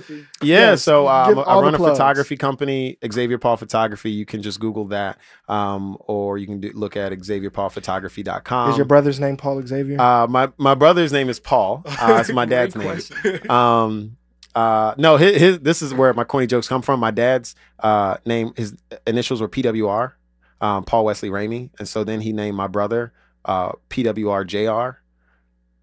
Yeah, 0.41 0.71
yes. 0.71 0.83
so 0.83 1.07
um, 1.07 1.39
I 1.39 1.59
run 1.59 1.75
a 1.75 1.77
photography 1.77 2.37
company, 2.37 2.97
Xavier 3.11 3.37
Paul 3.37 3.57
Photography. 3.57 4.11
You 4.11 4.25
can 4.25 4.41
just 4.41 4.59
Google 4.59 4.85
that, 4.85 5.17
um, 5.47 5.97
or 6.01 6.37
you 6.37 6.47
can 6.47 6.59
do, 6.59 6.71
look 6.73 6.97
at 6.97 7.11
XavierPaulPhotography.com. 7.11 8.71
Is 8.71 8.77
your 8.77 8.85
brother's 8.85 9.19
name 9.19 9.37
Paul 9.37 9.61
Xavier? 9.65 9.99
Uh, 9.99 10.27
my 10.27 10.49
my 10.57 10.75
brother's 10.75 11.11
name 11.11 11.29
is 11.29 11.39
Paul. 11.39 11.83
Uh, 11.85 12.07
that's 12.07 12.31
my 12.31 12.45
dad's 12.45 12.75
name. 12.75 13.49
Um, 13.49 14.17
uh, 14.55 14.93
no, 14.97 15.17
his, 15.17 15.37
his, 15.39 15.59
this 15.59 15.81
is 15.81 15.93
where 15.93 16.13
my 16.13 16.23
corny 16.23 16.47
jokes 16.47 16.67
come 16.67 16.81
from. 16.81 16.99
My 16.99 17.11
dad's 17.11 17.55
uh, 17.79 18.17
name, 18.25 18.53
his 18.55 18.75
initials 19.07 19.41
were 19.41 19.47
PWR, 19.47 20.13
um, 20.59 20.83
Paul 20.83 21.05
Wesley 21.05 21.29
Ramey, 21.29 21.69
and 21.79 21.87
so 21.87 22.03
then 22.03 22.21
he 22.21 22.33
named 22.33 22.57
my 22.57 22.67
brother 22.67 23.13
uh, 23.45 23.71
PWR 23.89 24.45
Jr. 24.45 24.99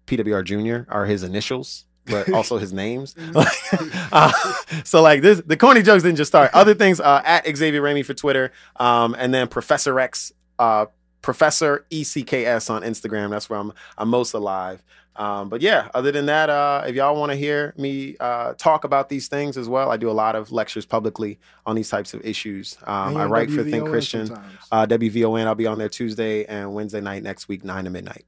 PWR 0.07 0.43
Jr. 0.43 0.91
are 0.91 1.05
his 1.05 1.23
initials, 1.23 1.85
but 2.05 2.29
also 2.33 2.57
his 2.57 2.73
names. 2.73 3.13
Mm-hmm. 3.15 4.09
uh, 4.11 4.83
so 4.83 5.01
like 5.01 5.21
this, 5.21 5.41
the 5.45 5.57
corny 5.57 5.81
jokes 5.81 6.03
didn't 6.03 6.17
just 6.17 6.29
start. 6.29 6.51
Other 6.53 6.73
things 6.73 6.99
uh, 6.99 7.21
at 7.25 7.45
Xavier 7.55 7.81
Ramey 7.81 8.05
for 8.05 8.13
Twitter, 8.13 8.51
um, 8.77 9.15
and 9.17 9.33
then 9.33 9.47
Professor 9.47 9.99
X, 9.99 10.31
uh, 10.57 10.87
Professor 11.21 11.85
ECKS 11.91 12.69
on 12.69 12.83
Instagram. 12.83 13.29
That's 13.31 13.49
where 13.49 13.59
I'm 13.59 13.73
I'm 13.97 14.09
most 14.09 14.33
alive. 14.33 14.83
Um, 15.15 15.49
but 15.49 15.61
yeah, 15.61 15.89
other 15.93 16.11
than 16.11 16.27
that, 16.27 16.49
uh, 16.49 16.83
if 16.87 16.95
y'all 16.95 17.19
want 17.19 17.31
to 17.31 17.35
hear 17.37 17.73
me 17.77 18.15
uh, 18.19 18.53
talk 18.53 18.83
about 18.85 19.09
these 19.09 19.27
things 19.27 19.57
as 19.57 19.67
well, 19.67 19.91
I 19.91 19.97
do 19.97 20.09
a 20.09 20.13
lot 20.13 20.35
of 20.35 20.51
lectures 20.51 20.85
publicly 20.85 21.39
on 21.65 21.75
these 21.75 21.89
types 21.89 22.13
of 22.13 22.25
issues. 22.25 22.77
Um, 22.83 23.17
I 23.17 23.25
write 23.25 23.49
WVON 23.49 23.55
for 23.55 23.63
Think 23.63 23.89
Christian, 23.89 24.31
uh, 24.71 24.85
WVON. 24.85 25.45
I'll 25.45 25.55
be 25.55 25.67
on 25.67 25.77
there 25.77 25.89
Tuesday 25.89 26.45
and 26.45 26.73
Wednesday 26.73 27.01
night 27.01 27.23
next 27.23 27.47
week, 27.49 27.65
nine 27.65 27.83
to 27.83 27.89
midnight. 27.89 28.25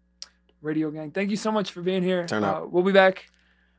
Radio 0.61 0.91
Gang, 0.91 1.11
thank 1.11 1.31
you 1.31 1.37
so 1.37 1.51
much 1.51 1.71
for 1.71 1.81
being 1.81 2.03
here. 2.03 2.25
Turn 2.27 2.43
up. 2.43 2.63
Uh, 2.63 2.65
we'll 2.67 2.83
be 2.83 2.91
back 2.91 3.29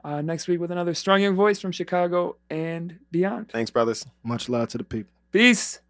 uh, 0.05 0.21
next 0.21 0.49
week 0.49 0.61
with 0.61 0.71
another 0.71 0.95
strong 0.95 1.21
young 1.23 1.37
voice 1.37 1.61
from 1.61 1.71
Chicago 1.71 2.37
and 2.51 2.99
beyond. 3.11 3.51
Thanks, 3.51 3.71
brothers. 3.71 4.05
Much 4.23 4.49
love 4.49 4.69
to 4.69 4.79
the 4.79 4.85
people. 4.85 5.13
Peace. 5.31 5.81